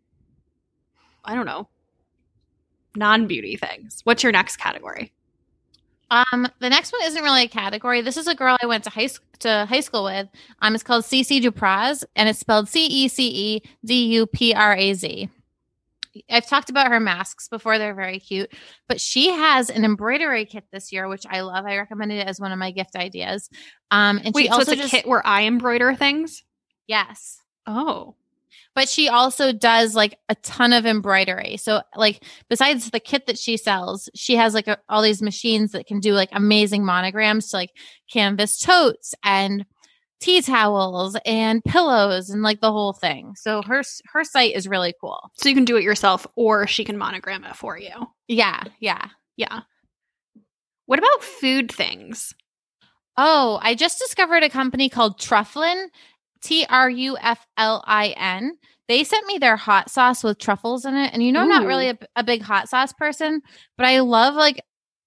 [1.24, 1.68] I don't know,
[2.96, 4.00] non-beauty things.
[4.04, 5.12] What's your next category?
[6.10, 8.02] Um, the next one isn't really a category.
[8.02, 9.08] This is a girl I went to high
[9.40, 10.28] to high school with.
[10.60, 14.52] Um, it's called Cece Dupraz, and it's spelled C E C E D U P
[14.54, 15.28] R A Z.
[16.30, 18.52] I've talked about her masks before; they're very cute.
[18.88, 21.64] But she has an embroidery kit this year, which I love.
[21.66, 23.48] I recommended it as one of my gift ideas.
[23.90, 26.42] Um, and Wait, she so also it's a just kit where I embroider things?
[26.86, 28.14] yes, Oh.
[28.74, 31.56] but she also does like a ton of embroidery.
[31.56, 35.72] So like besides the kit that she sells, she has like a, all these machines
[35.72, 37.70] that can do like amazing monograms to like
[38.12, 39.64] canvas totes and
[40.20, 43.34] tea towels and pillows and like the whole thing.
[43.36, 45.30] So her her site is really cool.
[45.34, 47.92] So you can do it yourself or she can monogram it for you.
[48.28, 49.08] Yeah, yeah.
[49.36, 49.60] Yeah.
[50.86, 52.34] What about food things?
[53.16, 55.86] Oh, I just discovered a company called Trufflin,
[56.42, 58.56] T R U F L I N.
[58.86, 61.12] They sent me their hot sauce with truffles in it.
[61.14, 63.40] And you know, I'm not really a, a big hot sauce person,
[63.78, 64.62] but I love like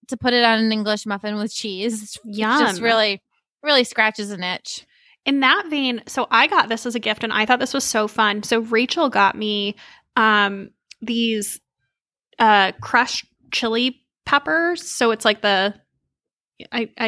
[0.08, 2.18] to put it on an English muffin with cheese.
[2.26, 2.60] Yum.
[2.60, 3.22] just really,
[3.62, 4.86] really scratches an itch.
[5.28, 7.84] In that vein, so I got this as a gift and I thought this was
[7.84, 8.43] so fun.
[8.43, 9.75] So Rachel got me
[10.15, 10.71] um
[11.01, 11.59] these
[12.39, 14.84] uh crushed chili peppers.
[14.84, 15.75] So it's like the
[16.71, 17.07] I I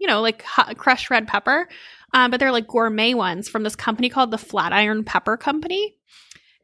[0.00, 1.68] you know, like hot, crushed red pepper.
[2.12, 5.96] Um, but they're like gourmet ones from this company called the Flatiron Pepper Company.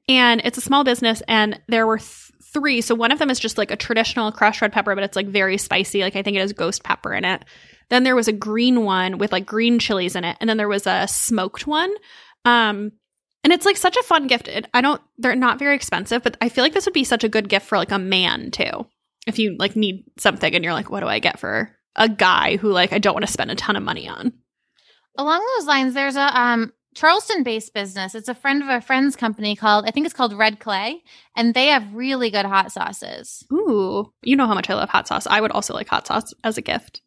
[0.09, 2.81] And it's a small business and there were th- three.
[2.81, 5.29] So one of them is just like a traditional crushed red pepper, but it's like
[5.29, 6.01] very spicy.
[6.01, 7.45] Like I think it has ghost pepper in it.
[7.91, 10.69] Then there was a green one with like green chilies in it, and then there
[10.69, 11.93] was a smoked one.
[12.45, 12.93] Um,
[13.43, 14.49] and it's like such a fun gift.
[14.49, 17.25] It, I don't, they're not very expensive, but I feel like this would be such
[17.25, 18.87] a good gift for like a man too.
[19.27, 22.57] If you like need something and you're like, what do I get for a guy
[22.57, 24.33] who like I don't want to spend a ton of money on.
[25.17, 28.15] Along those lines, there's a um Charleston based business.
[28.15, 31.03] It's a friend of a friend's company called, I think it's called Red Clay,
[31.37, 33.45] and they have really good hot sauces.
[33.53, 35.27] Ooh, you know how much I love hot sauce.
[35.27, 37.03] I would also like hot sauce as a gift.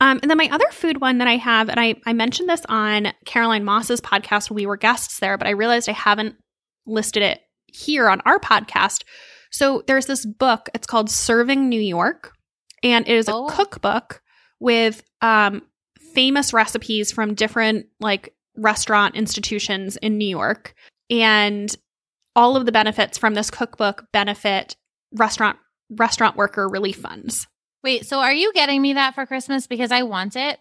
[0.00, 2.62] Um, and then my other food one that I have, and I, I mentioned this
[2.68, 6.36] on Caroline Moss's podcast when we were guests there, but I realized I haven't
[6.86, 9.04] listed it here on our podcast.
[9.50, 12.32] So there's this book, it's called Serving New York,
[12.82, 13.46] and it is a Oh.
[13.48, 14.20] cookbook
[14.60, 15.62] with um,
[16.14, 20.74] famous recipes from different like restaurant institutions in New York.
[21.08, 21.74] And
[22.34, 24.76] all of the benefits from this cookbook benefit
[25.12, 25.58] restaurant
[25.90, 27.46] restaurant worker relief funds.
[27.86, 29.68] Wait, so are you getting me that for Christmas?
[29.68, 30.58] Because I want it,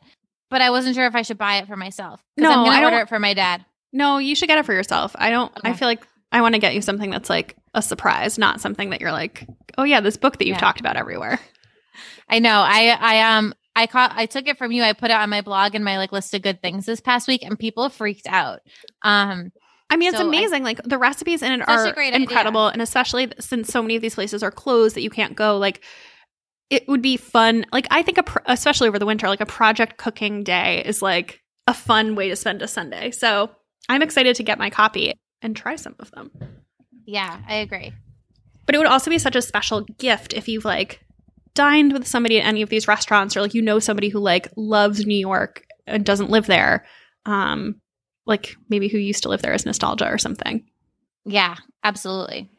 [0.52, 2.24] but I wasn't sure if I should buy it for myself.
[2.36, 3.66] Because No, I'm gonna don't- order it for my dad.
[3.92, 5.16] No, you should get it for yourself.
[5.18, 8.38] I don't I feel like I want to get you something that's like a surprise,
[8.38, 10.60] not something that you're like, "Oh yeah, this book that you've Yeah.
[10.60, 11.40] talked about everywhere."
[12.30, 12.60] I know.
[12.64, 14.84] I I um I caught I took it from you.
[14.84, 17.28] I put it on my blog and my like list of good things this past
[17.28, 18.60] week, and people freaked out.
[19.02, 19.52] Um,
[19.90, 20.64] I mean, it's So I- amazing.
[20.64, 22.20] like the recipes in it are great idea.
[22.22, 25.58] incredible, and especially since so many of these places are closed that you can't go.
[25.58, 25.84] Like,
[26.70, 27.66] it would be fun.
[27.72, 31.02] Like, I think, a pro- especially over the winter, like a project cooking day is
[31.02, 33.12] like a fun way to spend a Sunday.
[33.12, 33.52] So
[33.90, 36.32] I'm excited to get my copy and try some of them.
[37.06, 37.94] yeah, I agree.
[38.66, 41.06] But it would also be such a special gift if you've like
[41.54, 44.48] dined with somebody at any of these restaurants, or like you know somebody who like
[44.56, 46.86] loves New York and doesn't live there.
[47.28, 47.80] Um,
[48.26, 50.66] like maybe who used to live there as nostalgia or something.
[51.26, 52.50] Yeah, absolutely.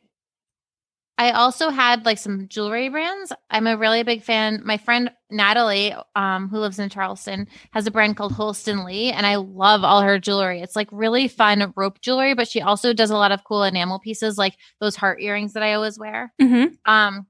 [1.19, 3.33] I also had like some jewelry brands.
[3.49, 4.61] I'm a really big fan.
[4.65, 9.25] My friend Natalie, um, who lives in Charleston, has a brand called Holston Lee, and
[9.25, 10.61] I love all her jewelry.
[10.61, 13.99] It's like really fun rope jewelry, but she also does a lot of cool enamel
[13.99, 16.35] pieces, like those heart earrings that I always wear.
[16.41, 16.75] Mm-hmm.
[16.91, 17.27] Um,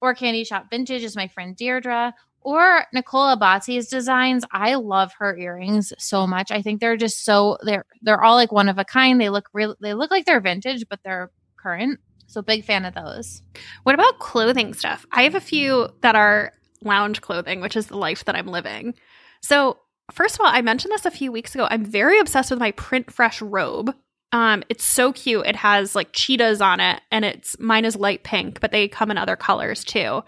[0.00, 2.14] or Candy Shop Vintage is my friend Deirdre.
[2.40, 4.44] Or Nicola Bathie's designs.
[4.52, 6.50] I love her earrings so much.
[6.50, 9.20] I think they're just so they're they're all like one of a kind.
[9.20, 11.98] They look real they look like they're vintage, but they're current.
[12.28, 13.42] So big fan of those.
[13.82, 15.06] What about clothing stuff?
[15.10, 16.52] I have a few that are
[16.82, 18.94] lounge clothing, which is the life that I'm living.
[19.42, 19.78] So,
[20.12, 21.66] first of all, I mentioned this a few weeks ago.
[21.70, 23.94] I'm very obsessed with my Printfresh robe.
[24.30, 25.46] Um, it's so cute.
[25.46, 29.10] It has like cheetahs on it, and it's mine is light pink, but they come
[29.10, 30.22] in other colors too.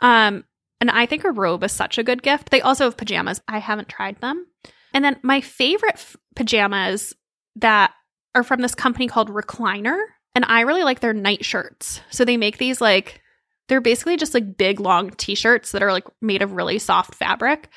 [0.00, 0.44] Um,
[0.80, 2.50] and I think a robe is such a good gift.
[2.50, 3.40] They also have pajamas.
[3.48, 4.46] I haven't tried them.
[4.94, 7.12] And then my favorite f- pajamas
[7.56, 7.92] that
[8.34, 9.98] are from this company called Recliner,
[10.34, 12.00] and I really like their night shirts.
[12.10, 13.20] So they make these like
[13.68, 17.68] they're basically just like big long t-shirts that are like made of really soft fabric.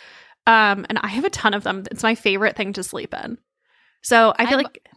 [0.47, 1.83] Um, and I have a ton of them.
[1.91, 3.37] It's my favorite thing to sleep in.
[4.01, 4.89] So I feel I- like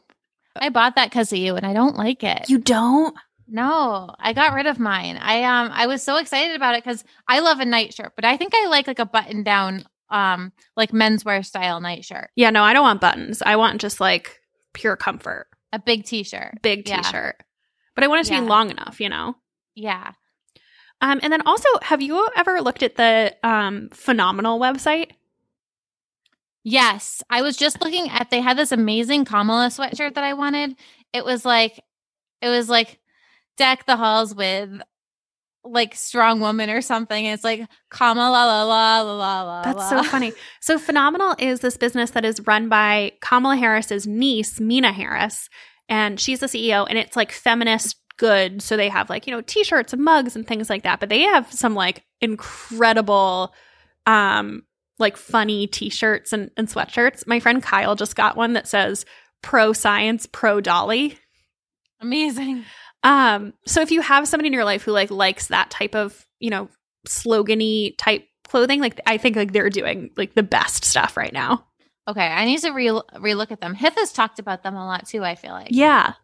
[0.57, 2.49] I bought that because of you, and I don't like it.
[2.49, 3.15] you don't.
[3.47, 5.19] no, I got rid of mine.
[5.21, 8.37] I um I was so excited about it because I love a nightshirt, but I
[8.39, 12.73] think I like like a button down um like menswear style nightshirt, Yeah, no, I
[12.73, 13.43] don't want buttons.
[13.43, 14.41] I want just like
[14.73, 16.61] pure comfort, a big t-shirt.
[16.63, 17.37] big t-shirt.
[17.39, 17.45] Yeah.
[17.97, 18.41] But I want it to Yeah.
[18.43, 19.35] be long enough, you know.
[19.75, 20.13] Yeah.
[21.01, 25.11] Um, and then also, have you ever looked at the um, Phenomenal website?
[26.65, 30.75] Yes, I was just looking at they had this amazing Kamala sweatshirt that I wanted.
[31.13, 31.81] It was like
[32.43, 32.99] it was like
[33.57, 34.71] deck the halls with
[35.65, 37.25] like strong woman or something.
[37.25, 39.63] It's like Kamala la la la la la.
[39.63, 40.33] That's so funny.
[40.61, 45.49] So Phenomenal is this business that is run by Kamala Harris's niece, Meena Harris,
[45.89, 48.63] and she's the CEO and it's like feminist good.
[48.63, 51.21] So they have like, you know, t-shirts and mugs and things like that, but they
[51.21, 53.53] have some like incredible
[54.07, 54.63] um
[54.99, 57.27] like funny t-shirts and, and sweatshirts.
[57.27, 59.05] My friend Kyle just got one that says
[59.43, 61.19] pro science, pro dolly.
[62.01, 62.65] Amazing.
[63.03, 66.27] Um, so if you have somebody in your life who like likes that type of,
[66.41, 66.69] you know,
[67.07, 71.66] slogany type clothing, like I think like they're doing like the best stuff right now.
[72.09, 73.75] Okay, I need to re relook at them.
[73.75, 75.25] Hith has talked about them a lot too.
[75.25, 75.69] I feel like.
[75.71, 76.15] Yeah.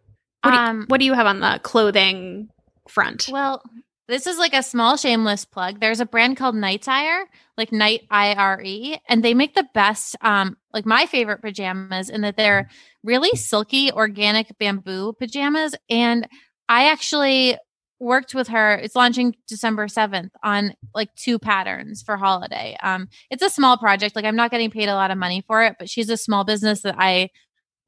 [0.43, 2.49] What do, you, Um, what do you have on the clothing
[2.89, 3.29] front?
[3.31, 3.63] Well,
[4.09, 5.81] this is like a small shameless plug.
[5.81, 7.27] There's a brand called Night Ire,
[7.57, 12.11] like Night I R E, and they make the best um like my favorite pajamas
[12.11, 12.69] in that they're
[13.05, 16.29] really silky organic bamboo pajamas and
[16.69, 17.57] I actually
[18.03, 18.75] worked with her.
[18.75, 22.77] It's launching December 7th on like two patterns for holiday.
[22.83, 24.17] Um it's a small project.
[24.17, 26.45] Like I'm not getting paid a lot of money for it, but she's a small
[26.45, 27.31] business that I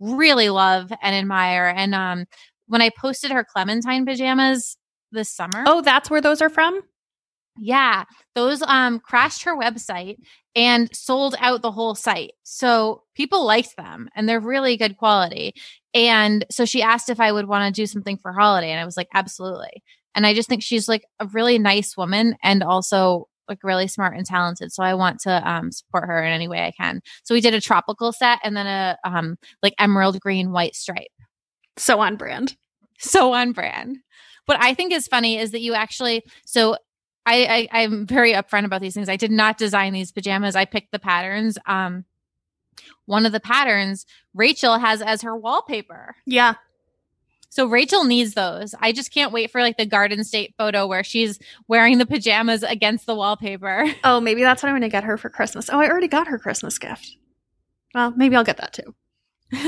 [0.00, 2.26] really love and admire and um
[2.66, 4.76] when I posted her Clementine pajamas
[5.12, 5.64] this summer.
[5.66, 6.80] oh, that's where those are from?
[7.58, 8.04] Yeah,
[8.34, 10.16] those um crashed her website
[10.56, 12.32] and sold out the whole site.
[12.44, 15.54] So people liked them and they're really good quality.
[15.92, 18.84] And so she asked if I would want to do something for holiday and I
[18.84, 19.82] was like absolutely.
[20.14, 24.16] And I just think she's like a really nice woman and also like really smart
[24.16, 24.72] and talented.
[24.72, 27.02] So I want to um, support her in any way I can.
[27.24, 31.08] So we did a tropical set and then a um, like emerald green white stripe.
[31.76, 32.56] So on brand.
[32.98, 33.98] So on brand.
[34.46, 36.76] What I think is funny is that you actually so
[37.26, 39.08] I, I am very upfront about these things.
[39.08, 40.54] I did not design these pajamas.
[40.54, 41.56] I picked the patterns.
[41.66, 42.04] Um,
[43.06, 44.04] one of the patterns
[44.34, 46.16] Rachel has as her wallpaper.
[46.26, 46.54] Yeah.
[47.54, 48.74] So Rachel needs those.
[48.80, 51.38] I just can't wait for like the Garden State photo where she's
[51.68, 53.86] wearing the pajamas against the wallpaper.
[54.04, 55.70] Oh, maybe that's what I'm going to get her for Christmas.
[55.70, 57.16] Oh, I already got her Christmas gift.
[57.94, 58.94] Well, maybe I'll get that too.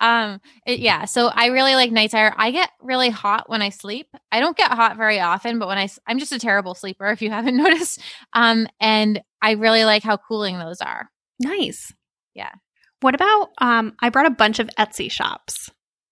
[0.00, 3.70] um it, yeah so i really like night tire i get really hot when i
[3.70, 7.06] sleep i don't get hot very often but when i i'm just a terrible sleeper
[7.06, 8.00] if you haven't noticed
[8.34, 11.08] um and i really like how cooling those are
[11.40, 11.92] Nice.
[12.34, 12.52] Yeah.
[13.00, 15.70] What about um I brought a bunch of Etsy shops.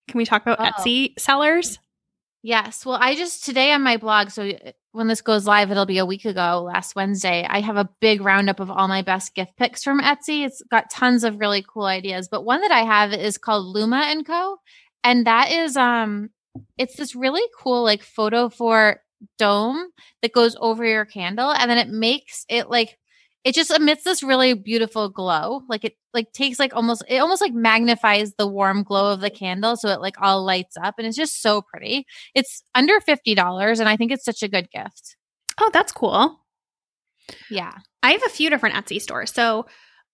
[0.08, 0.64] Can we talk about Oh.
[0.64, 1.78] Etsy sellers?
[2.44, 5.86] yes well i just today on my blog so uh, when this goes live it'll
[5.86, 9.34] be a week ago last wednesday i have a big roundup of all my best
[9.34, 12.82] gift picks from etsy it's got tons of really cool ideas but one that i
[12.84, 14.56] have is called luma and co
[15.02, 16.30] and that is um
[16.78, 19.00] it's this really cool like photo for
[19.36, 19.88] dome
[20.22, 22.96] that goes over your candle and then it makes it like
[23.44, 27.40] it just emits this really beautiful glow like it like takes like almost it almost
[27.40, 31.06] like magnifies the warm glow of the candle so it like all lights up and
[31.06, 35.16] it's just so pretty it's under $50 and i think it's such a good gift
[35.60, 36.38] Oh, that's cool.
[37.50, 39.32] yeah I have a few different Etsy stores.
[39.32, 39.66] So,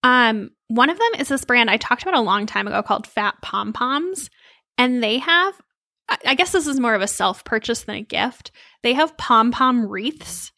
[0.03, 3.07] um, one of them is this brand I talked about a long time ago called
[3.07, 4.31] Fat Pom Poms,
[4.79, 5.55] and they have.
[6.27, 8.53] I guess this is more of a self purchase than a gift.
[8.83, 10.51] They have pom pom wreaths,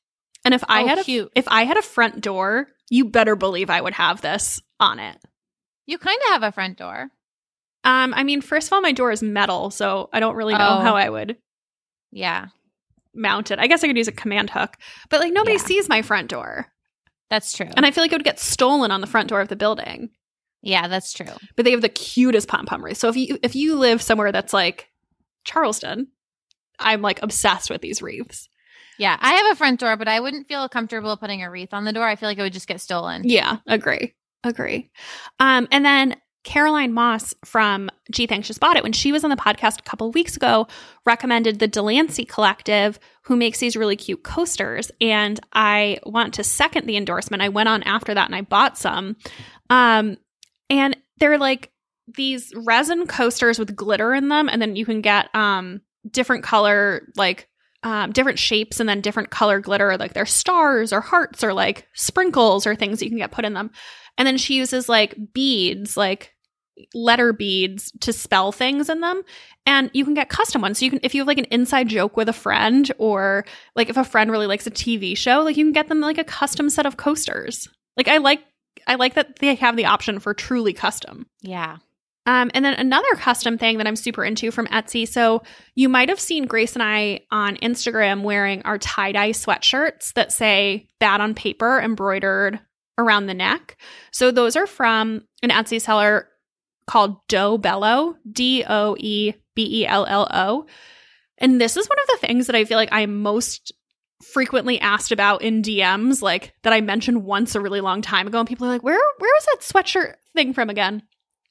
[0.46, 1.30] and if I Oh, had a, cute.
[1.34, 5.18] if I had a front door, you better believe I would have this on it.
[5.86, 7.10] you kind of have a front door
[7.84, 10.78] Um, I mean, first of all, my door is metal, so I don't really know
[10.78, 10.82] Oh.
[10.82, 11.36] how I would
[12.12, 12.46] yeah
[13.14, 13.58] mount it.
[13.58, 14.76] I guess I could use a command hook,
[15.10, 15.62] but like nobody Yeah.
[15.64, 16.66] sees my front door,
[17.30, 19.48] that's true and I feel like it would get stolen on the front door of
[19.48, 20.10] the building.
[20.62, 23.00] yeah that's true but they have the cutest pom pom wreaths.
[23.00, 24.88] So if you if you live somewhere that's like
[25.44, 26.08] Charleston,
[26.78, 28.48] I'm like obsessed with these wreaths.
[28.98, 31.84] Yeah i have a front door but i wouldn't feel comfortable putting a wreath on
[31.84, 34.90] the door i feel like it would just get stolen Yeah, agree, agree.
[35.40, 39.30] Um, and then Caroline Moss from Gee Thanks Just Bought It when she was on
[39.30, 40.68] the podcast a couple weeks ago
[41.04, 44.92] recommended the Delancey Collective, who makes these really cute coasters.
[45.00, 47.42] And I want to second the endorsement.
[47.42, 49.16] I went on after that and I bought some.
[49.70, 50.18] Um,
[50.70, 51.72] and they're like
[52.06, 57.08] these resin coasters with glitter in them, and then you can get um different color
[57.16, 57.48] like
[57.86, 61.86] um, different shapes and then different color glitter, like they're stars or hearts or like
[61.94, 63.70] sprinkles or things you can get put in them.
[64.18, 66.34] And then she uses like beads, like
[66.94, 69.22] letter beads to spell things in them.
[69.66, 70.80] And you can get custom ones.
[70.80, 73.44] So you can, if you have like an inside joke with a friend or
[73.76, 76.18] like if a friend really likes a TV show, like you can get them like
[76.18, 77.68] a custom set of coasters.
[77.96, 78.42] Like I like,
[78.88, 81.26] I like that they have the option for truly custom.
[81.40, 81.76] yeah
[82.26, 85.08] Um, and then another custom thing that I'm super into from Etsy.
[85.08, 85.42] So
[85.74, 90.32] you might have seen Grace and I on Instagram wearing our tie dye sweatshirts that
[90.32, 92.60] say "bad on paper" embroidered
[92.98, 93.76] around the neck.
[94.10, 96.28] So those are from an Etsy seller
[96.86, 100.66] called Doe Bello, D O E B E L L O.
[101.38, 103.72] And this is one of the things that I feel like I'm most
[104.22, 108.38] frequently asked about in DMs, like that I mentioned once a really long time ago,
[108.38, 111.02] and people are like, "Where, where was that sweatshirt thing from again?"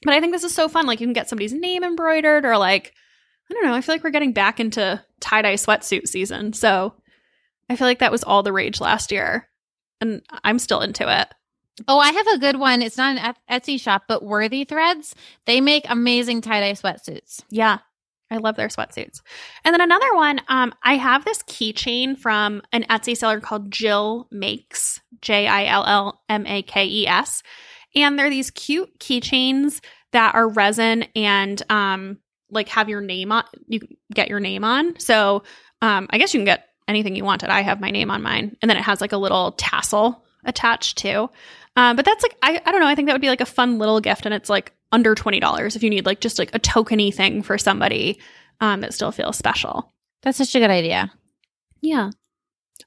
[0.06, 0.86] But I think this is so fun.
[0.86, 2.94] Like you can get somebody's name embroidered, or like
[3.50, 3.74] I don't know.
[3.74, 6.54] I feel like we're getting back into tie dye sweatsuit season.
[6.54, 6.94] So
[7.70, 9.50] I feel like that was all the rage last year,
[10.00, 11.28] and I'm still into it.
[11.88, 12.82] Oh, I have a good one.
[12.82, 15.14] It's not an Etsy shop, but Worthy Threads.
[15.46, 17.44] They make amazing tie dye sweatsuits.
[17.50, 17.80] Yeah.
[18.32, 19.22] I love their sweatsuits.
[19.64, 24.28] And then another one, um, I have this keychain from an Etsy seller called Jill
[24.32, 27.44] Makes, J I L L M A K E S.
[27.96, 29.82] And they're these cute keychains
[30.12, 32.18] that are resin and um
[32.50, 33.82] like have your name on you
[34.14, 35.00] get your name on.
[35.00, 35.44] So
[35.82, 37.50] um I guess you can get anything you wanted.
[37.50, 38.56] I have my name on mine.
[38.62, 41.30] And then it has like a little tassel attached too.
[41.76, 43.46] Um, but that's like I, I don't know, I think that would be like a
[43.46, 46.56] fun little gift and it's like under twenty dollars if you need like just like
[46.56, 48.20] a tokeny thing for somebody
[48.62, 49.92] um that still feels special.
[50.22, 51.12] That's such a good idea.
[51.82, 52.12] Yeah.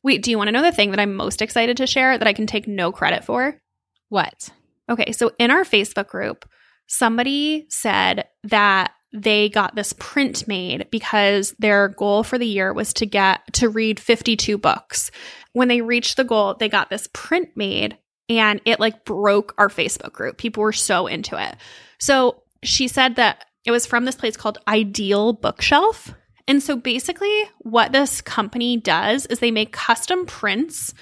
[0.03, 2.27] Wait, do you want to know the thing that I'm most excited to share that
[2.29, 3.61] I can take no credit for?
[4.09, 4.51] What?
[4.89, 6.49] Okay, so in our Facebook group,
[6.87, 12.93] somebody said that they got this print made because their goal for the year was
[12.95, 15.11] to get to read 52 books.
[15.53, 17.97] When they reached the goal, they got this print made
[18.29, 20.37] and it like broke our Facebook group.
[20.37, 21.57] People were so into it.
[21.99, 26.15] So she said that it was from this place called Ideal Bookshelf.
[26.47, 30.95] And so basically, what this company does is they make custom prints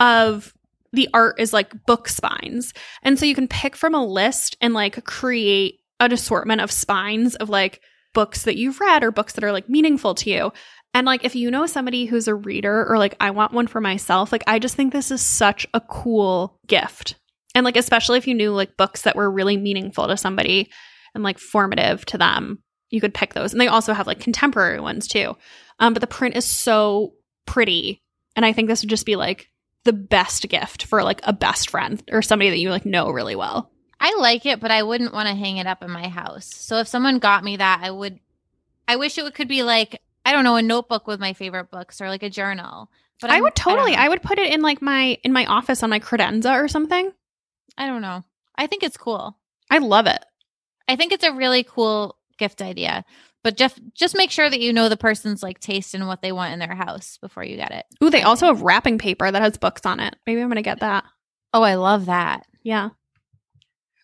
[0.00, 0.54] of
[0.92, 2.72] the art is like book spines.
[3.02, 7.34] And so you can pick from a list and like create an assortment of spines
[7.36, 7.80] of like
[8.14, 10.52] books that you've read or books that are like meaningful to you.
[10.94, 13.80] And like if you know somebody who's a reader or like I want one for
[13.80, 17.16] myself, like I just think this is such a cool gift.
[17.54, 20.70] And like especially if you knew like books that were really meaningful to somebody
[21.14, 23.52] and like formative to them, you could pick those.
[23.52, 25.36] And they also have like contemporary ones too.
[25.78, 27.12] Um, but the print is so
[27.46, 28.02] pretty.
[28.34, 29.48] And I think this would just be like
[29.88, 33.34] the best gift for like a best friend or somebody that you like know really
[33.34, 33.70] well.
[33.98, 36.44] I like it, but I wouldn't want to hang it up in my house.
[36.44, 38.20] So if someone got me that, I would
[38.86, 42.02] I wish it could be like, I don't know, a notebook with my favorite books
[42.02, 42.90] or like a journal.
[43.18, 45.46] But I'm, I would totally I, I would put it in like my in my
[45.46, 47.10] office on my credenza or something.
[47.78, 48.24] I don't know.
[48.54, 49.38] I think it's cool.
[49.70, 50.22] I love it.
[50.86, 53.06] I think it's a really cool gift idea.
[53.44, 56.32] But just just make sure that you know the person's like taste and what they
[56.32, 57.86] want in their house before you get it.
[58.02, 60.16] Ooh, they also have wrapping paper that has books on it.
[60.26, 61.04] Maybe I'm gonna get that.
[61.54, 62.46] Oh, I love that.
[62.62, 62.90] Yeah.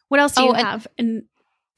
[0.08, 1.24] What else do oh, you have in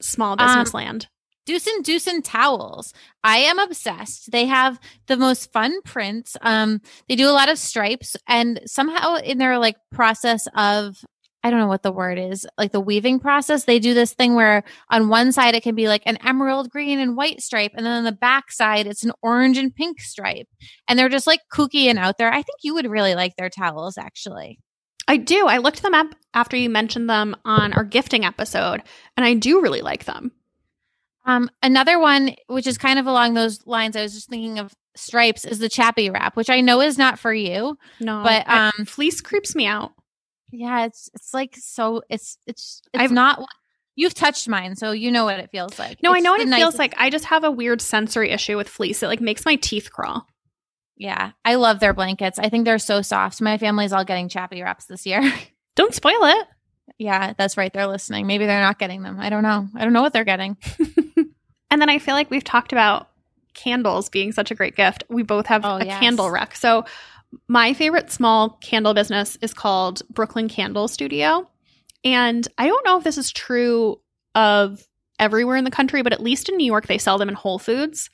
[0.01, 1.07] small business um, land?
[1.47, 2.93] Dusen Dusen towels.
[3.23, 4.31] I am obsessed.
[4.31, 6.35] They have the most fun prints.
[6.41, 11.03] Um, they do a lot of stripes, and somehow in their like process of
[11.43, 14.35] I don't know what the word is, like the weaving process, they do this thing
[14.35, 17.85] where on one side it can be like an emerald green and white stripe, and
[17.85, 20.47] then on the back side it's an orange and pink stripe.
[20.87, 22.31] And they're just like kooky and out there.
[22.31, 24.59] I think you would really like their towels, actually.
[25.07, 25.47] I do.
[25.47, 28.81] I looked them up after you mentioned them on our gifting episode,
[29.15, 30.31] and I do really like them.
[31.25, 34.73] Um, another one, which is kind of along those lines, I was just thinking of
[34.95, 37.77] stripes, is the chappy wrap, which I know is not for you.
[37.99, 39.91] No, but um, fleece creeps me out.
[40.51, 43.45] Yeah, it's it's like so it's it's it's I've, not
[43.95, 46.01] you've touched mine, so you know what it feels like.
[46.01, 46.93] No, it's I know what it feels like.
[46.97, 49.03] I just have a weird sensory issue with fleece.
[49.03, 50.25] It like makes my teeth crawl.
[50.95, 52.39] Yeah, I love their blankets.
[52.39, 53.41] I think they're so soft.
[53.41, 55.21] My family's all getting chappy wraps this year.
[55.75, 56.47] Don't spoil it.
[56.97, 57.71] Yeah, that's right.
[57.71, 58.25] They're listening.
[58.25, 59.19] Maybe they're not getting them.
[59.19, 59.67] I don't know.
[59.75, 60.57] I don't know what they're getting.
[61.69, 63.09] and then I feel like we've talked about
[63.53, 65.03] candles being such a great gift.
[65.09, 65.99] We both have oh, a yes.
[65.99, 66.55] candle rec.
[66.55, 66.85] So
[67.47, 71.49] my favorite small candle business is called Brooklyn Candle Studio.
[72.03, 73.99] And I don't know if this is true
[74.35, 74.85] of
[75.19, 77.59] everywhere in the country, but at least in New York, they sell them in Whole
[77.59, 78.09] Foods.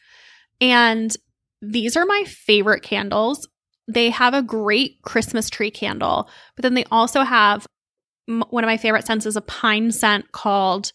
[0.61, 1.16] And
[1.61, 3.47] these are my favorite candles.
[3.88, 7.66] They have a great Christmas tree candle, but then they also have
[8.26, 10.93] one of my favorite scents is a pine scent called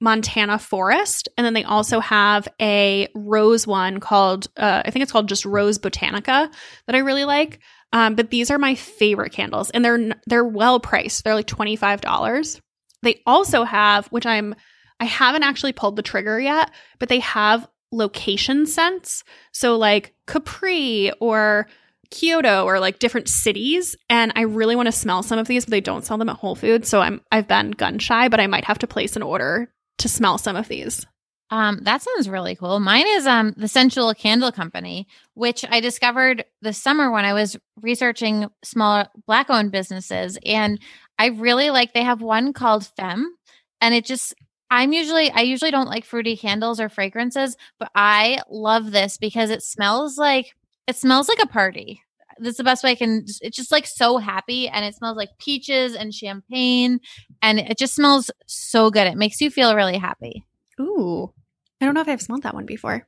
[0.00, 1.28] Montana Forest.
[1.36, 5.44] And then they also have a rose one called, uh, I think it's called just
[5.44, 6.52] Rose Botanica
[6.86, 7.58] that I really like.
[7.92, 11.24] Um, but these are my favorite candles and they're, they're well priced.
[11.24, 12.60] They're like $25.
[13.02, 14.54] They also have, which I'm,
[15.00, 19.24] I haven't actually pulled the trigger yet, but they have location scents.
[19.52, 21.66] So like Capri or
[22.10, 25.72] Kyoto or like different cities and I really want to smell some of these but
[25.72, 28.46] they don't sell them at Whole Foods so I'm I've been gun shy but I
[28.46, 31.06] might have to place an order to smell some of these.
[31.50, 32.78] Um, that sounds really cool.
[32.78, 37.56] Mine is um the Sensual Candle Company, which I discovered this summer when I was
[37.80, 40.38] researching small black owned businesses.
[40.44, 40.78] And
[41.18, 43.34] I really like they have one called Femme.
[43.80, 44.34] And it just
[44.70, 49.48] I'm usually I usually don't like fruity candles or fragrances, but I love this because
[49.48, 50.54] it smells like
[50.86, 52.02] it smells like a party
[52.40, 53.24] that's the best way I can.
[53.40, 57.00] It's just like so happy, and it smells like peaches and champagne,
[57.42, 59.06] and it just smells so good.
[59.06, 60.44] It makes you feel really happy.
[60.80, 61.32] Ooh,
[61.80, 63.06] I don't know if I've smelled that one before.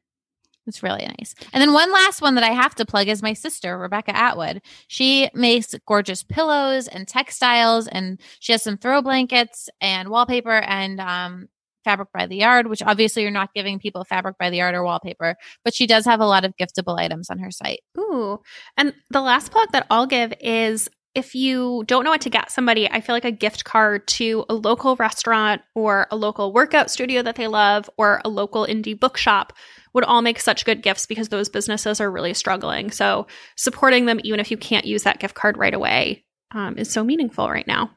[0.66, 1.35] It's really nice.
[1.52, 4.62] And then one last one that I have to plug is my sister, Rebecca Atwood.
[4.89, 11.01] She makes gorgeous pillows and textiles, and she has some throw blankets and wallpaper and
[11.01, 11.48] um,
[11.90, 14.84] fabric by the yard, which obviously you're not giving people fabric by the yard or
[14.84, 15.34] wallpaper,
[15.64, 17.80] but she does have a lot of giftable items on her site.
[17.98, 18.38] Ooh.
[18.76, 22.52] And the last plug that I'll give is if you don't know what to get
[22.52, 26.92] somebody, I feel like a gift card to a local restaurant or a local workout
[26.92, 29.52] studio that they love or a local indie bookshop
[29.92, 32.92] would all make such good gifts because those businesses are really struggling.
[32.92, 33.26] So
[33.56, 37.02] supporting them, even if you can't use that gift card right away, um, is so
[37.02, 37.90] meaningful right now.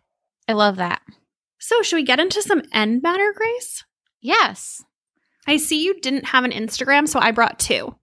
[0.48, 1.04] I love that.
[1.64, 3.86] So, should we get into some end matter, Grace?
[4.20, 4.84] Yes.
[5.48, 7.96] I see you didn't have an Instagram, so I brought two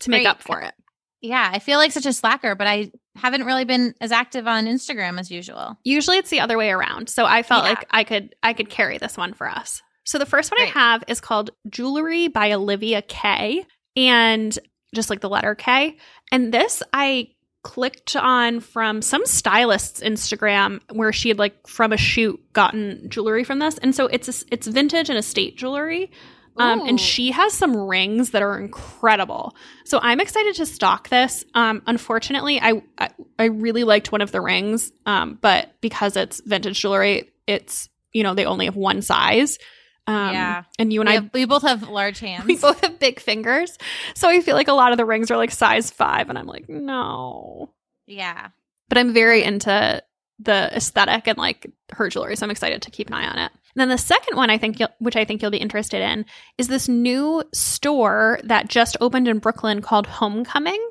[0.00, 0.30] to make Great.
[0.30, 0.72] up for it.
[1.20, 4.64] Yeah, I feel like such a slacker, but I haven't really been as active on
[4.64, 5.78] Instagram as usual.
[5.84, 7.10] Usually it's the other way around.
[7.10, 7.70] So I felt yeah.
[7.70, 9.82] like I could I could carry this one for us.
[10.04, 10.74] So the first one Great.
[10.74, 13.66] I have is called Jewelry by Olivia K
[13.96, 14.58] and
[14.94, 15.98] just like the letter K.
[16.32, 17.33] And this I
[17.64, 23.42] clicked on from some stylist's Instagram where she had like from a shoot gotten jewelry
[23.42, 26.12] from this, and so it's a, it's vintage and estate jewelry.
[26.56, 29.56] Um, and she has some rings that are incredible.
[29.84, 31.44] So I'm excited to stock this.
[31.54, 33.10] Um, unfortunately, I, I
[33.40, 38.22] I really liked one of the rings, um, but because it's vintage jewelry, it's you
[38.22, 39.58] know they only have one size.
[40.06, 40.64] Um, Yeah.
[40.78, 42.44] and you and we, I have- we both have large hands.
[42.46, 43.78] we both have big fingers,
[44.14, 46.46] so I feel like a lot of the rings are like size five, and I'm
[46.46, 47.70] like no.
[48.06, 48.48] yeah.
[48.88, 50.02] But I'm very into
[50.40, 53.50] the aesthetic and like her jewelry, so I'm excited to keep an eye on it.
[53.52, 56.26] And then the second one I think, you'll, which I think you'll be interested in,
[56.58, 60.84] is this new store that just opened in Brooklyn called Homecoming,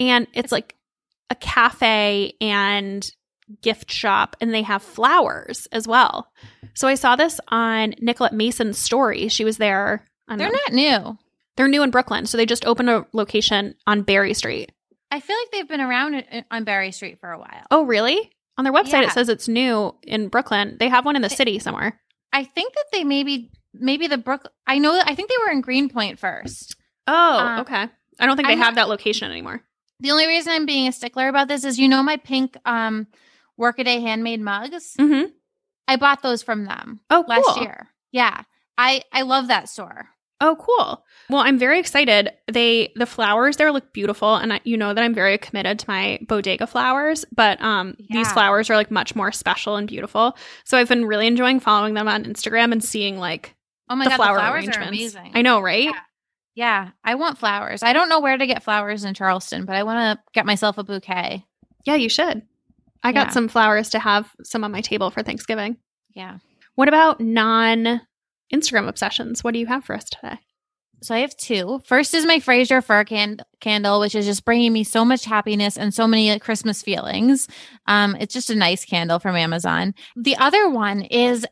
[0.00, 0.74] and it's like
[1.30, 3.08] a cafe and
[3.62, 6.30] gift shop, and they have flowers as well.
[6.74, 9.28] So I saw this on Nicolette Mason's story.
[9.28, 10.04] She was there.
[10.28, 11.18] On They're the- not new.
[11.56, 14.72] they're new in Brooklyn, so they just opened a location on Berry Street.
[15.10, 17.64] I feel like they've been around on Berry Street for a while.
[17.70, 18.30] Oh, really?
[18.56, 19.08] On their website, Yeah.
[19.08, 20.76] it says it's new in Brooklyn.
[20.78, 22.00] They have one in the city somewhere.
[22.32, 24.52] I think that they maybe maybe the Brook.
[24.66, 25.00] I know.
[25.04, 26.76] I think they were in Greenpoint first.
[27.08, 27.88] Oh, Uh, okay.
[28.20, 29.62] I don't think they I'm have not- that location anymore.
[30.00, 33.06] The only reason I'm being a stickler about this is you know my pink um
[33.60, 34.94] workaday handmade mugs.
[34.98, 35.26] Mm-hmm.
[35.86, 37.36] I bought those from them Oh, cool.
[37.44, 37.88] last year.
[38.10, 38.42] Yeah.
[38.78, 40.08] I I love that store.
[40.42, 41.04] Oh, cool.
[41.28, 42.30] Well, I'm very excited.
[42.50, 45.84] They the flowers there look beautiful, and I, you know that I'm very committed to
[45.86, 47.26] my bodega flowers.
[47.30, 50.34] But um, these flowers are like much more special and beautiful.
[50.64, 53.54] So I've been really enjoying following them on Instagram and seeing like
[53.90, 55.14] Oh my the god, flower the flowers are arrangements.
[55.14, 55.32] amazing.
[55.34, 55.84] I know, right?
[55.84, 56.00] Yeah.
[56.54, 57.82] Yeah, I want flowers.
[57.82, 60.78] I don't know where to get flowers in Charleston, but I want to get myself
[60.78, 61.44] a bouquet.
[61.84, 62.42] Yeah, you should.
[63.02, 63.32] I got Yeah.
[63.32, 65.76] some flowers to have some on my table for Thanksgiving.
[66.14, 66.38] Yeah.
[66.74, 68.00] What about non
[68.52, 69.42] Instagram obsessions?
[69.44, 70.38] What do you have for us today?
[71.02, 71.80] So I have two.
[71.86, 75.78] First is my Fraser fir can- candle, which is just bringing me so much happiness
[75.78, 77.48] and so many like, Christmas feelings.
[77.86, 79.94] Um, it's just a nice candle from Amazon.
[80.14, 81.46] The other one is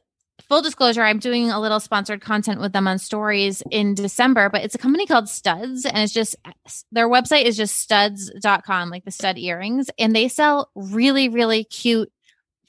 [0.49, 1.03] full disclosure.
[1.03, 4.79] I'm doing a little sponsored content with them on stories in December, but it's a
[4.79, 6.37] company called Studs, and it's just
[6.93, 12.11] their website is just studs.com, like the stud earrings, and they sell really, really cute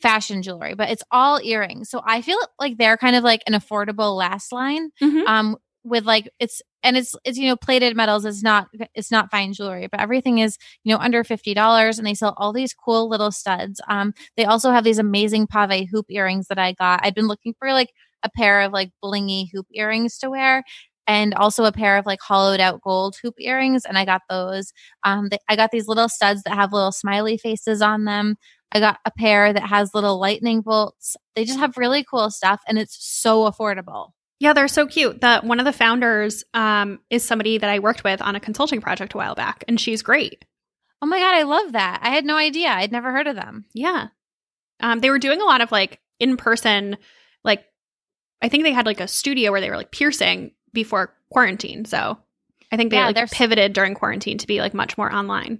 [0.01, 1.89] fashion jewelry, but it's all earrings.
[1.89, 5.27] So I feel like they're kind of like an affordable last line Mhm.
[5.27, 9.29] um with like it's and it's it's you know plated metals is not it's not
[9.31, 13.09] fine jewelry but everything is you know under $50 and they sell all these cool
[13.09, 13.81] little studs.
[13.87, 16.99] Um they also have these amazing pave hoop earrings that i got.
[17.03, 17.91] I've been looking for like
[18.23, 20.63] a pair of like blingy hoop earrings to wear
[21.07, 24.71] and also a pair of like hollowed out gold hoop earrings and i got those.
[25.03, 28.35] Um they, i got these little studs that have little smiley faces on them.
[28.71, 31.15] I got a pair that has little lightning bolts.
[31.35, 35.19] They just have really cool stuff and it's so affordable Yeah, they're so cute.
[35.21, 38.81] The one of the founders um, is somebody that I worked with on a consulting
[38.81, 40.45] project a while back, and she's great.
[41.01, 41.99] Oh my god, I love that.
[42.01, 42.69] I had no idea.
[42.69, 43.65] I'd never heard of them.
[43.73, 44.07] Yeah,
[44.79, 46.97] um, they were doing a lot of like in person,
[47.43, 47.65] like
[48.41, 51.85] I think they had like a studio where they were like piercing before quarantine.
[51.85, 52.17] So
[52.71, 55.59] I think they Yeah, like pivoted during quarantine to be like much more online.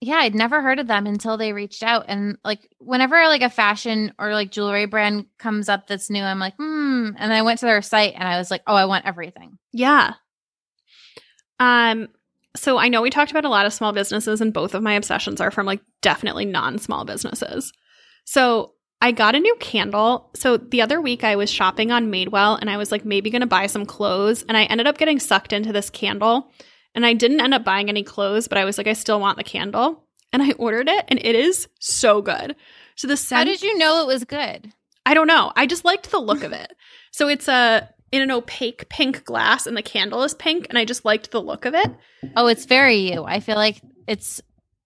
[0.00, 2.04] Yeah, I'd never heard of them until they reached out.
[2.06, 6.38] And like whenever like a fashion or like jewelry brand comes up that's new, I'm
[6.38, 7.10] like, hmm.
[7.16, 9.58] And I went to their site and I was like, oh, I want everything.
[9.72, 10.14] Yeah.
[11.58, 12.08] Um
[12.56, 14.94] so I know we talked about a lot of small businesses and both of my
[14.94, 17.72] obsessions are from like definitely non-small businesses.
[18.24, 20.30] So I got a new candle.
[20.34, 23.40] So the other week I was shopping on Madewell and I was like maybe going
[23.40, 26.50] to buy some clothes and I ended up getting sucked into this candle
[26.98, 29.36] and I didn't end up buying any clothes, but I was like I still want
[29.38, 30.02] the candle
[30.32, 32.56] and I ordered it and it is so good.
[32.96, 33.38] So the scent.
[33.38, 34.72] How did you know it was good?
[35.06, 35.52] I don't know.
[35.54, 36.72] I just liked the look of it.
[37.10, 40.84] So it's a in an opaque pink glass and the candle is pink and I
[40.84, 41.90] just liked the look of it.
[42.36, 43.24] Oh, it's very you.
[43.24, 44.40] I feel like it's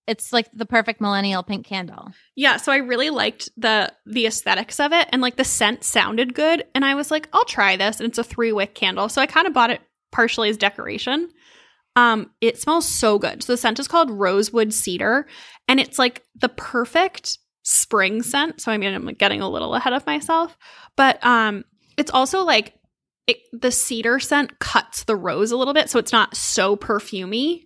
[0.06, 2.12] it's like the perfect millennial pink candle.
[2.36, 6.32] Yeah, so I really liked the the aesthetics of it and like the scent sounded
[6.32, 9.08] good and I was like, I'll try this and it's a 3 wick candle.
[9.08, 9.82] So I kind of bought it
[10.12, 11.28] partially as decoration.
[11.96, 13.42] Um it smells so good.
[13.42, 15.26] So the scent is called Rosewood Cedar
[15.68, 18.60] and it's like the perfect spring scent.
[18.60, 20.56] So I mean I'm getting a little ahead of myself,
[20.96, 21.64] but um
[21.96, 22.74] it's also like
[23.26, 27.62] it, the cedar scent cuts the rose a little bit so it's not so perfumey.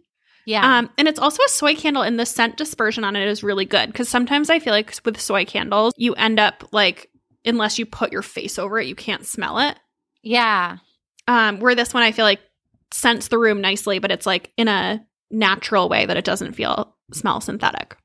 [0.47, 0.79] Yeah.
[0.79, 3.65] Um, and it's also a soy candle, and the scent dispersion on it is really
[3.65, 7.11] good because sometimes I feel like with soy candles, you end up like,
[7.45, 9.77] unless you put your face over it, you can't smell it.
[10.23, 10.77] yeah.
[11.27, 12.39] Um, where this one I feel like
[12.97, 16.95] scents the room nicely, but it's like in a natural way that it doesn't feel
[17.13, 17.97] smell synthetic.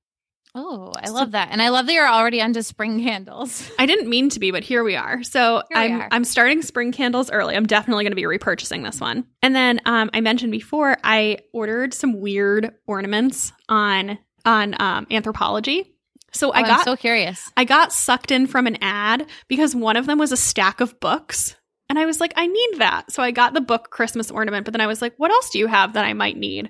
[0.53, 1.47] Oh, I So- love that.
[1.51, 3.72] And I love that you're already onto spring candles.
[3.80, 5.23] I didn't mean to be, but here we are.
[5.23, 6.07] So Here I'm are.
[6.11, 7.55] I'm starting spring candles early.
[7.55, 9.26] I'm definitely going to be repurchasing this one.
[9.41, 15.85] And then um, I mentioned before I ordered some weird ornaments on on um, Anthropologie.
[16.34, 17.49] So I Oh, got I'm so curious.
[17.55, 20.99] I got sucked in from an ad because one of them was a stack of
[20.99, 21.55] books.
[21.91, 23.11] And I was like, I need that.
[23.11, 25.59] So I got the book Christmas ornament, but then I was like, what else do
[25.59, 26.69] you have that I might need?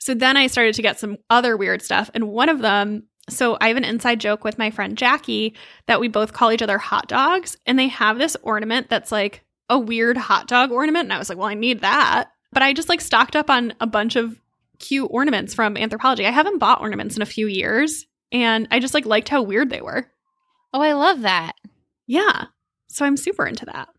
[0.00, 2.10] So then I started to get some other weird stuff.
[2.14, 5.54] And one of them, so I have an inside joke with my friend Jackie
[5.86, 7.56] that we both call each other hot dogs.
[7.64, 11.04] And they have this ornament that's like a weird hot dog ornament.
[11.04, 12.32] And I was like, well, I need that.
[12.50, 14.40] But I just like stocked up on a bunch of
[14.80, 16.26] cute ornaments from Anthropologie.
[16.26, 18.04] I haven't bought ornaments in a few years.
[18.32, 20.10] And I just like liked how weird they were.
[20.74, 21.52] Oh, I love that.
[22.08, 22.46] Yeah.
[22.88, 23.90] So I'm super into that.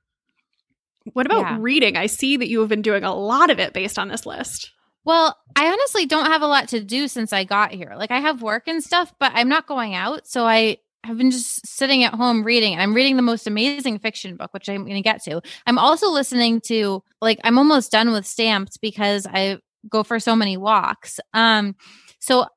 [1.13, 1.57] What about Yeah.
[1.59, 1.97] reading?
[1.97, 4.71] I see that you have been doing a lot of it based on this list.
[5.05, 7.93] Well, I honestly don't have a lot to do since I got here.
[7.95, 10.27] Like I have work and stuff, but I'm not going out.
[10.27, 12.73] So I have been just sitting at home reading.
[12.73, 15.41] And I'm reading the most amazing fiction book, which I'm going to get to.
[15.65, 19.59] I'm also listening to like I'm almost done with Stamped because I
[19.89, 21.19] go for so many walks.
[21.33, 21.75] Um
[22.19, 22.47] so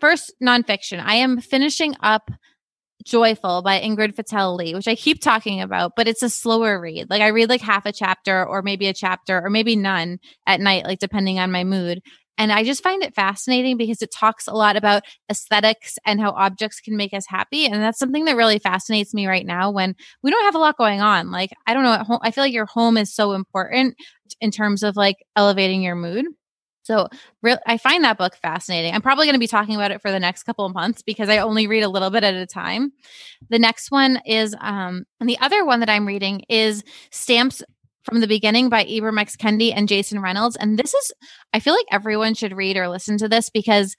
[0.00, 1.00] first nonfiction.
[1.02, 2.30] I am finishing up
[3.04, 7.08] Joyful by Ingrid Fetell Lee, which I keep talking about, but it's a slower read.
[7.10, 10.60] Like I read like half a chapter or maybe a chapter or maybe none at
[10.60, 12.00] night, like depending on my mood.
[12.38, 16.30] And I just find it fascinating because it talks a lot about aesthetics and how
[16.30, 17.66] objects can make us happy.
[17.66, 20.78] And that's something that really fascinates me right now when we don't have a lot
[20.78, 21.30] going on.
[21.30, 23.94] Like, I don't know, at home, I feel like your home is so important
[24.40, 26.24] in terms of like elevating your mood.
[26.82, 27.08] So
[27.42, 28.94] re- I find that book fascinating.
[28.94, 31.28] I'm probably going to be talking about it for the next couple of months because
[31.28, 32.92] I only read a little bit at a time.
[33.48, 37.62] The next one is, um, and the other one that I'm reading is Stamped
[38.04, 39.36] from the Beginning by Ibram X.
[39.36, 40.56] Kendi and Jason Reynolds.
[40.56, 41.12] And this is,
[41.52, 43.94] I feel like everyone should read or listen to this because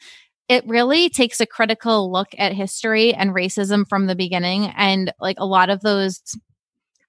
[0.50, 4.66] it really takes a critical look at history and racism from the beginning.
[4.76, 6.22] And like a lot of those,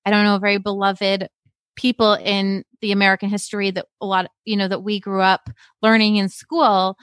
[0.04, 1.28] I don't know, very beloved
[1.74, 5.48] people in the American history that a lot, you know, that we grew up
[5.80, 6.98] learning in school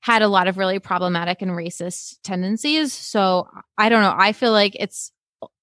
[0.00, 2.92] had a lot of really problematic and racist tendencies.
[2.92, 4.14] So I don't know.
[4.16, 5.10] I feel like it's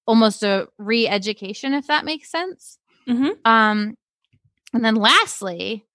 [0.06, 2.78] almost a re-education, if that makes sense.
[3.08, 3.30] Mm-hmm.
[3.50, 3.96] Um,
[4.74, 5.86] and then lastly,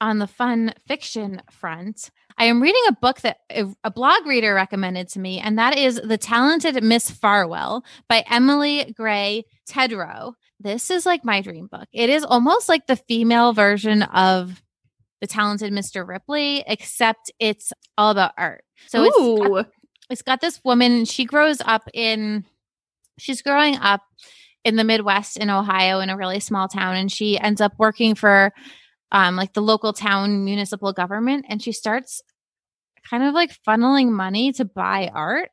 [0.00, 4.54] on the fun fiction front, I am reading a book that a, a blog reader
[4.54, 10.34] recommended to me, and that is The Talented Miss Farwell by Emily Gray Tedrowe.
[10.60, 11.88] This is like my dream book.
[11.92, 14.62] It is almost like the female version of
[15.20, 16.06] The Talented Mr.
[16.06, 18.64] Ripley, except it's all about art.
[18.86, 19.64] So it's Ooh.
[20.10, 22.44] it's got this woman she grows up in
[23.18, 24.02] she's growing up
[24.64, 28.14] in the midwest in ohio in a really small town and she ends up working
[28.14, 28.52] for
[29.12, 32.22] um like the local town municipal government and she starts
[33.08, 35.50] kind of like funneling money to buy art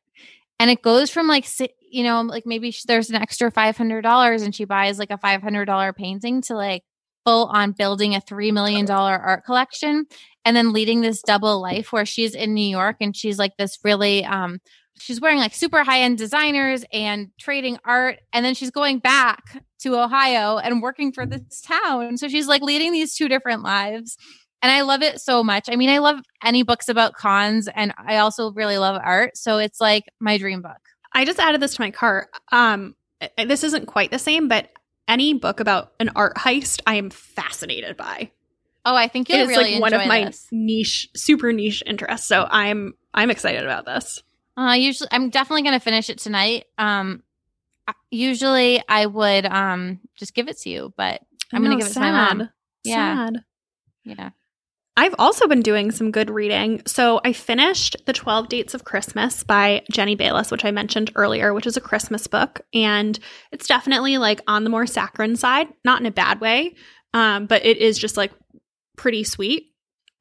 [0.58, 1.44] and it goes from like
[1.96, 5.96] you know like maybe sh- there's an extra $500 and she buys like a $500
[5.96, 6.82] painting to like
[7.24, 10.04] full on building a $3 million art collection
[10.44, 13.78] and then leading this double life where she's in New York and she's like this
[13.82, 14.60] really um
[14.98, 19.64] she's wearing like super high end designers and trading art and then she's going back
[19.80, 24.18] to Ohio and working for this town so she's like leading these two different lives
[24.62, 25.68] and I love it so much.
[25.70, 29.58] I mean, I love any books about cons and I also really love art, so
[29.58, 30.80] it's like my dream book.
[31.16, 32.28] I just added this to my cart.
[32.52, 32.94] Um,
[33.42, 34.70] this isn't quite the same, but
[35.08, 38.30] any book about an art heist, I am fascinated by.
[38.84, 40.46] Oh, I think you'll is really like one of my this.
[40.52, 42.28] niche, super niche interests.
[42.28, 44.22] So I'm I'm excited about this.
[44.58, 46.66] Uh, usually, I'm definitely going to finish it tonight.
[46.76, 47.22] Um,
[48.10, 51.94] usually I would um just give it to you, but I'm gonna know, give it
[51.94, 52.50] to my mom.
[52.84, 53.26] Yeah.
[53.26, 53.44] Sad.
[54.04, 54.30] yeah.
[54.98, 56.80] I've also been doing some good reading.
[56.86, 61.52] So I finished The 12 Dates of Christmas by Jenny Bayliss, which I mentioned earlier,
[61.52, 62.62] which is a Christmas book.
[62.72, 63.18] And
[63.52, 66.76] it's definitely like on the more saccharine side, not in a bad way,
[67.12, 68.32] um, but it is just like
[68.96, 69.66] pretty sweet.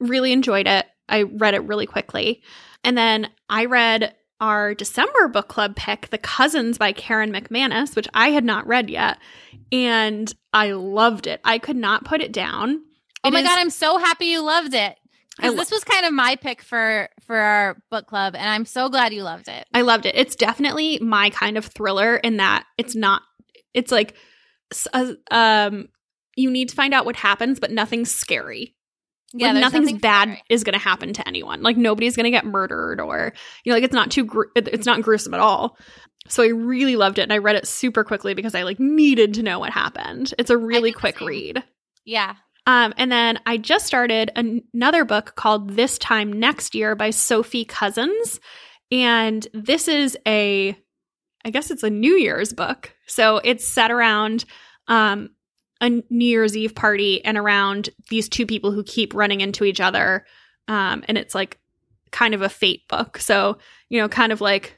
[0.01, 0.85] Really enjoyed it.
[1.07, 2.41] I read it really quickly.
[2.83, 8.09] And then I read our December book club pick, The Cousins by Karen McManus, which
[8.13, 9.19] I had not read yet.
[9.71, 11.39] And I loved it.
[11.45, 12.81] I could not put it down.
[13.25, 14.97] Oh my is- god, I'm so happy you loved it.
[15.39, 18.65] I lo- this was kind of my pick for for our book club, and I'm
[18.65, 19.65] so glad you loved it.
[19.73, 20.15] I loved it.
[20.15, 23.21] It's definitely my kind of thriller in that it's not.
[23.73, 24.15] It's like,
[24.93, 25.89] uh, um,
[26.37, 28.75] you need to find out what happens, but nothing's scary.
[29.33, 30.41] Yeah, like nothing's nothing bad scary.
[30.49, 31.61] is going to happen to anyone.
[31.61, 33.33] Like nobody's going to get murdered, or
[33.65, 34.29] you know, like it's not too.
[34.55, 35.77] It- it's not gruesome at all.
[36.29, 39.33] So I really loved it, and I read it super quickly because I like needed
[39.33, 40.33] to know what happened.
[40.39, 41.61] It's a really quick read.
[42.05, 42.35] Yeah.
[42.67, 47.11] Um, and then I just started an- another book called This Time Next Year by
[47.11, 48.39] Sophie Cousens.
[48.91, 50.77] And this is a,
[51.43, 52.93] I guess it's a New Year's book.
[53.07, 54.45] So it's set around
[54.87, 55.29] um,
[55.81, 59.81] a New Year's Eve party and around these two people who keep running into each
[59.81, 60.25] other.
[60.67, 61.59] Um, and it's like
[62.11, 63.19] kind of a fate book.
[63.19, 63.57] So,
[63.89, 64.77] you know, kind of like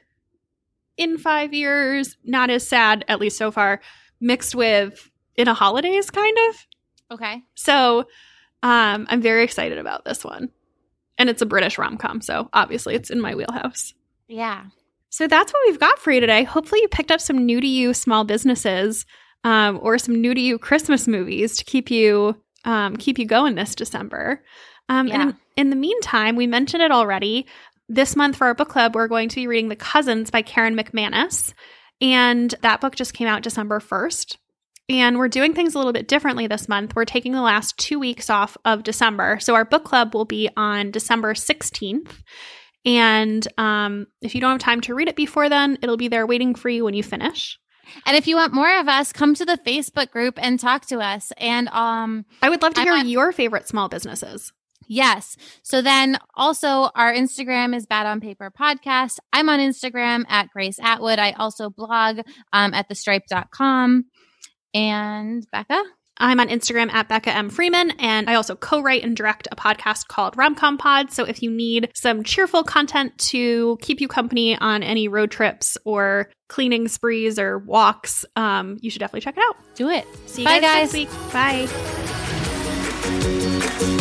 [0.98, 3.80] in five years, not as sad, at least so far,
[4.20, 6.56] mixed with In a Holidaze kind of.
[7.10, 7.42] Okay.
[7.54, 8.00] So
[8.62, 10.50] um, I'm very excited about this one.
[11.16, 13.92] And it's a British rom com, so obviously it's in my wheelhouse.
[14.28, 14.66] Yeah.
[15.10, 16.44] So that's what we've got for you today.
[16.44, 19.04] Hopefully, you picked up some new to you small businesses
[19.42, 23.54] um, or some new to you Christmas movies to keep you um, keep you going
[23.54, 24.44] this December.
[24.88, 25.14] Um, Yeah.
[25.14, 27.46] And in, in the meantime, we mentioned it already.
[27.88, 30.76] This month for our book club, we're going to be reading The Cousins by Karen
[30.76, 31.52] McManus.
[32.00, 34.36] And that book just came out December 1st.
[34.88, 36.96] And we're doing things a little bit differently this month.
[36.96, 39.38] We're taking the last two weeks off of December.
[39.40, 42.10] So our book club will be on December 16th.
[42.86, 46.26] And um, if you don't have time to read it before then, it'll be there
[46.26, 47.58] waiting for you when you finish.
[48.06, 51.00] And if you want more of us, come to the Facebook group and talk to
[51.00, 51.32] us.
[51.36, 54.52] And um I would love to I'm hear on- your favorite small businesses.
[54.90, 55.36] Yes.
[55.62, 59.18] So then also our Instagram is Bad on Paper Podcast.
[59.34, 61.18] I'm on Instagram at Grace Atwood.
[61.18, 62.20] I also blog
[62.54, 64.04] um, at thestripe.com.
[64.74, 65.82] And Becca?
[66.20, 67.48] I'm on Instagram at Becca M.
[67.48, 71.12] Freeman, and I also co write and direct a podcast called Romcom Pod.
[71.12, 75.78] So if you need some cheerful content to keep you company on any road trips
[75.84, 79.56] or cleaning sprees or walks, um, you should definitely check it out.
[79.76, 80.06] Do it.
[80.26, 81.08] See you Bye, guys, guys.
[81.08, 81.32] next week.
[83.88, 83.97] Bye.